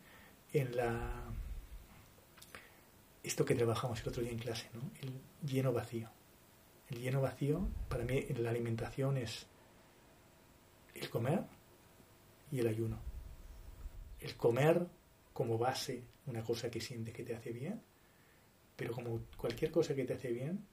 en 0.53 0.75
la 0.75 1.23
esto 3.23 3.43
que 3.43 3.55
trabajamos 3.55 4.01
el 4.01 4.09
otro 4.09 4.21
día 4.21 4.31
en 4.31 4.37
clase, 4.37 4.69
¿no? 4.73 4.81
el 5.01 5.19
lleno 5.49 5.73
vacío. 5.73 6.09
El 6.91 7.01
lleno 7.01 7.19
vacío, 7.21 7.67
para 7.89 8.03
mí, 8.03 8.23
la 8.37 8.51
alimentación 8.51 9.17
es 9.17 9.47
el 10.93 11.09
comer 11.09 11.41
y 12.51 12.59
el 12.59 12.67
ayuno. 12.67 12.99
El 14.19 14.35
comer 14.35 14.85
como 15.33 15.57
base, 15.57 16.03
una 16.27 16.43
cosa 16.43 16.69
que 16.69 16.79
sientes 16.79 17.15
que 17.15 17.23
te 17.23 17.35
hace 17.35 17.51
bien, 17.51 17.81
pero 18.75 18.93
como 18.93 19.21
cualquier 19.35 19.71
cosa 19.71 19.95
que 19.95 20.05
te 20.05 20.13
hace 20.13 20.31
bien, 20.31 20.63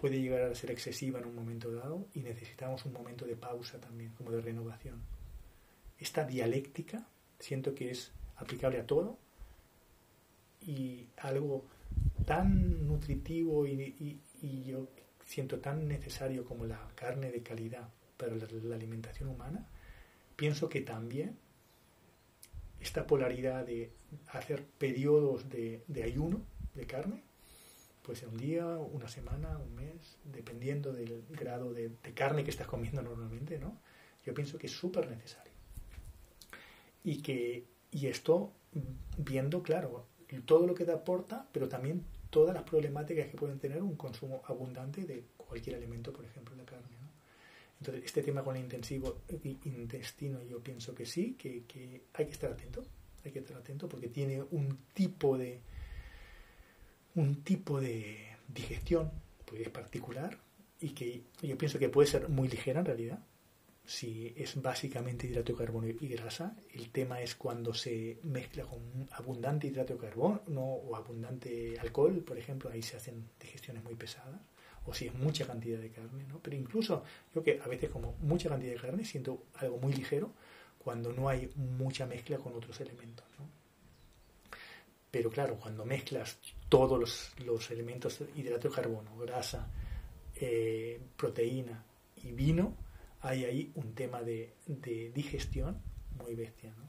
puede 0.00 0.20
llegar 0.20 0.42
a 0.42 0.54
ser 0.54 0.70
excesiva 0.70 1.18
en 1.18 1.26
un 1.26 1.34
momento 1.34 1.72
dado 1.72 2.06
y 2.14 2.20
necesitamos 2.20 2.84
un 2.84 2.92
momento 2.92 3.26
de 3.26 3.36
pausa 3.36 3.80
también, 3.80 4.12
como 4.12 4.30
de 4.30 4.40
renovación. 4.40 5.02
Esta 5.98 6.24
dialéctica 6.24 7.06
siento 7.38 7.74
que 7.74 7.90
es 7.90 8.12
aplicable 8.36 8.78
a 8.78 8.86
todo 8.86 9.18
y 10.66 11.08
algo 11.16 11.64
tan 12.24 12.86
nutritivo 12.86 13.66
y, 13.66 14.20
yo 14.66 14.88
siento 15.24 15.58
tan 15.58 15.88
necesario 15.88 16.44
como 16.44 16.64
la 16.64 16.88
carne 16.94 17.30
de 17.30 17.42
calidad 17.42 17.88
para 18.16 18.34
la, 18.36 18.74
alimentación 18.74 19.28
humana, 19.28 19.66
pienso 20.36 20.68
que 20.68 20.80
también 20.80 21.36
esta 22.80 23.06
polaridad 23.06 23.66
de 23.66 23.90
hacer 24.28 24.64
periodos 24.78 25.48
de, 25.48 25.82
ayuno 26.04 26.40
de 26.74 26.86
carne, 26.86 27.22
puede 28.08 28.20
ser 28.20 28.30
un 28.30 28.38
día, 28.38 28.66
una 28.66 29.06
semana, 29.06 29.58
un 29.58 29.74
mes, 29.74 30.16
dependiendo 30.24 30.94
del 30.94 31.26
grado 31.28 31.74
de, 31.74 31.90
de 31.90 32.14
carne 32.14 32.42
que 32.42 32.48
estás 32.48 32.66
comiendo 32.66 33.02
normalmente, 33.02 33.58
¿no? 33.58 33.76
Yo 34.24 34.32
pienso 34.32 34.56
que 34.56 34.66
es 34.66 34.72
súper 34.72 35.10
necesario 35.10 35.52
y 37.04 37.20
que 37.20 37.66
y 37.90 38.06
esto 38.06 38.50
viendo, 39.18 39.62
claro, 39.62 40.06
todo 40.46 40.66
lo 40.66 40.74
que 40.74 40.86
te 40.86 40.92
aporta, 40.92 41.46
pero 41.52 41.68
también 41.68 42.02
todas 42.30 42.54
las 42.54 42.62
problemáticas 42.62 43.28
que 43.28 43.36
pueden 43.36 43.58
tener 43.58 43.82
un 43.82 43.94
consumo 43.96 44.40
abundante 44.46 45.04
de 45.04 45.24
cualquier 45.36 45.76
alimento, 45.76 46.10
por 46.10 46.24
ejemplo 46.24 46.56
la 46.56 46.64
carne. 46.64 46.96
¿no? 47.02 47.08
Entonces, 47.78 48.06
este 48.06 48.22
tema 48.22 48.42
con 48.42 48.56
el 48.56 48.62
intensivo 48.62 49.18
intestino, 49.64 50.42
yo 50.44 50.60
pienso 50.60 50.94
que 50.94 51.04
sí, 51.04 51.34
que, 51.34 51.64
que, 51.64 52.04
hay 52.14 52.24
que 52.24 52.32
estar 52.32 52.52
atento, 52.52 52.82
hay 53.22 53.32
que 53.32 53.40
estar 53.40 53.58
atento 53.58 53.86
porque 53.86 54.08
tiene 54.08 54.42
un 54.50 54.78
tipo 54.94 55.36
de 55.36 55.60
un 57.18 57.42
tipo 57.42 57.80
de 57.80 58.16
digestión 58.46 59.10
pues, 59.44 59.68
particular 59.70 60.38
y 60.80 60.90
que 60.90 61.22
yo 61.42 61.58
pienso 61.58 61.78
que 61.78 61.88
puede 61.88 62.06
ser 62.06 62.28
muy 62.28 62.48
ligera 62.48 62.80
en 62.80 62.86
realidad, 62.86 63.18
si 63.84 64.32
es 64.36 64.60
básicamente 64.62 65.26
hidrato 65.26 65.52
de 65.52 65.58
carbono 65.58 65.88
y 65.88 66.08
grasa. 66.08 66.54
El 66.72 66.90
tema 66.90 67.20
es 67.20 67.34
cuando 67.34 67.74
se 67.74 68.18
mezcla 68.22 68.64
con 68.64 69.08
abundante 69.12 69.66
hidrato 69.66 69.94
de 69.94 70.00
carbono 70.00 70.62
o 70.62 70.94
abundante 70.94 71.76
alcohol, 71.80 72.22
por 72.22 72.38
ejemplo, 72.38 72.70
ahí 72.70 72.82
se 72.82 72.96
hacen 72.96 73.24
digestiones 73.40 73.82
muy 73.82 73.94
pesadas. 73.94 74.40
O 74.86 74.94
si 74.94 75.06
es 75.06 75.14
mucha 75.14 75.46
cantidad 75.46 75.78
de 75.78 75.90
carne, 75.90 76.24
¿no? 76.28 76.38
Pero 76.38 76.56
incluso 76.56 77.02
yo 77.34 77.42
que 77.42 77.60
a 77.62 77.66
veces 77.66 77.90
como 77.90 78.14
mucha 78.20 78.48
cantidad 78.48 78.72
de 78.72 78.80
carne 78.80 79.04
siento 79.04 79.44
algo 79.54 79.78
muy 79.78 79.92
ligero 79.92 80.32
cuando 80.78 81.12
no 81.12 81.28
hay 81.28 81.50
mucha 81.56 82.06
mezcla 82.06 82.38
con 82.38 82.54
otros 82.54 82.80
elementos. 82.80 83.26
Pero 85.10 85.30
claro, 85.30 85.56
cuando 85.56 85.84
mezclas 85.84 86.38
todos 86.68 86.98
los, 86.98 87.32
los 87.44 87.70
elementos, 87.70 88.20
hidrato 88.36 88.68
de 88.68 88.74
carbono, 88.74 89.16
grasa, 89.16 89.70
eh, 90.40 91.00
proteína 91.16 91.84
y 92.22 92.32
vino, 92.32 92.76
hay 93.20 93.44
ahí 93.44 93.72
un 93.74 93.94
tema 93.94 94.22
de, 94.22 94.54
digestión 95.14 95.80
muy 96.22 96.34
bestia. 96.34 96.72
¿no? 96.76 96.88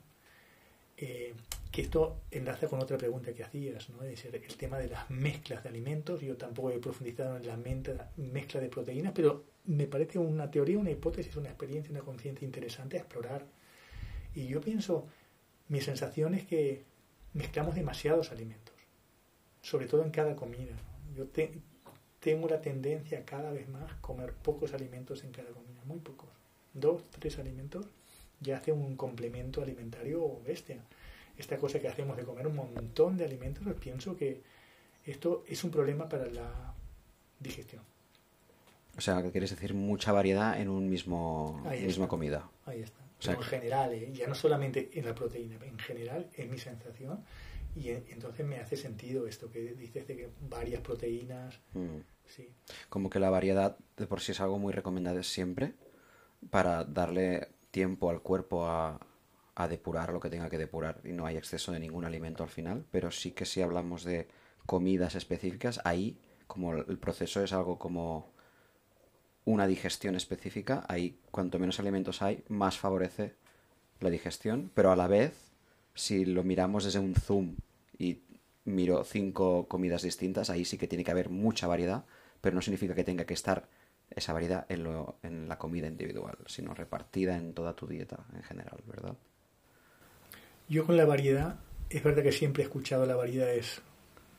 Eh, 0.97 1.33
que 1.71 1.81
esto 1.83 2.21
enlaza 2.31 2.67
con 2.67 2.81
otra 2.81 2.97
pregunta 2.97 3.33
que 3.33 3.43
hacías, 3.43 3.89
¿no? 3.89 4.03
es 4.03 4.25
el, 4.25 4.41
tema 4.57 4.77
de 4.77 4.89
las 4.89 5.09
mezclas 5.09 5.63
de 5.63 5.69
alimentos. 5.69 6.21
Yo 6.21 6.35
tampoco 6.35 6.71
he 6.71 6.79
profundizado 6.79 7.37
en 7.37 7.47
la 7.47 7.57
mezcla 7.57 8.59
de 8.59 8.69
proteínas, 8.69 9.13
pero 9.15 9.45
me 9.65 9.87
parece 9.87 10.19
una 10.19 10.49
teoría, 10.49 10.77
una 10.77 10.91
hipótesis, 10.91 11.35
una 11.35 11.49
experiencia, 11.49 11.91
una 11.91 12.01
conciencia 12.01 12.45
interesante 12.45 12.97
a 12.97 13.01
explorar. 13.01 13.45
Y 14.35 14.47
yo 14.47 14.61
pienso, 14.61 15.07
mi 15.69 15.81
sensación 15.81 16.33
es 16.33 16.45
que 16.45 16.83
mezclamos 17.33 17.75
demasiados 17.75 18.31
alimentos, 18.31 18.75
sobre 19.61 19.87
todo 19.87 20.03
en 20.03 20.11
cada 20.11 20.35
comida. 20.35 20.75
Yo 21.15 21.25
tengo 22.19 22.47
la 22.47 22.61
tendencia 22.61 23.25
cada 23.25 23.51
vez 23.51 23.67
más 23.69 23.91
a 23.91 24.01
comer 24.01 24.33
pocos 24.33 24.73
alimentos 24.73 25.23
en 25.23 25.31
cada 25.31 25.49
comida, 25.49 25.81
muy 25.85 25.99
pocos. 25.99 26.29
Dos, 26.73 27.03
tres 27.17 27.39
alimentos 27.39 27.87
ya 28.39 28.57
hace 28.57 28.71
un 28.71 28.95
complemento 28.95 29.61
alimentario 29.61 30.39
bestia. 30.45 30.83
Esta 31.37 31.57
cosa 31.57 31.79
que 31.79 31.87
hacemos 31.87 32.17
de 32.17 32.23
comer 32.23 32.47
un 32.47 32.55
montón 32.55 33.17
de 33.17 33.25
alimentos, 33.25 33.63
pues 33.63 33.75
pienso 33.77 34.15
que 34.17 34.41
esto 35.05 35.43
es 35.47 35.63
un 35.63 35.71
problema 35.71 36.07
para 36.09 36.27
la 36.27 36.73
digestión. 37.39 37.81
O 38.97 39.01
sea, 39.01 39.21
que 39.23 39.31
quieres 39.31 39.49
decir 39.49 39.73
mucha 39.73 40.11
variedad 40.11 40.59
en 40.59 40.69
un 40.69 40.89
mismo 40.89 41.63
misma 41.81 42.07
comida. 42.07 42.49
Ahí 42.65 42.81
está. 42.81 42.99
En 43.25 43.41
general, 43.41 43.93
¿eh? 43.93 44.11
ya 44.13 44.27
no 44.27 44.35
solamente 44.35 44.89
en 44.93 45.05
la 45.05 45.15
proteína, 45.15 45.57
en 45.63 45.77
general 45.77 46.29
es 46.33 46.49
mi 46.49 46.57
sensación 46.57 47.23
y 47.75 47.89
entonces 47.89 48.45
me 48.45 48.57
hace 48.57 48.77
sentido 48.77 49.27
esto 49.27 49.51
que 49.51 49.73
dices 49.73 50.07
de 50.07 50.15
que 50.15 50.29
varias 50.41 50.81
proteínas. 50.81 51.59
Mm. 51.73 51.99
Sí. 52.25 52.53
Como 52.89 53.09
que 53.09 53.19
la 53.19 53.29
variedad 53.29 53.77
de 53.97 54.07
por 54.07 54.21
sí 54.21 54.31
es 54.31 54.39
algo 54.39 54.59
muy 54.59 54.73
recomendable 54.73 55.23
siempre 55.23 55.73
para 56.49 56.83
darle 56.83 57.49
tiempo 57.71 58.09
al 58.09 58.21
cuerpo 58.21 58.67
a, 58.67 58.99
a 59.55 59.67
depurar 59.67 60.13
lo 60.13 60.19
que 60.19 60.29
tenga 60.29 60.49
que 60.49 60.57
depurar 60.57 61.01
y 61.03 61.11
no 61.11 61.25
hay 61.25 61.37
exceso 61.37 61.71
de 61.71 61.79
ningún 61.79 62.05
alimento 62.05 62.43
al 62.43 62.49
final. 62.49 62.85
Pero 62.91 63.11
sí 63.11 63.31
que 63.31 63.45
si 63.45 63.61
hablamos 63.61 64.03
de 64.03 64.27
comidas 64.65 65.15
específicas, 65.15 65.81
ahí 65.83 66.19
como 66.47 66.73
el 66.73 66.97
proceso 66.97 67.43
es 67.43 67.53
algo 67.53 67.77
como 67.77 68.31
una 69.45 69.67
digestión 69.67 70.15
específica, 70.15 70.85
ahí 70.87 71.19
cuanto 71.31 71.59
menos 71.59 71.79
alimentos 71.79 72.21
hay, 72.21 72.43
más 72.49 72.77
favorece 72.77 73.35
la 73.99 74.09
digestión, 74.09 74.71
pero 74.73 74.91
a 74.91 74.95
la 74.95 75.07
vez, 75.07 75.33
si 75.93 76.25
lo 76.25 76.43
miramos 76.43 76.85
desde 76.85 76.99
un 76.99 77.15
zoom 77.15 77.55
y 77.97 78.19
miro 78.65 79.03
cinco 79.03 79.67
comidas 79.67 80.03
distintas, 80.03 80.49
ahí 80.49 80.65
sí 80.65 80.77
que 80.77 80.87
tiene 80.87 81.03
que 81.03 81.11
haber 81.11 81.29
mucha 81.29 81.67
variedad, 81.67 82.05
pero 82.41 82.55
no 82.55 82.61
significa 82.61 82.95
que 82.95 83.03
tenga 83.03 83.25
que 83.25 83.33
estar 83.33 83.67
esa 84.09 84.33
variedad 84.33 84.65
en, 84.69 84.83
lo, 84.83 85.17
en 85.23 85.47
la 85.47 85.57
comida 85.57 85.87
individual, 85.87 86.37
sino 86.47 86.73
repartida 86.73 87.37
en 87.37 87.53
toda 87.53 87.75
tu 87.75 87.87
dieta 87.87 88.25
en 88.33 88.43
general, 88.43 88.79
¿verdad? 88.87 89.15
Yo 90.67 90.85
con 90.85 90.97
la 90.97 91.05
variedad, 91.05 91.59
es 91.89 92.03
verdad 92.03 92.23
que 92.23 92.31
siempre 92.31 92.63
he 92.63 92.65
escuchado 92.65 93.05
la 93.05 93.15
variedad 93.15 93.49
es 93.49 93.81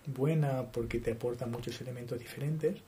buena 0.06 0.70
porque 0.72 0.98
te 0.98 1.12
aporta 1.12 1.46
muchos 1.46 1.80
elementos 1.80 2.18
diferentes, 2.18 2.78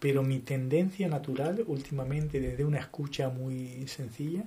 pero 0.00 0.22
mi 0.22 0.40
tendencia 0.40 1.08
natural 1.08 1.62
últimamente 1.66 2.40
desde 2.40 2.64
una 2.64 2.78
escucha 2.78 3.28
muy 3.28 3.86
sencilla 3.86 4.44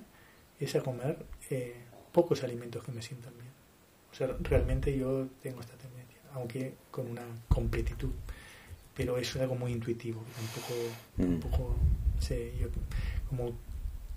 es 0.60 0.74
a 0.74 0.82
comer 0.82 1.16
eh, 1.50 1.74
pocos 2.12 2.42
alimentos 2.44 2.84
que 2.84 2.92
me 2.92 3.00
sientan 3.00 3.32
bien. 3.34 3.52
O 4.12 4.14
sea, 4.14 4.36
realmente 4.40 4.96
yo 4.96 5.28
tengo 5.42 5.60
esta 5.60 5.76
tendencia, 5.76 6.18
aunque 6.34 6.74
con 6.90 7.10
una 7.10 7.22
completitud 7.48 8.10
pero 8.96 9.18
es 9.18 9.36
algo 9.36 9.54
muy 9.54 9.72
intuitivo. 9.72 10.22
Tampoco, 11.16 11.74
mm. 11.76 12.20
sé, 12.20 12.52
yo 12.60 12.68
como 13.28 13.52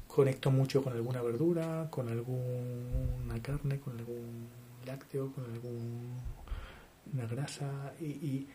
conecto 0.08 0.52
mucho 0.52 0.84
con 0.84 0.94
alguna 0.94 1.22
verdura, 1.22 1.88
con 1.90 2.10
alguna 2.10 3.42
carne, 3.42 3.80
con 3.80 3.98
algún 3.98 4.48
lácteo, 4.86 5.32
con 5.34 5.46
alguna 5.46 7.28
grasa 7.28 7.94
y, 8.00 8.48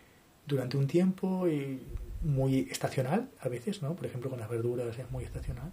durante 0.47 0.77
un 0.77 0.87
tiempo 0.89 1.47
y 1.47 1.81
muy 2.23 2.69
estacional 2.71 3.31
a 3.41 3.49
veces, 3.49 3.83
¿no? 3.83 3.95
Por 3.95 4.07
ejemplo, 4.07 4.31
con 4.31 4.41
las 4.41 4.49
verduras 4.49 4.99
es 4.99 5.11
muy 5.11 5.25
estacional. 5.25 5.73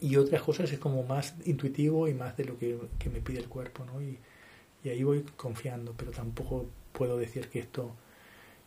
Y 0.00 0.16
otras 0.16 0.42
cosas 0.42 0.70
es 0.72 0.78
como 0.78 1.02
más 1.02 1.34
intuitivo 1.44 2.06
y 2.08 2.14
más 2.14 2.36
de 2.36 2.44
lo 2.44 2.58
que, 2.58 2.78
me 3.12 3.20
pide 3.20 3.38
el 3.40 3.48
cuerpo, 3.48 3.84
¿no? 3.84 4.00
Y, 4.00 4.18
y 4.84 4.88
ahí 4.90 5.02
voy 5.02 5.24
confiando, 5.36 5.94
pero 5.96 6.12
tampoco 6.12 6.66
puedo 6.92 7.18
decir 7.18 7.48
que 7.48 7.58
esto 7.60 7.94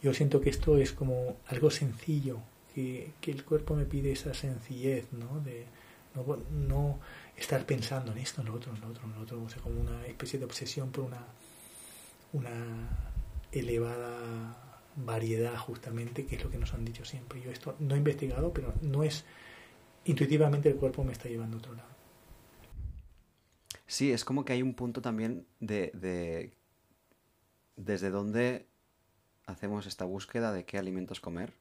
yo 0.01 0.13
siento 0.13 0.41
que 0.41 0.49
esto 0.49 0.77
es 0.77 0.91
como 0.91 1.37
algo 1.47 1.69
sencillo, 1.69 2.39
que, 2.73 3.13
el 3.27 3.45
cuerpo 3.45 3.75
me 3.75 3.85
pide 3.85 4.11
esa 4.11 4.33
sencillez, 4.33 5.05
¿no? 5.11 5.39
De 5.41 5.65
no, 6.67 6.99
estar 7.37 7.65
pensando 7.65 8.11
en 8.11 8.17
esto, 8.17 8.41
en 8.41 8.47
lo 8.47 8.55
otro, 8.55 8.73
en 8.73 8.81
lo 8.81 8.87
otro, 8.87 9.03
en 9.05 9.13
lo 9.13 9.21
otro, 9.21 9.43
o 9.43 9.49
sea, 9.49 9.61
como 9.61 9.79
una 9.79 10.05
especie 10.07 10.39
de 10.39 10.45
obsesión 10.45 10.91
por 10.91 11.03
una, 11.03 11.23
una 12.33 12.89
elevada 13.51 14.70
variedad 14.95 15.55
justamente, 15.57 16.25
que 16.25 16.35
es 16.35 16.43
lo 16.43 16.49
que 16.49 16.57
nos 16.57 16.73
han 16.73 16.85
dicho 16.85 17.05
siempre. 17.05 17.41
Yo 17.41 17.51
esto 17.51 17.75
no 17.79 17.95
he 17.95 17.97
investigado, 17.97 18.53
pero 18.53 18.73
no 18.81 19.03
es 19.03 19.25
intuitivamente 20.05 20.69
el 20.69 20.75
cuerpo 20.75 21.03
me 21.03 21.11
está 21.11 21.29
llevando 21.29 21.57
a 21.57 21.59
otro 21.59 21.73
lado. 21.75 21.89
Sí, 23.87 24.11
es 24.11 24.23
como 24.23 24.45
que 24.45 24.53
hay 24.53 24.61
un 24.61 24.73
punto 24.73 25.01
también 25.01 25.45
de, 25.59 25.91
de 25.93 26.53
desde 27.75 28.09
donde 28.09 28.67
hacemos 29.45 29.85
esta 29.85 30.05
búsqueda 30.05 30.53
de 30.53 30.65
qué 30.65 30.77
alimentos 30.77 31.19
comer 31.19 31.53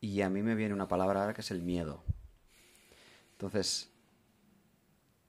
y 0.00 0.20
a 0.22 0.30
mí 0.30 0.42
me 0.42 0.54
viene 0.54 0.74
una 0.74 0.88
palabra 0.88 1.20
ahora 1.20 1.34
que 1.34 1.42
es 1.42 1.50
el 1.50 1.62
miedo. 1.62 2.02
Entonces, 3.32 3.90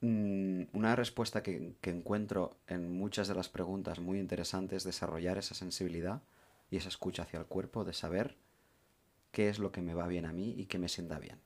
mm, 0.02 0.64
una 0.74 0.96
respuesta 0.96 1.44
que, 1.44 1.76
encuentro 1.82 2.58
en 2.68 2.92
muchas 2.92 3.28
de 3.28 3.36
las 3.36 3.50
preguntas 3.50 4.00
muy 4.00 4.20
interesantes 4.20 4.78
es 4.78 4.84
desarrollar 4.84 5.38
esa 5.38 5.56
sensibilidad 5.56 6.22
y 6.74 6.78
esa 6.78 6.90
escucha 6.90 7.22
hacia 7.22 7.38
el 7.38 7.46
cuerpo 7.46 7.84
de 7.84 7.94
saber 7.94 8.36
qué 9.32 9.48
es 9.48 9.60
lo 9.60 9.72
que 9.72 9.84
me 9.84 9.94
va 9.94 10.08
bien 10.08 10.26
a 10.26 10.34
mí 10.34 10.56
y 10.58 10.66
qué 10.66 10.80
me 10.80 10.90
sienta 10.90 11.20
bien. 11.20 11.40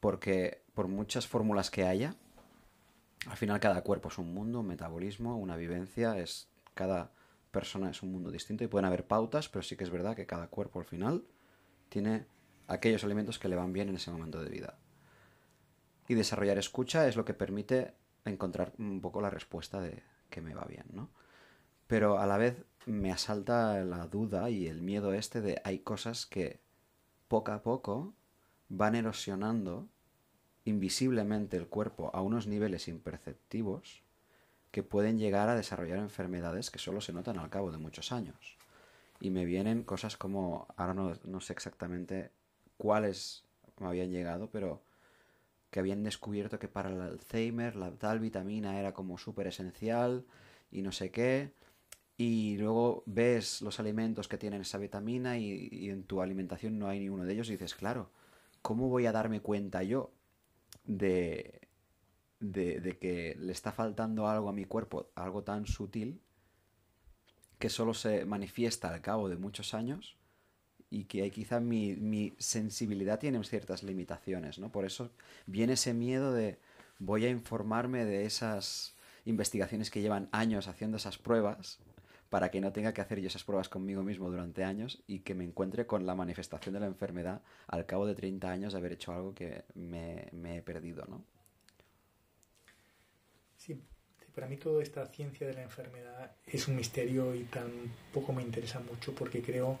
Porque 0.00 0.60
por 0.74 0.86
muchas 0.86 1.26
fórmulas 1.26 1.70
que 1.70 1.84
haya, 1.84 2.14
al 3.26 3.38
final 3.38 3.58
cada 3.58 3.80
cuerpo 3.80 4.10
es 4.10 4.18
un 4.18 4.34
mundo, 4.34 4.60
un 4.60 4.66
metabolismo, 4.66 5.38
una 5.38 5.56
vivencia, 5.56 6.18
es 6.18 6.50
cada 6.74 7.12
persona 7.52 7.88
es 7.88 8.02
un 8.02 8.12
mundo 8.12 8.30
distinto 8.30 8.64
y 8.64 8.66
pueden 8.66 8.84
haber 8.84 9.06
pautas, 9.06 9.48
pero 9.48 9.62
sí 9.62 9.78
que 9.78 9.84
es 9.84 9.90
verdad 9.90 10.14
que 10.14 10.26
cada 10.26 10.48
cuerpo 10.48 10.80
al 10.80 10.84
final 10.84 11.24
tiene 11.88 12.26
aquellos 12.68 13.02
alimentos 13.02 13.38
que 13.38 13.48
le 13.48 13.56
van 13.56 13.72
bien 13.72 13.88
en 13.88 13.96
ese 13.96 14.10
momento 14.10 14.44
de 14.44 14.50
vida. 14.50 14.78
Y 16.06 16.12
desarrollar 16.12 16.58
escucha 16.58 17.08
es 17.08 17.16
lo 17.16 17.24
que 17.24 17.32
permite 17.32 17.94
encontrar 18.26 18.74
un 18.76 19.00
poco 19.00 19.22
la 19.22 19.30
respuesta 19.30 19.80
de 19.80 20.02
que 20.28 20.42
me 20.42 20.52
va 20.52 20.66
bien, 20.66 20.84
¿no? 20.92 21.08
Pero 21.90 22.20
a 22.20 22.26
la 22.28 22.38
vez 22.38 22.64
me 22.86 23.10
asalta 23.10 23.82
la 23.82 24.06
duda 24.06 24.48
y 24.48 24.68
el 24.68 24.80
miedo 24.80 25.12
este 25.12 25.40
de 25.40 25.60
hay 25.64 25.80
cosas 25.80 26.24
que 26.24 26.60
poco 27.26 27.50
a 27.50 27.64
poco 27.64 28.14
van 28.68 28.94
erosionando 28.94 29.88
invisiblemente 30.64 31.56
el 31.56 31.66
cuerpo 31.66 32.12
a 32.14 32.22
unos 32.22 32.46
niveles 32.46 32.86
imperceptivos 32.86 34.04
que 34.70 34.84
pueden 34.84 35.18
llegar 35.18 35.48
a 35.48 35.56
desarrollar 35.56 35.98
enfermedades 35.98 36.70
que 36.70 36.78
solo 36.78 37.00
se 37.00 37.12
notan 37.12 37.40
al 37.40 37.50
cabo 37.50 37.72
de 37.72 37.78
muchos 37.78 38.12
años. 38.12 38.56
Y 39.18 39.30
me 39.30 39.44
vienen 39.44 39.82
cosas 39.82 40.16
como, 40.16 40.68
ahora 40.76 40.94
no, 40.94 41.40
sé 41.40 41.52
exactamente 41.54 42.30
cuáles 42.76 43.42
me 43.80 43.88
habían 43.88 44.12
llegado, 44.12 44.48
pero 44.52 44.80
que 45.72 45.80
habían 45.80 46.04
descubierto 46.04 46.60
que 46.60 46.68
para 46.68 46.90
el 46.90 47.00
Alzheimer 47.00 47.74
la 47.74 47.90
tal 47.90 48.20
vitamina 48.20 48.78
era 48.78 48.94
como 48.94 49.18
súper 49.18 49.48
esencial 49.48 50.24
y 50.70 50.82
no 50.82 50.92
sé 50.92 51.10
qué. 51.10 51.58
Y 52.20 52.58
luego 52.58 53.02
ves 53.06 53.62
los 53.62 53.80
alimentos 53.80 54.28
que 54.28 54.36
tienen 54.36 54.60
esa 54.60 54.76
vitamina 54.76 55.38
y, 55.38 55.88
en 55.88 56.02
tu 56.02 56.20
alimentación 56.20 56.78
no 56.78 56.86
hay 56.86 57.00
ninguno 57.00 57.24
de 57.24 57.32
ellos 57.32 57.48
y 57.48 57.52
dices, 57.52 57.74
claro, 57.74 58.10
¿cómo 58.60 58.90
voy 58.90 59.06
a 59.06 59.12
darme 59.12 59.40
cuenta 59.40 59.82
yo 59.84 60.12
de, 60.84 61.62
de, 62.40 62.98
que 63.00 63.36
le 63.40 63.52
está 63.52 63.72
faltando 63.72 64.28
algo 64.28 64.50
a 64.50 64.52
mi 64.52 64.66
cuerpo, 64.66 65.08
algo 65.14 65.44
tan 65.44 65.64
sutil, 65.64 66.20
que 67.58 67.70
solo 67.70 67.94
se 67.94 68.26
manifiesta 68.26 68.92
al 68.92 69.00
cabo 69.00 69.30
de 69.30 69.36
muchos 69.36 69.72
años 69.72 70.18
y 70.90 71.04
que 71.04 71.30
quizá 71.30 71.58
mi, 71.58 71.96
mi, 71.96 72.34
sensibilidad 72.36 73.18
tiene 73.18 73.42
ciertas 73.44 73.82
limitaciones, 73.82 74.58
¿no? 74.58 74.70
Por 74.70 74.84
eso 74.84 75.10
viene 75.46 75.72
ese 75.72 75.94
miedo 75.94 76.34
de 76.34 76.58
voy 76.98 77.24
a 77.24 77.30
informarme 77.30 78.04
de 78.04 78.26
esas 78.26 78.94
investigaciones 79.24 79.90
que 79.90 80.02
llevan 80.02 80.28
años 80.32 80.68
haciendo 80.68 80.98
esas 80.98 81.16
pruebas 81.16 81.80
para 82.30 82.50
que 82.50 82.60
no 82.60 82.72
tenga 82.72 82.94
que 82.94 83.00
hacer 83.00 83.20
yo 83.20 83.26
esas 83.26 83.44
pruebas 83.44 83.68
conmigo 83.68 84.02
mismo 84.02 84.30
durante 84.30 84.64
años 84.64 85.02
y 85.06 85.18
que 85.18 85.34
me 85.34 85.44
encuentre 85.44 85.86
con 85.86 86.06
la 86.06 86.14
manifestación 86.14 86.72
de 86.72 86.80
la 86.80 86.86
enfermedad 86.86 87.42
al 87.66 87.84
cabo 87.84 88.06
de 88.06 88.14
30 88.14 88.48
años 88.48 88.72
de 88.72 88.78
haber 88.78 88.92
hecho 88.92 89.12
algo 89.12 89.34
que 89.34 89.64
me, 89.74 90.30
he 90.56 90.62
perdido, 90.62 91.04
¿no? 91.06 91.24
Sí, 93.56 93.82
para 94.32 94.46
mí 94.46 94.56
toda 94.56 94.82
esta 94.82 95.04
ciencia 95.08 95.46
de 95.46 95.54
la 95.54 95.62
enfermedad 95.62 96.30
es 96.46 96.68
un 96.68 96.76
misterio 96.76 97.34
y 97.34 97.44
tampoco 97.44 98.32
me 98.32 98.42
interesa 98.42 98.78
mucho 98.78 99.12
porque 99.12 99.42
creo 99.42 99.78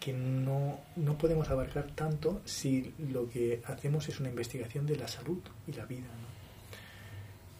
que 0.00 0.12
no, 0.12 0.80
podemos 1.18 1.48
abarcar 1.50 1.94
tanto 1.94 2.42
si 2.44 2.94
lo 2.98 3.28
que 3.28 3.62
hacemos 3.64 4.08
es 4.08 4.18
una 4.18 4.28
investigación 4.28 4.86
de 4.86 4.96
la 4.96 5.06
salud 5.06 5.40
y 5.68 5.72
la 5.72 5.84
vida. 5.86 6.08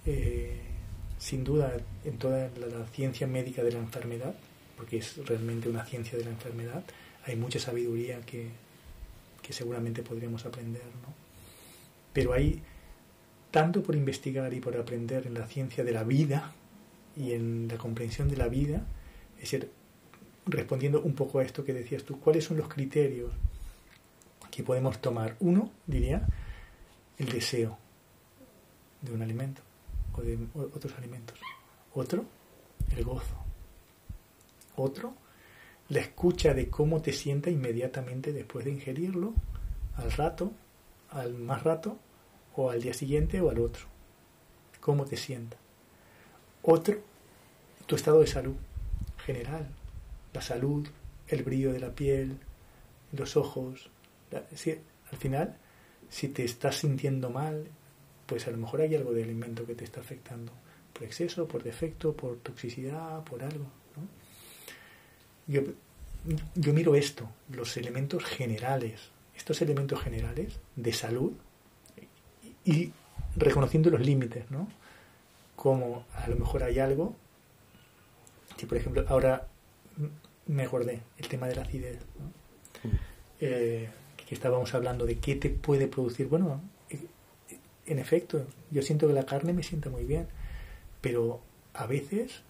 Eh, 0.05 0.70
sin 1.21 1.45
duda, 1.45 1.77
en 2.05 2.17
toda 2.17 2.49
la, 2.59 2.87
ciencia 2.87 3.27
médica 3.27 3.63
de 3.63 3.73
la 3.73 3.79
enfermedad, 3.79 4.35
porque 4.77 4.97
es 4.97 5.19
realmente 5.27 5.69
una 5.69 5.85
ciencia 5.85 6.19
de 6.19 6.25
la 6.25 6.31
enfermedad, 6.31 6.83
hay 7.27 7.37
mucha 7.37 7.61
sabiduría 7.61 8.23
que, 8.23 8.49
que 9.43 9.53
seguramente 9.53 10.03
podríamos 10.03 10.47
aprender. 10.47 10.83
¿no? 11.03 11.13
Pero 12.15 12.33
hay 12.33 12.63
tanto 13.51 13.83
por 13.83 13.95
investigar 13.97 14.53
y 14.55 14.61
por 14.61 14.75
aprender 14.79 15.27
en 15.27 15.35
la 15.35 15.47
ciencia 15.47 15.85
de 15.85 15.93
la 15.93 16.05
vida 16.05 16.55
y 17.15 17.33
en 17.33 17.69
la 17.69 17.77
comprensión 17.77 18.31
de 18.31 18.39
la 18.39 18.49
vida, 18.49 18.87
es 19.37 19.51
decir, 19.51 19.71
respondiendo 20.47 21.03
un 21.03 21.15
poco 21.15 21.41
a 21.41 21.45
esto 21.45 21.67
que 21.67 21.75
decías 21.75 22.03
tú, 22.05 22.19
¿cuáles 22.19 22.45
son 22.45 22.57
los 22.57 22.69
criterios 22.69 23.31
que 24.51 24.63
podemos 24.63 25.03
tomar? 25.03 25.37
Uno, 25.41 25.71
diría, 25.87 26.27
el 27.19 27.29
deseo 27.29 27.77
de 29.03 29.13
un 29.13 29.21
alimento 29.21 29.61
o 30.17 30.23
de 30.23 30.39
otros 30.55 30.95
alimentos. 30.97 31.39
Otro, 31.95 32.25
el 32.97 33.05
gozo. 33.05 33.35
Otro, 34.77 35.15
la 35.89 36.01
escucha 36.01 36.55
de 36.55 36.69
cómo 36.69 37.03
te 37.03 37.13
sienta 37.13 37.51
inmediatamente 37.51 38.33
después 38.33 38.65
de 38.65 38.73
ingerirlo, 38.73 39.35
al 39.97 40.13
rato, 40.13 40.53
al 41.11 41.35
más 41.35 41.63
rato, 41.65 41.99
o 42.57 42.71
al 42.71 42.81
día 42.81 42.95
siguiente 42.95 43.41
o 43.41 43.51
al 43.51 43.59
otro. 43.59 43.85
¿Cómo 44.81 45.05
te 45.05 45.17
sientas? 45.17 45.59
Otro, 46.63 46.99
tu 47.87 47.97
estado 47.97 48.21
de 48.21 48.27
salud 48.27 48.55
general, 49.25 49.67
la 50.33 50.43
salud, 50.43 50.87
el 51.29 51.43
brillo 51.43 51.73
de 51.73 51.81
la 51.81 51.91
piel, 51.91 52.39
los 53.13 53.37
ojos. 53.37 53.91
al 54.33 55.19
final, 55.19 55.57
si 56.09 56.29
te 56.29 56.45
estás 56.45 56.77
sintiendo 56.77 57.31
mal, 57.31 57.67
pues 58.31 58.47
a 58.47 58.53
lo 58.53 58.59
mejor 58.59 58.81
hay 58.81 58.95
algo 58.95 59.13
de 59.13 59.25
alimento 59.25 59.67
que 59.67 59.75
te 59.75 59.83
está 59.83 59.99
afectando, 59.99 60.53
por 60.93 61.03
exceso, 61.03 61.49
por 61.49 61.65
defecto, 61.65 62.15
por 62.15 62.37
toxicidad, 62.37 63.25
por 63.25 63.43
algo. 63.43 63.67
Yo 65.49 65.63
yo 66.55 66.73
miro 66.73 66.95
esto, 66.95 67.29
los 67.51 67.77
elementos 67.77 68.25
generales, 68.25 69.11
estos 69.37 69.61
elementos 69.63 70.01
generales 70.01 70.61
de 70.77 70.93
salud 70.93 71.33
y, 72.65 72.93
reconociendo 73.37 73.91
los 73.91 74.01
límites, 74.01 74.49
¿no? 74.51 74.69
Como 75.57 76.05
a 76.15 76.29
lo 76.29 76.37
mejor 76.37 76.63
hay 76.63 76.79
algo 76.79 77.17
que, 78.57 78.67
por 78.67 78.79
ejemplo, 78.79 79.05
ahora 79.09 79.49
me 80.47 80.63
acordé, 80.63 81.01
el 81.19 81.27
tema 81.29 81.49
de 81.49 81.57
la 81.57 81.63
acidez, 81.63 81.99
¿no? 82.21 82.91
Eh, 83.41 83.89
que 84.17 84.35
estábamos 84.35 84.75
hablando 84.75 85.07
de 85.07 85.19
qué 85.19 85.35
te 85.35 85.51
puede 85.51 85.89
producir. 85.89 86.29
Bueno, 86.29 86.61
en 87.91 87.99
efecto, 87.99 88.47
yo 88.71 88.83
siento 88.83 89.09
que 89.09 89.15
la 89.15 89.27
carne 89.27 89.53
me 89.53 89.65
sienta 89.65 89.91
muy 89.91 90.05
bien, 90.05 90.29
pero 91.01 91.41
a 91.75 91.87
veces 91.87 92.43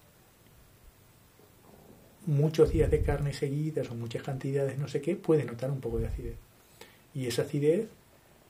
muchos 2.26 2.70
días 2.70 2.90
de 2.90 3.02
carne 3.02 3.32
seguidas 3.32 3.90
o 3.90 3.94
muchas 3.94 4.22
cantidades 4.22 4.78
no 4.78 4.86
sé 4.86 5.00
qué 5.00 5.16
puede 5.16 5.44
notar 5.44 5.70
un 5.70 5.80
poco 5.80 5.98
de 5.98 6.08
acidez. 6.08 6.36
Y 7.14 7.26
esa 7.26 7.42
acidez 7.42 7.88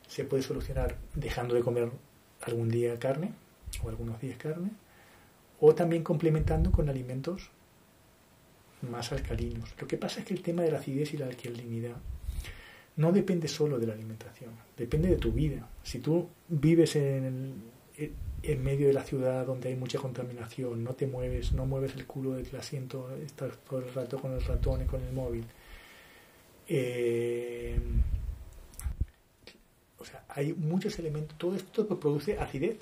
se 0.08 0.24
puede 0.24 0.42
solucionar 0.42 0.96
dejando 1.14 1.54
de 1.54 1.62
comer 1.62 1.90
algún 2.42 2.68
día 2.68 2.98
carne 2.98 3.32
o 3.84 3.88
algunos 3.88 4.20
días 4.20 4.36
carne 4.36 4.70
o 5.60 5.74
también 5.74 6.02
complementando 6.02 6.72
con 6.72 6.88
alimentos 6.88 7.50
más 8.82 9.12
alcalinos. 9.12 9.72
Lo 9.80 9.86
que 9.86 9.96
pasa 9.96 10.20
es 10.20 10.26
que 10.26 10.34
el 10.34 10.42
tema 10.42 10.62
de 10.62 10.72
la 10.72 10.78
acidez 10.78 11.14
y 11.14 11.18
la 11.18 11.26
alcalinidad 11.26 11.96
no 12.96 13.12
depende 13.12 13.48
solo 13.48 13.78
de 13.78 13.86
la 13.86 13.94
alimentación, 13.94 14.50
depende 14.76 15.08
de 15.08 15.16
tu 15.16 15.32
vida. 15.32 15.68
Si 15.82 16.00
tú 16.00 16.28
vives 16.48 16.96
en, 16.96 17.54
en 18.42 18.64
medio 18.64 18.86
de 18.88 18.92
la 18.92 19.04
ciudad 19.04 19.46
donde 19.46 19.68
hay 19.68 19.76
mucha 19.76 19.98
contaminación, 19.98 20.82
no 20.82 20.94
te 20.94 21.06
mueves, 21.06 21.52
no 21.52 21.66
mueves 21.66 21.94
el 21.94 22.06
culo 22.06 22.32
del 22.32 22.54
asiento, 22.56 23.10
estás 23.16 23.56
todo 23.68 23.80
el 23.80 23.92
rato 23.92 24.18
con 24.20 24.32
el 24.32 24.42
ratón 24.42 24.82
y 24.82 24.84
con 24.86 25.02
el 25.02 25.12
móvil. 25.12 25.44
Eh, 26.68 27.78
o 29.98 30.04
sea, 30.04 30.24
hay 30.28 30.54
muchos 30.54 30.98
elementos, 30.98 31.36
todo 31.36 31.54
esto 31.54 31.86
produce 31.86 32.38
acidez. 32.38 32.78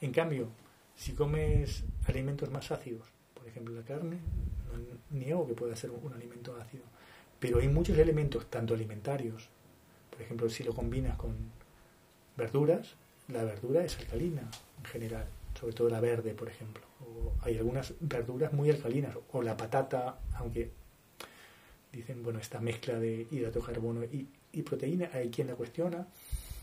En 0.00 0.12
cambio, 0.12 0.48
si 0.96 1.12
comes 1.12 1.84
alimentos 2.06 2.50
más 2.50 2.70
ácidos, 2.70 3.06
por 3.34 3.46
ejemplo 3.46 3.74
la 3.74 3.82
carne, 3.82 4.18
no 4.66 5.18
niego 5.18 5.46
que 5.46 5.54
pueda 5.54 5.76
ser 5.76 5.90
un 5.90 6.12
alimento 6.12 6.56
ácido, 6.60 6.84
pero 7.42 7.58
hay 7.58 7.66
muchos 7.66 7.98
elementos, 7.98 8.48
tanto 8.48 8.72
alimentarios, 8.72 9.48
por 10.08 10.22
ejemplo, 10.22 10.48
si 10.48 10.62
lo 10.62 10.72
combinas 10.72 11.16
con 11.16 11.34
verduras, 12.36 12.94
la 13.26 13.42
verdura 13.42 13.82
es 13.84 13.98
alcalina 13.98 14.48
en 14.78 14.84
general, 14.84 15.26
sobre 15.58 15.74
todo 15.74 15.88
la 15.88 15.98
verde, 15.98 16.34
por 16.34 16.48
ejemplo. 16.48 16.84
Hay 17.40 17.58
algunas 17.58 17.94
verduras 17.98 18.52
muy 18.52 18.70
alcalinas, 18.70 19.18
o 19.32 19.42
la 19.42 19.56
patata, 19.56 20.20
aunque 20.36 20.70
dicen, 21.92 22.22
bueno, 22.22 22.38
esta 22.38 22.60
mezcla 22.60 23.00
de 23.00 23.26
hidrato 23.32 23.58
de 23.58 23.66
carbono 23.66 24.04
y, 24.04 24.28
y 24.52 24.62
proteína, 24.62 25.10
hay 25.12 25.28
quien 25.28 25.48
la 25.48 25.56
cuestiona, 25.56 26.06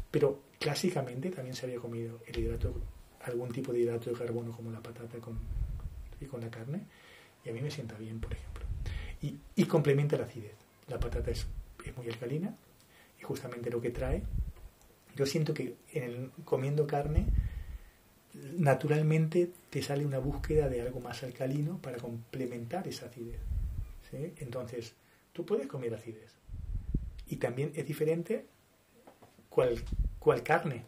pero 0.10 0.44
clásicamente 0.60 1.30
también 1.30 1.58
se 1.58 1.66
había 1.66 1.80
comido 1.80 2.22
el 2.26 2.40
hidrato, 2.40 2.74
algún 3.26 3.52
tipo 3.52 3.74
de 3.74 3.82
hidrato 3.82 4.12
de 4.12 4.16
carbono 4.16 4.54
como 4.54 4.72
la 4.72 4.82
patata 4.82 5.18
con, 5.18 5.38
y 6.22 6.26
con 6.26 6.40
la 6.40 6.50
carne, 6.50 6.84
y 7.44 7.50
a 7.50 7.52
mí 7.52 7.60
me 7.60 7.70
sienta 7.70 7.98
bien, 7.98 8.22
por 8.22 8.32
ejemplo. 8.32 8.64
Y, 9.22 9.36
y 9.58 9.66
complementa 9.66 10.16
la 10.16 10.24
acidez. 10.24 10.59
La 10.90 11.00
patata 11.00 11.32
es, 11.32 11.46
es 11.86 11.96
muy 11.96 12.08
alcalina 12.08 12.56
y 13.20 13.24
justamente 13.24 13.70
lo 13.70 13.80
que 13.80 13.92
trae 13.92 14.24
yo 15.20 15.26
siento 15.26 15.54
que 15.54 15.76
en 15.92 16.32
comiendo 16.46 16.88
carne, 16.88 17.26
naturalmente 18.58 19.52
te 19.70 19.82
sale 19.82 20.06
una 20.06 20.20
búsqueda 20.20 20.70
de 20.70 20.82
algo 20.82 21.02
más 21.02 21.24
alcalino 21.24 21.78
para 21.82 21.98
complementar 21.98 22.88
esa 22.88 23.08
acidez. 23.08 23.42
Entonces, 24.38 24.96
tú 25.34 25.46
puedes 25.46 25.68
comer 25.68 25.94
acidez. 25.94 26.34
Y 27.28 27.36
también 27.36 27.74
es 27.76 27.86
diferente 27.86 28.46
cuál, 29.50 29.84
cuál 30.18 30.42
carne, 30.42 30.84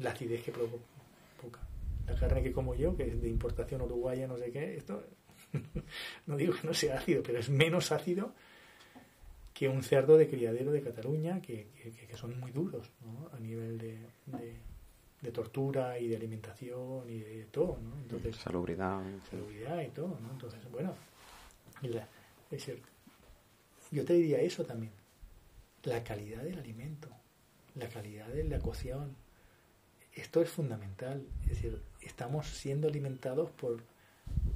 la 0.00 0.10
acidez 0.10 0.42
que 0.42 0.50
provoca. 0.50 1.60
La 2.06 2.16
carne 2.16 2.42
que 2.42 2.52
como 2.52 2.74
yo, 2.74 2.96
que 2.96 3.06
es 3.06 3.22
de 3.22 3.28
importación 3.28 3.82
uruguaya, 3.82 4.26
no 4.26 4.38
sé 4.38 4.50
qué, 4.50 4.76
esto 4.76 5.04
no 6.26 6.36
digo 6.36 6.54
que 6.54 6.66
no 6.66 6.74
sea 6.74 6.98
ácido, 6.98 7.22
pero 7.22 7.38
es 7.38 7.48
menos 7.48 7.92
ácido 7.92 8.34
que 9.58 9.68
un 9.68 9.82
cerdo 9.82 10.16
de 10.16 10.28
criadero 10.28 10.70
de 10.70 10.80
Cataluña, 10.80 11.42
que, 11.42 11.66
son 12.14 12.38
muy 12.38 12.52
duros 12.52 12.88
¿no? 13.04 13.28
a 13.36 13.40
nivel 13.40 13.76
de, 13.76 13.98
de, 15.20 15.32
tortura 15.32 15.98
y 15.98 16.06
de 16.06 16.14
alimentación 16.14 17.10
y 17.10 17.18
de 17.18 17.44
todo. 17.50 17.76
¿no? 17.82 18.00
Entonces, 18.02 18.36
salubridad. 18.36 19.02
Salubridad 19.28 19.82
y 19.82 19.88
todo. 19.88 20.16
¿no? 20.20 20.30
Entonces, 20.30 20.60
bueno, 20.70 20.94
es 21.82 22.50
decir, 22.52 22.80
yo 23.90 24.04
te 24.04 24.12
diría 24.12 24.40
eso 24.40 24.64
también. 24.64 24.92
La 25.82 26.04
calidad 26.04 26.44
del 26.44 26.60
alimento, 26.60 27.08
la 27.74 27.88
calidad 27.88 28.28
de 28.28 28.44
la 28.44 28.60
cocción. 28.60 29.16
Esto 30.14 30.40
es 30.40 30.50
fundamental. 30.50 31.26
Es 31.42 31.48
decir, 31.48 31.82
estamos 32.00 32.46
siendo 32.46 32.86
alimentados 32.86 33.50
por 33.50 33.82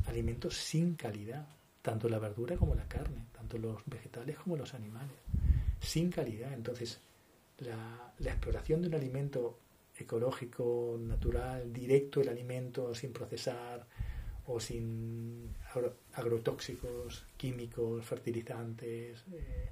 alimentos 0.07 0.57
sin 0.57 0.95
calidad 0.95 1.49
tanto 1.83 2.09
la 2.09 2.19
verdura 2.19 2.57
como 2.57 2.75
la 2.75 2.87
carne, 2.89 3.27
tanto 3.33 3.59
los 3.59 3.83
vegetales 3.87 4.39
como 4.39 4.57
los 4.57 4.73
animales, 4.75 5.17
sin 5.81 6.11
calidad. 6.11 6.53
Entonces, 6.55 7.01
la, 7.59 8.15
exploración 8.21 8.81
de 8.83 8.89
un 8.89 8.95
alimento 8.95 9.59
ecológico, 9.97 10.97
natural, 10.99 11.73
directo 11.73 12.21
el 12.21 12.29
alimento, 12.29 12.95
sin 12.95 13.13
procesar 13.13 13.87
o 14.47 14.59
sin 14.59 15.55
agrotóxicos, 16.15 17.27
químicos, 17.37 18.05
fertilizantes, 18.05 19.25
eh, 19.33 19.69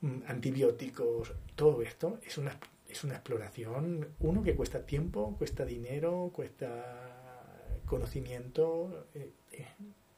mm, 0.00 0.22
antibióticos, 0.26 1.32
todo 1.54 1.82
esto 1.82 2.18
es 2.24 2.38
una, 2.38 2.58
es 2.88 3.04
una 3.04 3.14
exploración, 3.14 4.08
uno 4.20 4.42
que 4.42 4.56
cuesta 4.56 4.84
tiempo, 4.84 5.36
cuesta 5.36 5.64
dinero, 5.64 6.30
cuesta 6.34 7.80
conocimiento, 7.86 9.08
eh, 9.14 9.32
eh, 9.52 9.66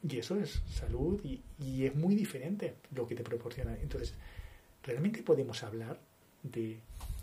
y 0.02 0.18
eso 0.18 0.36
es 0.38 0.62
salud 0.70 1.20
y, 1.24 1.40
es 1.84 1.94
muy 1.94 2.14
diferente 2.14 2.76
lo 2.94 3.06
que 3.06 3.14
te 3.14 3.22
proporciona. 3.22 3.76
Entonces, 3.80 4.14
realmente 4.82 5.22
podemos 5.22 5.62
hablar 5.62 5.98
de 6.42 6.78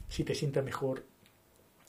si 0.07 0.23
te 0.23 0.33
sienta 0.33 0.61
mejor 0.61 1.05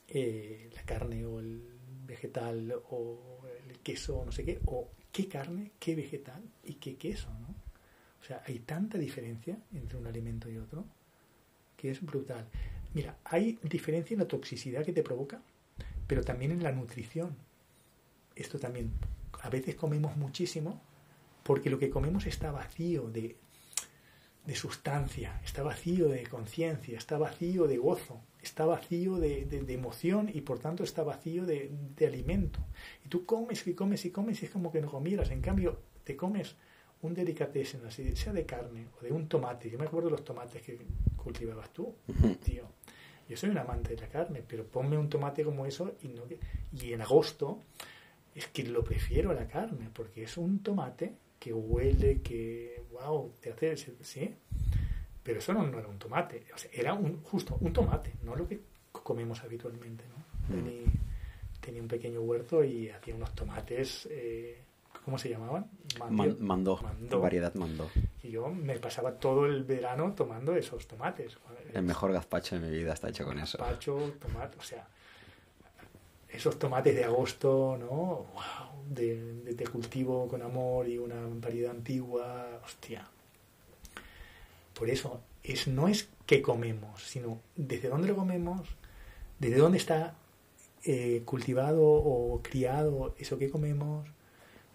eh, 0.09 0.71
la 0.75 0.83
carne 0.83 1.25
o 1.25 1.39
el 1.39 1.63
vegetal 2.07 2.75
o 2.91 3.41
el 3.69 3.79
queso 3.79 4.19
o 4.19 4.25
no 4.25 4.33
sé 4.33 4.45
qué, 4.45 4.61
o 4.67 4.89
qué 5.13 5.29
carne, 5.29 5.71
qué 5.79 5.95
vegetal 5.95 6.43
y 6.65 6.75
qué 6.75 6.97
queso, 6.97 7.29
¿no? 7.41 7.55
O 8.21 8.25
sea, 8.25 8.43
hay 8.47 8.59
tanta 8.61 8.99
diferencia 8.99 9.57
entre 9.73 9.97
un 9.97 10.07
alimento 10.07 10.51
y 10.51 10.59
otro 10.59 10.85
que 11.77 11.91
es 11.91 12.03
brutal. 12.03 12.47
Mira, 12.93 13.17
hay 13.25 13.59
diferencia 13.63 14.15
en 14.15 14.21
la 14.21 14.29
toxicidad 14.29 14.85
que 14.85 14.93
te 14.93 15.03
provoca, 15.03 15.41
pero 16.07 16.23
también 16.23 16.51
en 16.51 16.63
la 16.63 16.73
nutrición. 16.73 17.37
Esto 18.35 18.59
también 18.59 18.93
a 19.43 19.51
veces 19.51 19.75
comemos 19.75 20.17
muchísimo 20.17 20.81
porque 21.43 21.71
lo 21.71 21.79
que 21.79 21.91
comemos 21.91 22.27
está 22.27 22.53
vacío 22.53 23.11
de, 23.11 23.37
de 24.45 24.55
sustancia, 24.55 25.41
está 25.45 25.63
vacío 25.63 26.09
de 26.09 26.25
conciencia, 26.27 26.99
está 26.99 27.19
vacío 27.19 27.67
de 27.67 27.79
gozo, 27.79 28.21
está 28.43 28.67
vacío 28.67 29.17
de, 29.17 29.47
de, 29.47 29.75
emoción 29.75 30.31
y 30.33 30.43
por 30.43 30.59
tanto 30.59 30.85
está 30.85 31.03
vacío 31.03 31.45
de, 31.47 31.71
alimento. 32.07 32.61
Y 33.05 33.09
tú 33.09 33.25
comes 33.25 33.67
y 33.67 33.75
comes 33.75 34.05
y 34.05 34.11
comes 34.11 34.43
y 34.43 34.47
es 34.47 34.51
como 34.51 34.71
que 34.71 34.81
no 34.81 34.91
comieras. 34.91 35.31
En 35.31 35.41
cambio, 35.41 35.81
te 36.05 36.17
comes 36.17 36.57
un 37.03 37.15
delicatessen, 37.15 37.85
así, 37.87 38.15
sea 38.15 38.33
de 38.33 38.45
carne 38.45 38.89
o 38.99 39.05
de 39.05 39.13
un 39.13 39.27
tomate. 39.29 39.71
Yo 39.71 39.79
me 39.79 39.87
acuerdo 39.87 40.09
de 40.09 40.17
los 40.17 40.25
tomates 40.25 40.63
que 40.63 40.79
cultivabas 41.17 41.73
tú, 41.73 41.95
tío. 42.45 42.65
Yo 43.29 43.37
soy 43.37 43.51
un 43.51 43.59
amante 43.59 43.95
de 43.95 44.01
la 44.01 44.09
carne, 44.09 44.43
pero 44.47 44.67
ponme 44.67 44.99
un 44.99 45.09
tomate 45.09 45.45
como 45.45 45.65
eso 45.65 45.95
y, 46.03 46.09
no, 46.09 46.25
y 46.73 46.93
en 46.93 47.01
agosto 47.01 47.63
es 48.35 48.47
que 48.49 48.65
lo 48.65 48.85
prefiero 48.85 49.31
a 49.31 49.35
la 49.35 49.47
carne, 49.47 49.91
porque 49.93 50.23
es 50.25 50.37
un 50.37 50.63
tomate 50.63 51.15
que 51.39 51.53
huele, 51.53 52.21
que, 52.21 52.83
wow, 52.93 53.33
te 53.41 53.51
hace, 53.53 53.77
sí, 54.03 54.35
pero 55.23 55.39
eso 55.39 55.53
no, 55.53 55.67
era 55.67 55.89
un 55.89 55.99
tomate, 55.99 56.45
era 56.73 56.95
un, 56.95 57.23
justo 57.23 57.57
un 57.61 57.73
tomate, 57.73 58.15
no 58.23 58.37
lo 58.37 58.47
que 58.47 58.61
comemos 58.93 59.43
habitualmente, 59.43 60.05
¿no? 60.09 60.57
Mm. 60.57 60.85
Tenía, 61.61 61.83
un 61.83 61.89
pequeño 61.89 62.21
huerto 62.23 62.65
y 62.65 62.89
hacía 62.89 63.15
unos 63.15 63.35
tomates, 63.35 64.09
eh, 64.11 64.59
¿cómo 65.05 65.19
se 65.19 65.29
llamaban? 65.29 65.71
mandó, 66.41 66.81
variedad 67.21 67.55
mandó. 67.55 67.89
Y 68.23 68.31
yo 68.31 68.49
me 68.49 68.77
pasaba 68.79 69.13
todo 69.13 69.47
el 69.47 69.65
verano 69.65 70.15
tomando 70.15 70.57
esos 70.57 70.87
tomates. 70.89 71.39
El 71.73 71.83
mejor 71.83 72.13
gazpacho 72.13 72.59
de 72.59 72.67
mi 72.67 72.77
vida 72.77 72.93
está 72.95 73.11
hecho 73.11 73.25
con 73.25 73.39
eso. 73.39 73.59
Gazpacho, 73.59 74.15
tomate, 74.21 74.59
o 74.59 74.63
sea, 74.63 74.89
esos 76.33 76.59
tomates 76.59 76.95
de 76.95 77.05
agosto, 77.05 77.77
¿no? 77.79 78.27
Wow, 78.35 78.85
de, 78.89 79.43
de, 79.43 79.67
cultivo 79.67 80.29
con 80.29 80.43
amor 80.43 80.89
y 80.89 80.99
una 80.99 81.17
variedad 81.41 81.73
antigua, 81.73 82.61
hostia. 82.65 83.09
Por 84.75 84.89
eso, 84.91 85.21
es, 85.43 85.69
no 85.69 85.89
es 85.89 86.09
qué 86.27 86.43
comemos, 86.43 87.03
sino 87.05 87.41
desde 87.57 87.89
dónde 87.89 88.09
lo 88.09 88.17
comemos, 88.17 88.69
desde 89.39 89.57
dónde 89.57 89.79
está 89.79 90.15
eh, 90.85 91.23
cultivado 91.25 91.85
o 91.85 92.41
criado 92.43 93.15
eso 93.19 93.39
que 93.39 93.51
comemos, 93.51 94.09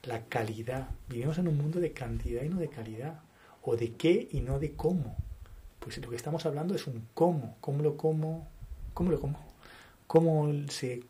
la 0.04 0.26
calidad. 0.26 0.90
Vivimos 1.10 1.38
en 1.38 1.48
un 1.48 1.58
mundo 1.58 1.80
de 1.80 1.92
cantidad 1.94 2.44
y 2.44 2.50
no 2.50 2.60
de 2.60 2.70
calidad. 2.70 3.22
o 3.68 3.76
de 3.76 3.94
qué 3.94 4.28
y 4.32 4.42
no 4.42 4.60
de 4.60 4.74
cómo. 4.74 5.16
Pues 5.80 5.98
lo 5.98 6.10
que 6.10 6.16
estamos 6.16 6.46
hablando 6.46 6.76
es 6.76 6.86
un 6.86 7.08
cómo, 7.16 7.58
cómo 7.62 7.82
lo 7.82 7.98
como, 7.98 8.48
cómo 8.94 9.10
lo 9.12 9.20
como, 9.20 9.40
cómo 10.08 10.52
se 10.70 11.04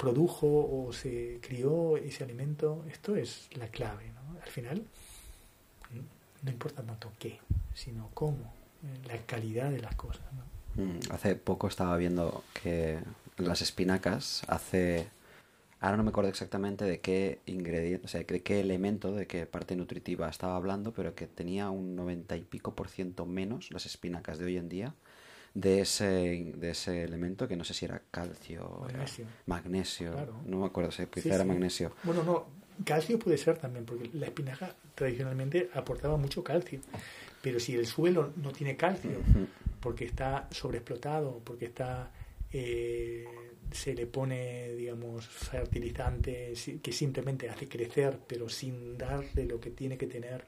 produjo 0.00 0.46
o 0.46 0.92
se 0.94 1.38
crió 1.42 1.98
ese 1.98 2.24
alimento. 2.24 2.82
Esto 2.90 3.16
es 3.16 3.48
la 3.56 3.68
clave. 3.68 4.10
¿no? 4.14 4.40
Al 4.40 4.48
final, 4.48 4.82
no 6.42 6.50
importa 6.50 6.82
tanto 6.82 7.12
qué, 7.18 7.38
sino 7.74 8.08
cómo, 8.14 8.50
la 9.06 9.18
calidad 9.26 9.70
de 9.70 9.80
las 9.80 9.94
cosas. 9.96 10.24
¿no? 10.32 10.82
Mm, 10.82 11.00
hace 11.10 11.36
poco 11.36 11.68
estaba 11.68 11.98
viendo 11.98 12.42
que 12.62 12.98
las 13.36 13.60
espinacas 13.60 14.42
hace 14.48 15.08
Ahora 15.82 15.96
no 15.96 16.02
me 16.02 16.10
acuerdo 16.10 16.28
exactamente 16.28 16.84
de 16.84 17.00
qué 17.00 17.40
ingrediente, 17.46 18.04
o 18.04 18.08
sea, 18.08 18.22
de 18.22 18.42
qué 18.42 18.60
elemento, 18.60 19.14
de 19.14 19.26
qué 19.26 19.46
parte 19.46 19.76
nutritiva 19.76 20.28
estaba 20.28 20.56
hablando, 20.56 20.92
pero 20.92 21.14
que 21.14 21.26
tenía 21.26 21.70
un 21.70 21.96
noventa 21.96 22.36
y 22.36 22.42
pico 22.42 22.74
por 22.74 22.90
ciento 22.90 23.24
menos 23.24 23.70
las 23.70 23.86
espinacas 23.86 24.38
de 24.38 24.44
hoy 24.44 24.58
en 24.58 24.68
día 24.68 24.94
de 25.54 25.80
ese, 25.80 26.52
de 26.56 26.70
ese 26.70 27.02
elemento 27.02 27.48
que 27.48 27.56
no 27.56 27.64
sé 27.64 27.74
si 27.74 27.84
era 27.84 28.02
calcio, 28.10 28.82
magnesio, 28.82 29.26
magnesio 29.46 30.42
no 30.46 30.58
me 30.58 30.66
acuerdo 30.66 30.92
si 30.92 31.02
era 31.24 31.44
magnesio. 31.44 31.92
Bueno, 32.04 32.22
no, 32.22 32.46
calcio 32.84 33.18
puede 33.18 33.36
ser 33.36 33.58
también, 33.58 33.84
porque 33.84 34.10
la 34.14 34.26
espinaca 34.26 34.74
tradicionalmente 34.94 35.70
aportaba 35.74 36.16
mucho 36.16 36.44
calcio, 36.44 36.80
pero 37.42 37.58
si 37.58 37.74
el 37.74 37.86
suelo 37.86 38.32
no 38.36 38.52
tiene 38.52 38.76
calcio, 38.76 39.18
porque 39.80 40.04
está 40.04 40.48
sobreexplotado, 40.50 41.40
porque 41.44 41.66
está 41.66 42.10
eh, 42.52 43.24
se 43.72 43.94
le 43.94 44.06
pone, 44.06 44.72
digamos, 44.74 45.26
fertilizante 45.26 46.54
que 46.82 46.92
simplemente 46.92 47.48
hace 47.48 47.68
crecer, 47.68 48.18
pero 48.26 48.48
sin 48.48 48.98
darle 48.98 49.44
lo 49.46 49.60
que 49.60 49.70
tiene 49.70 49.96
que 49.96 50.06
tener 50.06 50.44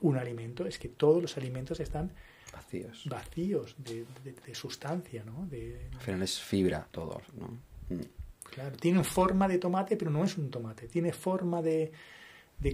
un 0.00 0.16
alimento, 0.16 0.64
es 0.66 0.78
que 0.78 0.88
todos 0.88 1.20
los 1.20 1.36
alimentos 1.36 1.80
están 1.80 2.12
vacíos, 2.52 3.04
vacíos 3.08 3.76
de, 3.78 4.54
sustancia, 4.54 5.24
¿no? 5.24 5.46
De, 5.46 5.88
Al 5.94 6.00
final 6.00 6.22
es 6.22 6.40
fibra 6.40 6.86
todo, 6.90 7.20
¿no? 7.38 7.48
Mm. 7.94 8.02
Claro, 8.50 8.76
tienen 8.76 9.04
forma 9.04 9.46
de 9.46 9.58
tomate, 9.58 9.96
pero 9.96 10.10
no 10.10 10.24
es 10.24 10.38
un 10.38 10.50
tomate. 10.50 10.88
Tiene 10.88 11.12
forma 11.12 11.60
de, 11.60 11.92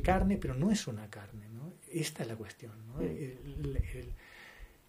carne, 0.03 0.39
pero 0.39 0.55
no 0.55 0.71
es 0.71 0.87
una 0.87 1.11
carne, 1.11 1.49
¿no? 1.49 1.73
Esta 1.93 2.23
es 2.23 2.29
la 2.29 2.37
cuestión, 2.37 2.73
¿no? 2.89 3.03
Mm. 3.03 3.77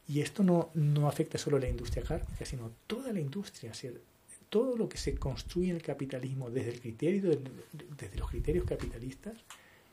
y 0.07 0.21
esto 0.21 0.43
no, 0.43 0.69
no 0.75 1.07
afecta 1.07 1.37
solo 1.37 1.57
a 1.57 1.59
la 1.59 1.67
industria 1.67 2.03
cárnica, 2.03 2.45
sino 2.45 2.71
toda 2.87 3.11
la 3.11 3.19
industria 3.19 3.73
todo 4.49 4.77
lo 4.77 4.87
que 4.87 4.97
se 4.97 5.15
construye 5.15 5.69
en 5.69 5.75
el 5.75 5.81
capitalismo 5.81 6.49
desde, 6.49 6.71
el 6.71 6.79
criterio, 6.79 7.37
desde 7.97 8.17
los 8.17 8.29
criterios 8.29 8.65
capitalistas 8.65 9.35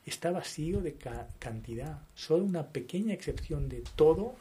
está 0.05 0.31
vacío 0.31 0.81
de 0.81 0.95
cantidad. 1.39 2.01
Solo 2.15 2.43
una 2.43 2.67
pequeña 2.67 3.13
excepción 3.13 3.69
de 3.69 3.83
todo, 3.95 4.35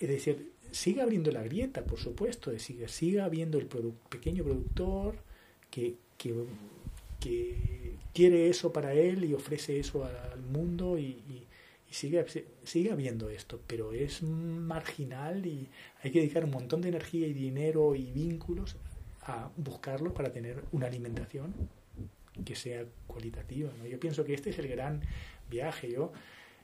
es 0.00 0.08
decir, 0.08 0.52
sigue 0.70 1.00
abriendo 1.00 1.30
la 1.32 1.42
grieta, 1.42 1.84
por 1.84 1.98
supuesto, 1.98 2.50
es 2.50 2.70
sigue 2.86 3.20
habiendo 3.20 3.58
el 3.58 3.66
pequeño 3.66 4.44
productor 4.44 5.16
que, 5.70 5.96
que, 6.16 6.46
quiere 8.14 8.48
eso 8.48 8.72
para 8.72 8.94
él 8.94 9.24
y 9.24 9.34
ofrece 9.34 9.78
eso 9.78 10.04
al 10.04 10.40
mundo 10.40 10.98
y, 10.98 11.46
y 11.90 11.94
sigue, 11.94 12.24
sigue 12.64 12.92
habiendo 12.92 13.30
esto, 13.30 13.60
pero 13.66 13.92
es 13.92 14.22
marginal 14.22 15.46
y 15.46 15.68
hay 16.02 16.10
que 16.10 16.20
dedicar 16.20 16.44
un 16.44 16.50
montón 16.50 16.80
de 16.82 16.88
energía 16.88 17.26
y 17.26 17.32
dinero 17.32 17.94
y 17.94 18.10
vínculos 18.12 18.76
a 19.22 19.50
buscarlo 19.56 20.12
para 20.12 20.32
tener 20.32 20.62
una 20.72 20.86
alimentación 20.86 21.54
que 22.44 22.54
sea 22.54 22.84
cualitativa. 23.06 23.70
¿no? 23.78 23.86
Yo 23.86 23.98
pienso 23.98 24.24
que 24.24 24.34
este 24.34 24.50
es 24.50 24.58
el 24.58 24.68
gran 24.68 25.02
viaje. 25.50 25.90
Yo, 25.90 26.12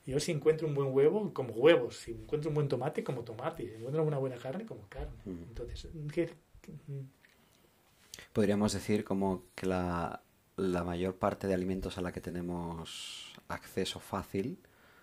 yo 0.06 0.20
si 0.20 0.32
encuentro 0.32 0.66
un 0.66 0.74
buen 0.74 0.92
huevo, 0.92 1.32
como 1.32 1.54
huevos. 1.54 1.96
Si 1.96 2.12
encuentro 2.12 2.50
un 2.50 2.54
buen 2.54 2.68
tomate, 2.68 3.02
como 3.02 3.22
tomate. 3.22 3.68
Si 3.68 3.74
encuentro 3.76 4.02
una 4.02 4.18
buena 4.18 4.36
carne, 4.36 4.66
como 4.66 4.88
carne. 4.88 5.14
Entonces, 5.24 5.88
Podríamos 8.32 8.72
decir 8.72 9.04
como 9.04 9.44
que 9.54 9.66
la, 9.66 10.22
la 10.56 10.84
mayor 10.84 11.16
parte 11.16 11.46
de 11.46 11.54
alimentos 11.54 11.98
a 11.98 12.00
la 12.02 12.12
que 12.12 12.20
tenemos 12.20 13.32
acceso 13.48 14.00
fácil, 14.00 14.58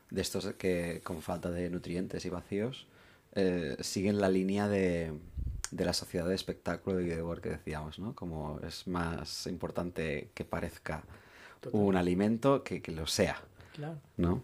de 0.10 0.22
estos 0.22 0.54
que 0.54 1.02
con 1.04 1.22
falta 1.22 1.50
de 1.50 1.70
nutrientes 1.70 2.26
y 2.26 2.30
vacíos, 2.30 2.88
eh, 3.34 3.78
siguen 3.80 4.20
la 4.20 4.30
línea 4.30 4.68
de 4.68 5.14
de 5.72 5.86
la 5.86 5.94
sociedad 5.94 6.28
de 6.28 6.36
espectáculo 6.36 6.98
de 6.98 7.04
videojuegos 7.04 7.40
que 7.40 7.50
decíamos, 7.50 7.98
¿no? 7.98 8.14
Como 8.14 8.60
es 8.60 8.88
más 8.88 9.48
importante 9.48 10.30
que 10.34 10.44
parezca 10.44 11.04
un 11.72 11.96
alimento 11.96 12.64
que 12.64 12.82
que 12.82 12.92
lo 12.92 13.08
sea, 13.08 13.42
claro. 13.74 13.98
¿no? 14.18 14.44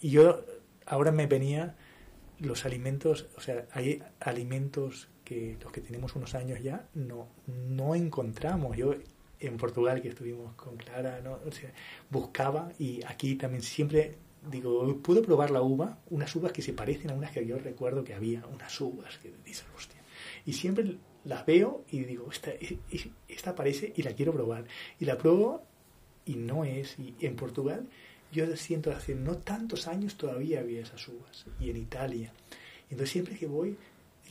Y 0.00 0.10
yo 0.10 0.44
ahora 0.86 1.12
me 1.12 1.26
venía 1.26 1.76
los 2.38 2.64
alimentos, 2.64 3.26
o 3.36 3.40
sea, 3.40 3.66
hay 3.72 4.02
alimentos 4.20 5.08
que 5.24 5.56
los 5.60 5.72
que 5.72 5.80
tenemos 5.80 6.14
unos 6.14 6.34
años 6.34 6.62
ya 6.62 6.88
no, 6.94 7.28
no 7.46 7.94
encontramos. 7.94 8.76
Yo 8.76 8.94
en 9.40 9.56
Portugal 9.56 10.00
que 10.00 10.08
estuvimos 10.08 10.54
con 10.54 10.76
Clara, 10.76 11.20
buscaba 12.10 12.72
y 12.78 13.04
aquí 13.04 13.34
también 13.34 13.62
siempre 13.62 14.16
digo, 14.50 15.02
puedo 15.02 15.22
probar 15.22 15.50
la 15.50 15.62
uva, 15.62 15.98
unas 16.10 16.34
uvas 16.36 16.52
que 16.52 16.62
se 16.62 16.72
parecen 16.72 17.10
a 17.10 17.14
unas 17.14 17.32
que 17.32 17.44
yo 17.44 17.58
recuerdo 17.58 18.04
que 18.04 18.14
había, 18.14 18.46
unas 18.46 18.80
uvas 18.80 19.18
que 19.18 19.32
dicen, 19.44 19.66
hostia. 19.76 20.00
Y 20.44 20.52
siempre 20.52 20.96
las 21.24 21.44
veo 21.44 21.84
y 21.90 22.00
digo, 22.04 22.30
esta, 22.30 22.52
esta 23.28 23.54
parece 23.54 23.92
y 23.96 24.02
la 24.02 24.12
quiero 24.12 24.32
probar. 24.32 24.64
Y 25.00 25.04
la 25.04 25.18
pruebo 25.18 25.64
y 26.26 26.36
no 26.36 26.64
es. 26.64 26.98
Y 26.98 27.14
en 27.20 27.36
Portugal 27.36 27.86
yo 28.32 28.54
siento 28.56 28.90
hace 28.90 29.14
no 29.14 29.38
tantos 29.38 29.88
años 29.88 30.16
todavía 30.16 30.60
había 30.60 30.82
esas 30.82 31.08
uvas. 31.08 31.46
Y 31.58 31.70
en 31.70 31.76
Italia. 31.78 32.32
Entonces 32.90 33.10
siempre 33.10 33.36
que 33.36 33.46
voy, 33.46 33.76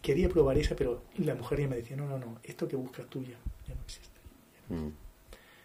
quería 0.01 0.29
probar 0.29 0.57
esa, 0.57 0.75
pero 0.75 1.03
la 1.17 1.33
mujer 1.35 1.61
ya 1.61 1.67
me 1.67 1.77
decía, 1.77 1.97
no, 1.97 2.07
no, 2.07 2.19
no, 2.19 2.39
esto 2.43 2.67
que 2.67 2.75
buscas 2.75 3.07
tú 3.07 3.23
ya, 3.23 3.37
no 3.67 3.81
existe. 3.83 4.19
Mm. 4.69 4.89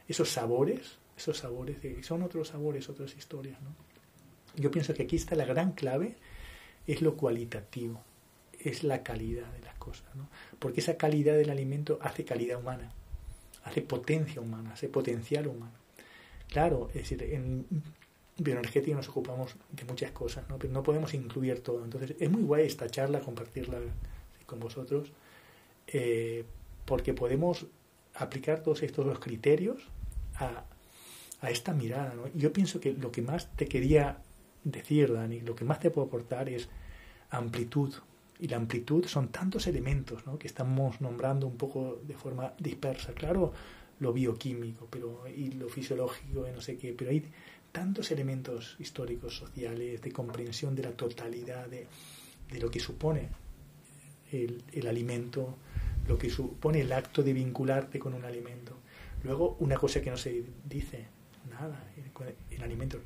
Esos 0.08 0.30
sabores, 0.30 0.98
esos 1.16 1.36
sabores, 1.36 1.76
son 2.04 2.22
otros 2.22 2.48
sabores, 2.48 2.88
otras 2.88 3.14
historias, 3.14 3.60
¿no? 3.60 3.74
Yo 4.56 4.70
pienso 4.70 4.94
que 4.94 5.04
aquí 5.04 5.16
está 5.16 5.36
la 5.36 5.44
gran 5.44 5.72
clave, 5.72 6.16
es 6.86 7.02
lo 7.02 7.16
cualitativo, 7.16 8.02
es 8.58 8.82
la 8.82 9.02
calidad 9.02 9.50
de 9.52 9.60
las 9.60 9.74
cosas, 9.76 10.14
¿no? 10.14 10.28
porque 10.58 10.80
esa 10.80 10.96
calidad 10.96 11.36
del 11.36 11.50
alimento 11.50 11.98
hace 12.02 12.24
calidad 12.24 12.58
humana, 12.58 12.92
hace 13.62 13.82
potencia 13.82 14.40
humana, 14.40 14.72
hace 14.72 14.88
potencial 14.88 15.46
humano. 15.46 15.79
Claro, 16.50 16.88
es 16.88 17.08
decir, 17.08 17.22
en 17.22 17.64
bioenergética 18.36 18.96
nos 18.96 19.08
ocupamos 19.08 19.54
de 19.70 19.84
muchas 19.84 20.10
cosas, 20.12 20.48
¿no? 20.48 20.58
pero 20.58 20.72
no 20.72 20.82
podemos 20.82 21.14
incluir 21.14 21.62
todo. 21.62 21.84
Entonces, 21.84 22.16
es 22.18 22.30
muy 22.30 22.42
guay 22.42 22.66
esta 22.66 22.88
charla, 22.88 23.20
compartirla 23.20 23.78
con 24.46 24.58
vosotros, 24.58 25.12
eh, 25.86 26.44
porque 26.84 27.14
podemos 27.14 27.66
aplicar 28.14 28.62
todos 28.62 28.82
estos 28.82 29.06
dos 29.06 29.18
criterios 29.18 29.82
a, 30.36 30.64
a 31.40 31.50
esta 31.50 31.72
mirada. 31.72 32.14
¿no? 32.14 32.28
Yo 32.34 32.52
pienso 32.52 32.80
que 32.80 32.92
lo 32.94 33.12
que 33.12 33.22
más 33.22 33.54
te 33.56 33.66
quería 33.66 34.18
decir, 34.64 35.12
Dani, 35.12 35.40
lo 35.40 35.54
que 35.54 35.64
más 35.64 35.78
te 35.78 35.90
puedo 35.90 36.08
aportar 36.08 36.48
es 36.48 36.68
amplitud. 37.30 37.94
Y 38.38 38.48
la 38.48 38.56
amplitud 38.56 39.04
son 39.04 39.28
tantos 39.28 39.66
elementos 39.66 40.26
¿no? 40.26 40.38
que 40.38 40.46
estamos 40.46 41.00
nombrando 41.00 41.46
un 41.46 41.56
poco 41.56 42.00
de 42.02 42.14
forma 42.14 42.54
dispersa. 42.58 43.12
Claro, 43.12 43.52
lo 44.00 44.12
bioquímico 44.12 44.88
pero, 44.90 45.24
y 45.28 45.52
lo 45.52 45.68
fisiológico 45.68 46.48
y 46.48 46.52
no 46.52 46.60
sé 46.60 46.76
qué, 46.76 46.92
pero 46.92 47.10
hay 47.10 47.24
tantos 47.72 48.10
elementos 48.10 48.76
históricos, 48.78 49.36
sociales, 49.36 50.02
de 50.02 50.12
comprensión 50.12 50.74
de 50.74 50.82
la 50.82 50.92
totalidad 50.92 51.68
de, 51.68 51.86
de 52.50 52.58
lo 52.58 52.70
que 52.70 52.80
supone 52.80 53.28
el, 54.32 54.62
el, 54.72 54.86
alimento, 54.88 55.56
lo 56.08 56.18
que 56.18 56.30
supone 56.30 56.80
el 56.80 56.92
acto 56.92 57.22
de 57.22 57.32
vincularte 57.32 57.98
con 57.98 58.14
un 58.14 58.24
alimento. 58.24 58.76
Luego, 59.22 59.56
una 59.60 59.76
cosa 59.76 60.00
que 60.00 60.10
no 60.10 60.16
se 60.16 60.44
dice 60.64 61.06
nada, 61.50 61.92
el, 61.96 62.56
el 62.56 62.62
alimento 62.62 63.00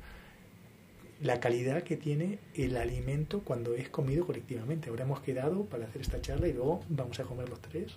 la 1.21 1.39
calidad 1.39 1.83
que 1.83 1.95
tiene 1.95 2.39
el 2.55 2.75
alimento 2.77 3.41
cuando 3.41 3.73
es 3.73 3.89
comido 3.89 4.25
colectivamente. 4.25 4.89
Ahora 4.89 5.03
hemos 5.03 5.21
quedado 5.21 5.65
para 5.65 5.85
hacer 5.85 6.01
esta 6.01 6.21
charla 6.21 6.47
y 6.47 6.53
luego 6.53 6.83
vamos 6.89 7.19
a 7.19 7.23
comer 7.23 7.49
los 7.49 7.61
tres. 7.61 7.93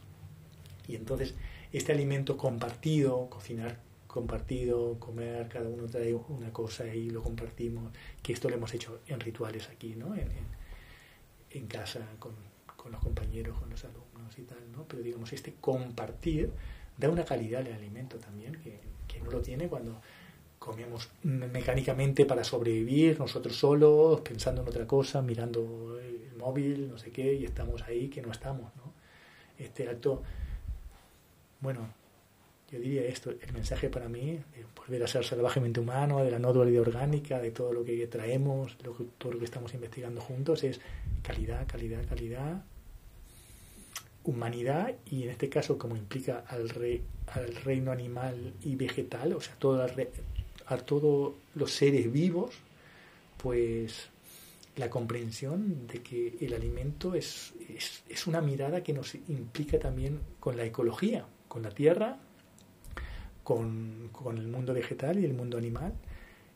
Y 0.86 0.96
entonces 0.96 1.34
este 1.72 1.92
alimento 1.92 2.36
compartido, 2.36 3.28
cocinar 3.28 3.78
compartido, 4.08 4.98
comer, 4.98 5.48
cada 5.48 5.68
uno 5.68 5.86
trae 5.86 6.14
una 6.14 6.52
cosa 6.52 6.86
y 6.92 7.10
lo 7.10 7.22
compartimos, 7.22 7.92
que 8.22 8.32
esto 8.32 8.48
lo 8.48 8.56
hemos 8.56 8.72
hecho 8.74 9.00
en 9.06 9.20
rituales 9.20 9.68
aquí, 9.68 9.94
¿no? 9.94 10.14
En, 10.16 10.28
en, 11.50 11.66
casa, 11.66 12.00
con, 12.18 12.32
con, 12.76 12.90
los 12.90 13.00
compañeros, 13.00 13.58
con 13.58 13.70
los 13.70 13.84
alumnos 13.84 14.36
y 14.38 14.42
tal, 14.42 14.58
¿no? 14.72 14.84
Pero 14.88 15.02
digamos, 15.02 15.32
este 15.32 15.54
compartir 15.60 16.50
da 16.96 17.08
una 17.10 17.24
calidad 17.24 17.64
al 17.64 17.72
alimento 17.74 18.16
también, 18.18 18.54
que, 18.56 18.80
que 19.06 19.20
no 19.20 19.30
lo 19.30 19.40
tiene 19.40 19.68
cuando 19.68 20.00
comíamos 20.58 21.10
mecánicamente 21.22 22.24
para 22.24 22.42
sobrevivir, 22.44 23.18
nosotros 23.18 23.56
solos, 23.56 24.20
pensando 24.22 24.62
en 24.62 24.68
otra 24.68 24.86
cosa, 24.86 25.22
mirando 25.22 26.00
el 26.00 26.34
móvil, 26.36 26.90
no 26.90 26.98
sé 26.98 27.10
qué, 27.10 27.34
y 27.34 27.44
estamos 27.44 27.82
ahí 27.82 28.08
que 28.08 28.22
no 28.22 28.32
estamos, 28.32 28.74
¿no? 28.76 28.92
Este 29.58 29.88
acto, 29.88 30.22
bueno, 31.60 31.92
yo 32.70 32.78
diría 32.78 33.04
esto, 33.04 33.30
el 33.30 33.52
mensaje 33.52 33.88
para 33.88 34.08
mí, 34.08 34.32
de 34.54 34.64
volver 34.76 35.02
a 35.02 35.06
ser 35.06 35.24
salvajemente 35.24 35.80
humano, 35.80 36.22
de 36.22 36.30
la 36.30 36.38
no 36.38 36.52
dualidad 36.52 36.82
orgánica, 36.82 37.38
de 37.40 37.50
todo 37.50 37.72
lo 37.72 37.84
que 37.84 38.06
traemos, 38.06 38.76
todo 38.76 39.32
lo 39.32 39.38
que 39.38 39.44
estamos 39.44 39.72
investigando 39.74 40.20
juntos, 40.20 40.64
es 40.64 40.80
calidad, 41.22 41.66
calidad, 41.66 42.06
calidad, 42.06 42.62
humanidad 44.24 44.94
y 45.06 45.22
en 45.22 45.30
este 45.30 45.48
caso 45.48 45.78
como 45.78 45.96
implica 45.96 46.44
al, 46.48 46.70
al 47.28 47.54
reino 47.64 47.90
animal 47.90 48.52
y 48.62 48.76
vegetal, 48.76 49.32
o 49.32 49.40
sea, 49.40 49.54
todo 49.58 49.86
a 50.66 50.76
todos 50.78 51.34
los 51.54 51.72
seres 51.72 52.12
vivos, 52.12 52.54
pues 53.38 54.10
la 54.76 54.90
comprensión 54.90 55.86
de 55.86 56.02
que 56.02 56.36
el 56.40 56.52
alimento 56.52 57.14
es, 57.14 57.54
es, 58.08 58.26
una 58.26 58.40
mirada 58.40 58.82
que 58.82 58.92
nos 58.92 59.14
implica 59.14 59.78
también 59.78 60.20
con 60.38 60.56
la 60.56 60.64
ecología, 60.64 61.26
con 61.48 61.62
la 61.62 61.70
tierra, 61.70 62.18
con, 63.42 64.10
con, 64.12 64.38
el 64.38 64.48
mundo 64.48 64.74
vegetal 64.74 65.18
y 65.18 65.24
el 65.24 65.34
mundo 65.34 65.58
animal. 65.58 65.94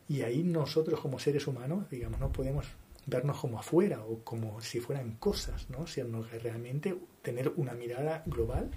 Y 0.07 0.21
ahí 0.21 0.43
nosotros 0.43 0.99
como 0.99 1.19
seres 1.19 1.47
humanos, 1.47 1.89
digamos, 1.89 2.19
no 2.19 2.31
podemos 2.31 2.67
vernos 3.05 3.39
como 3.39 3.59
afuera 3.59 4.01
o 4.03 4.19
como 4.23 4.61
si 4.61 4.79
fueran 4.79 5.13
cosas, 5.13 5.69
¿no? 5.69 5.87
Sino 5.87 6.27
que 6.27 6.39
realmente 6.39 6.95
tener 7.21 7.51
una 7.57 7.73
mirada 7.73 8.23
global, 8.25 8.69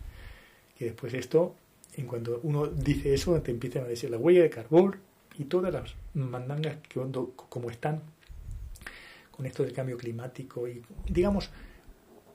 que 0.77 0.87
después 0.87 1.15
esto, 1.15 1.55
en 1.95 2.07
cuanto 2.07 2.41
uno 2.43 2.67
dice 2.67 3.15
eso, 3.15 3.41
te 3.43 3.51
empiezan 3.51 3.85
a 3.85 3.89
decir 3.89 4.11
la 4.11 4.19
huella 4.19 4.43
de 4.43 4.51
carbón 4.51 4.97
y 5.39 5.45
todas 5.45 5.73
las 5.73 5.95
mandangas 6.15 6.79
que 6.89 7.01
como 7.49 7.71
están 7.71 8.03
con 9.31 9.47
esto 9.47 9.63
del 9.63 9.73
cambio 9.73 9.99
climático 9.99 10.67
y 10.67 10.83
digamos 11.07 11.51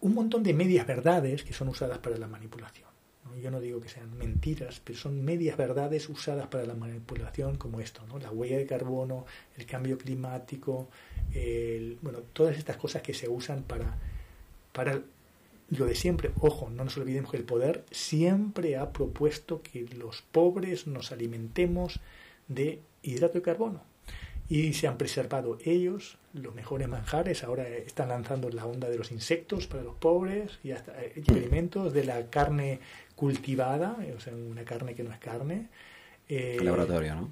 un 0.02 0.14
montón 0.14 0.44
de 0.44 0.54
medias 0.54 0.86
verdades 0.86 1.44
que 1.44 1.54
son 1.54 1.70
usadas 1.70 1.98
para 2.00 2.18
la 2.18 2.28
manipulación. 2.28 2.91
Yo 3.36 3.52
no 3.52 3.60
digo 3.60 3.82
que 3.82 3.90
sean 3.90 4.18
mentiras, 4.18 4.82
pero 4.84 4.98
son 4.98 5.24
medias 5.24 5.58
verdades 5.58 6.10
usadas 6.10 6.48
para 6.48 6.66
la 6.66 6.76
manipulación 6.76 7.58
como 7.58 7.80
esto, 7.80 8.02
¿no? 8.08 8.20
la 8.20 8.32
huella 8.32 8.58
de 8.58 8.66
carbono, 8.66 9.26
el 9.58 9.66
cambio 9.66 9.98
climático, 9.98 10.90
bueno, 12.02 12.20
todas 12.34 12.58
estas 12.58 12.78
cosas 12.78 13.02
que 13.02 13.14
se 13.14 13.30
usan 13.30 13.64
para, 13.64 13.98
para 14.74 15.02
lo 15.70 15.86
de 15.86 15.96
siempre. 15.96 16.32
Ojo, 16.40 16.70
no 16.70 16.84
nos 16.84 16.98
olvidemos 16.98 17.32
que 17.32 17.38
el 17.38 17.46
poder 17.46 17.86
siempre 17.92 18.78
ha 18.78 18.92
propuesto 18.92 19.62
que 19.62 19.88
los 19.96 20.22
pobres 20.22 20.88
nos 20.88 21.12
alimentemos 21.12 22.00
de 22.48 22.82
hidrato 23.04 23.36
de 23.36 23.42
carbono 23.42 23.91
y 24.52 24.74
se 24.74 24.86
han 24.86 24.98
preservado 24.98 25.58
ellos 25.64 26.18
los 26.34 26.54
mejores 26.54 26.90
manjares. 26.90 27.46
Ahora 27.46 27.66
están 27.70 28.10
lanzando 28.10 28.50
la 28.50 28.66
onda 28.66 28.90
de 28.90 28.98
los 28.98 29.10
insectos 29.14 29.66
para 29.66 29.82
los 29.82 29.96
pobres 29.96 30.60
y 30.62 30.72
hasta 30.72 30.92
eh, 31.02 31.14
experimentos 31.16 31.94
de 31.94 32.04
la 32.04 32.30
carne 32.30 32.82
cultivada, 33.16 33.96
o 34.14 34.20
sea, 34.20 34.36
una 34.36 34.66
carne 34.66 34.94
que 34.94 35.04
no 35.04 35.14
es 35.14 35.20
carne. 35.20 35.70
Eh, 36.28 36.58
laboratorio, 36.62 37.16
¿no? 37.16 37.30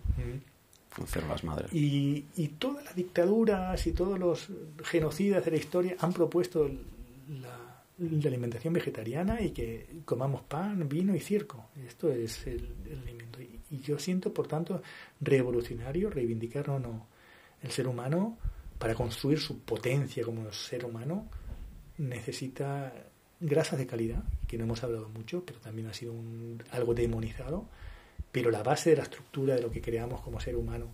las 1.27 1.43
madres. 1.43 1.73
Y, 1.73 2.25
y 2.37 2.47
todas 2.57 2.85
las 2.85 2.95
dictaduras 2.95 3.85
y 3.85 3.91
todos 3.91 4.17
los 4.17 4.47
genocidas 4.85 5.43
de 5.43 5.51
la 5.51 5.57
historia 5.57 5.95
han 5.99 6.13
propuesto 6.13 6.69
la, 7.27 7.83
alimentación 7.99 8.73
vegetariana 8.73 9.41
y 9.41 9.49
que 9.51 9.87
comamos 10.05 10.43
pan, 10.43 10.87
vino 10.87 11.13
y 11.13 11.19
circo. 11.19 11.65
Esto 11.85 12.09
es 12.09 12.47
el, 12.47 12.75
alimento. 13.03 13.41
Y, 13.41 13.59
y, 13.71 13.79
yo 13.81 13.99
siento, 13.99 14.33
por 14.33 14.47
tanto, 14.47 14.81
revolucionario 15.19 16.09
reivindicar 16.09 16.69
no, 16.69 16.79
no, 16.79 17.08
el 17.63 17.71
ser 17.71 17.87
humano 17.87 18.37
para 18.77 18.95
construir 18.95 19.39
su 19.39 19.59
potencia 19.59 20.23
como 20.23 20.51
ser 20.53 20.85
humano 20.85 21.27
necesita 21.97 22.93
grasas 23.39 23.79
de 23.79 23.87
calidad, 23.87 24.23
que 24.47 24.57
no 24.57 24.65
hemos 24.65 24.83
hablado 24.83 25.09
mucho, 25.09 25.43
pero 25.45 25.59
también 25.59 25.87
ha 25.87 25.93
sido 25.93 26.13
un, 26.13 26.61
algo 26.71 26.93
demonizado, 26.93 27.65
pero 28.31 28.51
la 28.51 28.63
base 28.63 28.91
de 28.91 28.97
la 28.97 29.03
estructura 29.03 29.55
de 29.55 29.61
lo 29.61 29.71
que 29.71 29.81
creamos 29.81 30.21
como 30.21 30.39
ser 30.39 30.55
humano, 30.55 30.87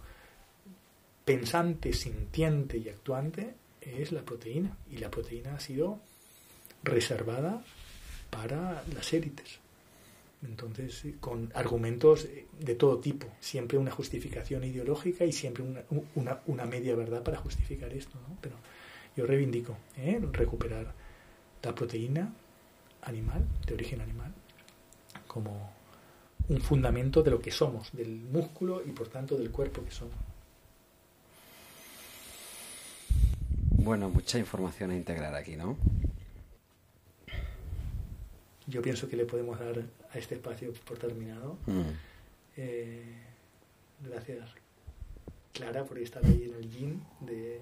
pensante, 1.24 1.94
sintiente 1.94 2.78
y 2.78 2.90
actuante, 2.90 3.54
es 3.82 4.12
la 4.12 4.24
proteína. 4.24 4.78
Y 4.92 4.98
la 4.98 5.10
proteína 5.10 5.56
ha 5.56 5.60
sido 5.60 6.00
reservada 6.84 7.64
para 8.30 8.84
las 8.94 9.14
élites. 9.14 9.60
Entonces, 10.44 11.06
con 11.20 11.52
argumentos 11.56 12.28
de 12.60 12.76
todo 12.76 13.00
tipo, 13.00 13.28
siempre 13.40 13.78
una 13.78 13.92
justificación 13.92 14.64
ideológica 14.64 15.26
y 15.26 15.32
siempre 15.32 15.64
una, 16.16 16.42
una, 16.46 16.66
media 16.66 16.96
verdad 16.96 17.24
para 17.24 17.38
justificar 17.38 17.92
esto. 17.94 18.18
¿no? 18.28 18.38
Pero 18.42 18.56
yo 19.16 19.26
reivindico 19.26 19.78
¿eh? 19.98 20.20
recuperar 20.32 20.94
la 21.64 21.74
proteína 21.74 22.34
animal, 23.02 23.46
de 23.66 23.74
origen 23.74 24.02
animal, 24.02 24.34
como 25.28 25.74
un 26.48 26.62
fundamento 26.62 27.24
de 27.24 27.32
lo 27.32 27.40
que 27.40 27.52
somos, 27.52 27.92
del 27.92 28.22
músculo 28.32 28.84
y 28.86 28.92
por 28.92 29.08
tanto 29.08 29.36
del 29.38 29.52
cuerpo 29.52 29.84
que 29.84 29.92
somos. 29.92 30.16
Bueno, 33.72 34.10
mucha 34.10 34.40
información 34.40 34.92
a 34.92 34.96
integrar 34.96 35.36
aquí, 35.36 35.56
¿no? 35.56 35.78
Yo 38.76 38.82
pienso 38.82 39.08
que 39.08 39.16
le 39.16 39.24
podemos 39.24 39.58
dar 39.58 39.86
a 40.12 40.18
este 40.18 40.36
espacio 40.36 40.74
por 40.86 40.98
terminado. 40.98 41.58
Mm. 41.66 41.82
Eh, 42.58 43.04
gracias, 44.02 44.50
Clara, 45.54 45.86
por 45.86 45.98
estar 45.98 46.22
ahí 46.26 46.52
en 46.52 46.62
el 46.62 46.70
gym 46.70 47.00
de, 47.22 47.62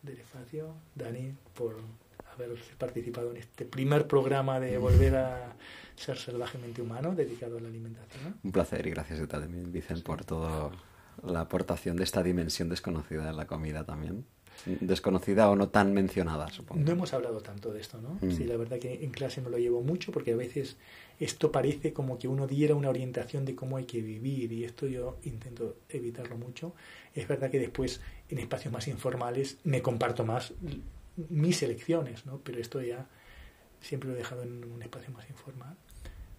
del 0.00 0.18
espacio. 0.18 0.76
Dani, 0.94 1.34
por 1.54 1.74
haber 2.32 2.50
participado 2.78 3.32
en 3.32 3.38
este 3.38 3.64
primer 3.64 4.06
programa 4.06 4.60
de 4.60 4.78
volver 4.78 5.16
a 5.16 5.56
ser 5.96 6.16
salvajemente 6.16 6.82
humano 6.82 7.16
dedicado 7.16 7.58
a 7.58 7.60
la 7.60 7.66
alimentación. 7.66 8.36
Un 8.44 8.52
placer 8.52 8.86
y 8.86 8.90
gracias 8.90 9.18
a 9.18 9.26
también, 9.26 9.72
Vicen, 9.72 10.02
por 10.02 10.24
toda 10.24 10.70
la 11.24 11.40
aportación 11.40 11.96
de 11.96 12.04
esta 12.04 12.22
dimensión 12.22 12.68
desconocida 12.68 13.28
en 13.28 13.36
la 13.36 13.48
comida 13.48 13.82
también. 13.82 14.24
Desconocida 14.66 15.50
o 15.50 15.56
no 15.56 15.68
tan 15.68 15.92
mencionada, 15.92 16.48
supongo. 16.48 16.82
No 16.82 16.92
hemos 16.92 17.12
hablado 17.12 17.40
tanto 17.40 17.72
de 17.72 17.80
esto, 17.80 18.00
¿no? 18.00 18.18
Mm. 18.20 18.30
Sí, 18.32 18.44
la 18.44 18.56
verdad 18.56 18.78
que 18.78 19.04
en 19.04 19.10
clase 19.10 19.40
me 19.40 19.50
lo 19.50 19.58
llevo 19.58 19.82
mucho 19.82 20.12
porque 20.12 20.32
a 20.32 20.36
veces 20.36 20.76
esto 21.18 21.52
parece 21.52 21.92
como 21.92 22.18
que 22.18 22.28
uno 22.28 22.46
diera 22.46 22.74
una 22.74 22.88
orientación 22.88 23.44
de 23.44 23.54
cómo 23.54 23.76
hay 23.76 23.84
que 23.84 24.00
vivir 24.00 24.52
y 24.52 24.64
esto 24.64 24.86
yo 24.86 25.18
intento 25.24 25.76
evitarlo 25.88 26.36
mucho. 26.36 26.74
Es 27.14 27.28
verdad 27.28 27.50
que 27.50 27.58
después 27.58 28.00
en 28.28 28.38
espacios 28.38 28.72
más 28.72 28.88
informales 28.88 29.58
me 29.64 29.82
comparto 29.82 30.24
más 30.24 30.52
mis 31.28 31.62
elecciones, 31.62 32.26
¿no? 32.26 32.38
Pero 32.38 32.58
esto 32.58 32.80
ya 32.80 33.06
siempre 33.80 34.08
lo 34.08 34.14
he 34.14 34.18
dejado 34.18 34.42
en 34.42 34.64
un 34.64 34.82
espacio 34.82 35.12
más 35.12 35.28
informal. 35.28 35.76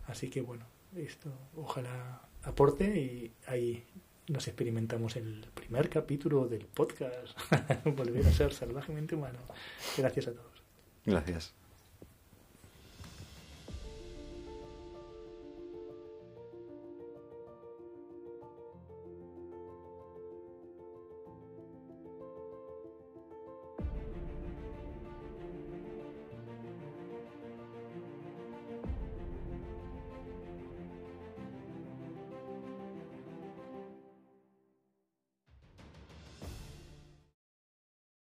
Así 0.08 0.30
que 0.30 0.42
bueno, 0.42 0.66
esto 0.96 1.32
ojalá 1.56 2.22
aporte 2.44 2.86
y 3.00 3.32
ahí 3.48 3.84
nos 4.28 4.48
experimentamos 4.48 5.16
el 5.16 5.46
primer 5.54 5.90
capítulo 5.90 6.48
del 6.48 6.66
podcast 6.66 7.38
Volver 7.86 8.26
a 8.26 8.32
ser 8.32 8.54
salvajemente 8.54 9.16
humano. 9.16 9.40
Gracias 9.98 10.28
a 10.28 10.32
todos. 10.34 10.64
Gracias. 11.06 11.54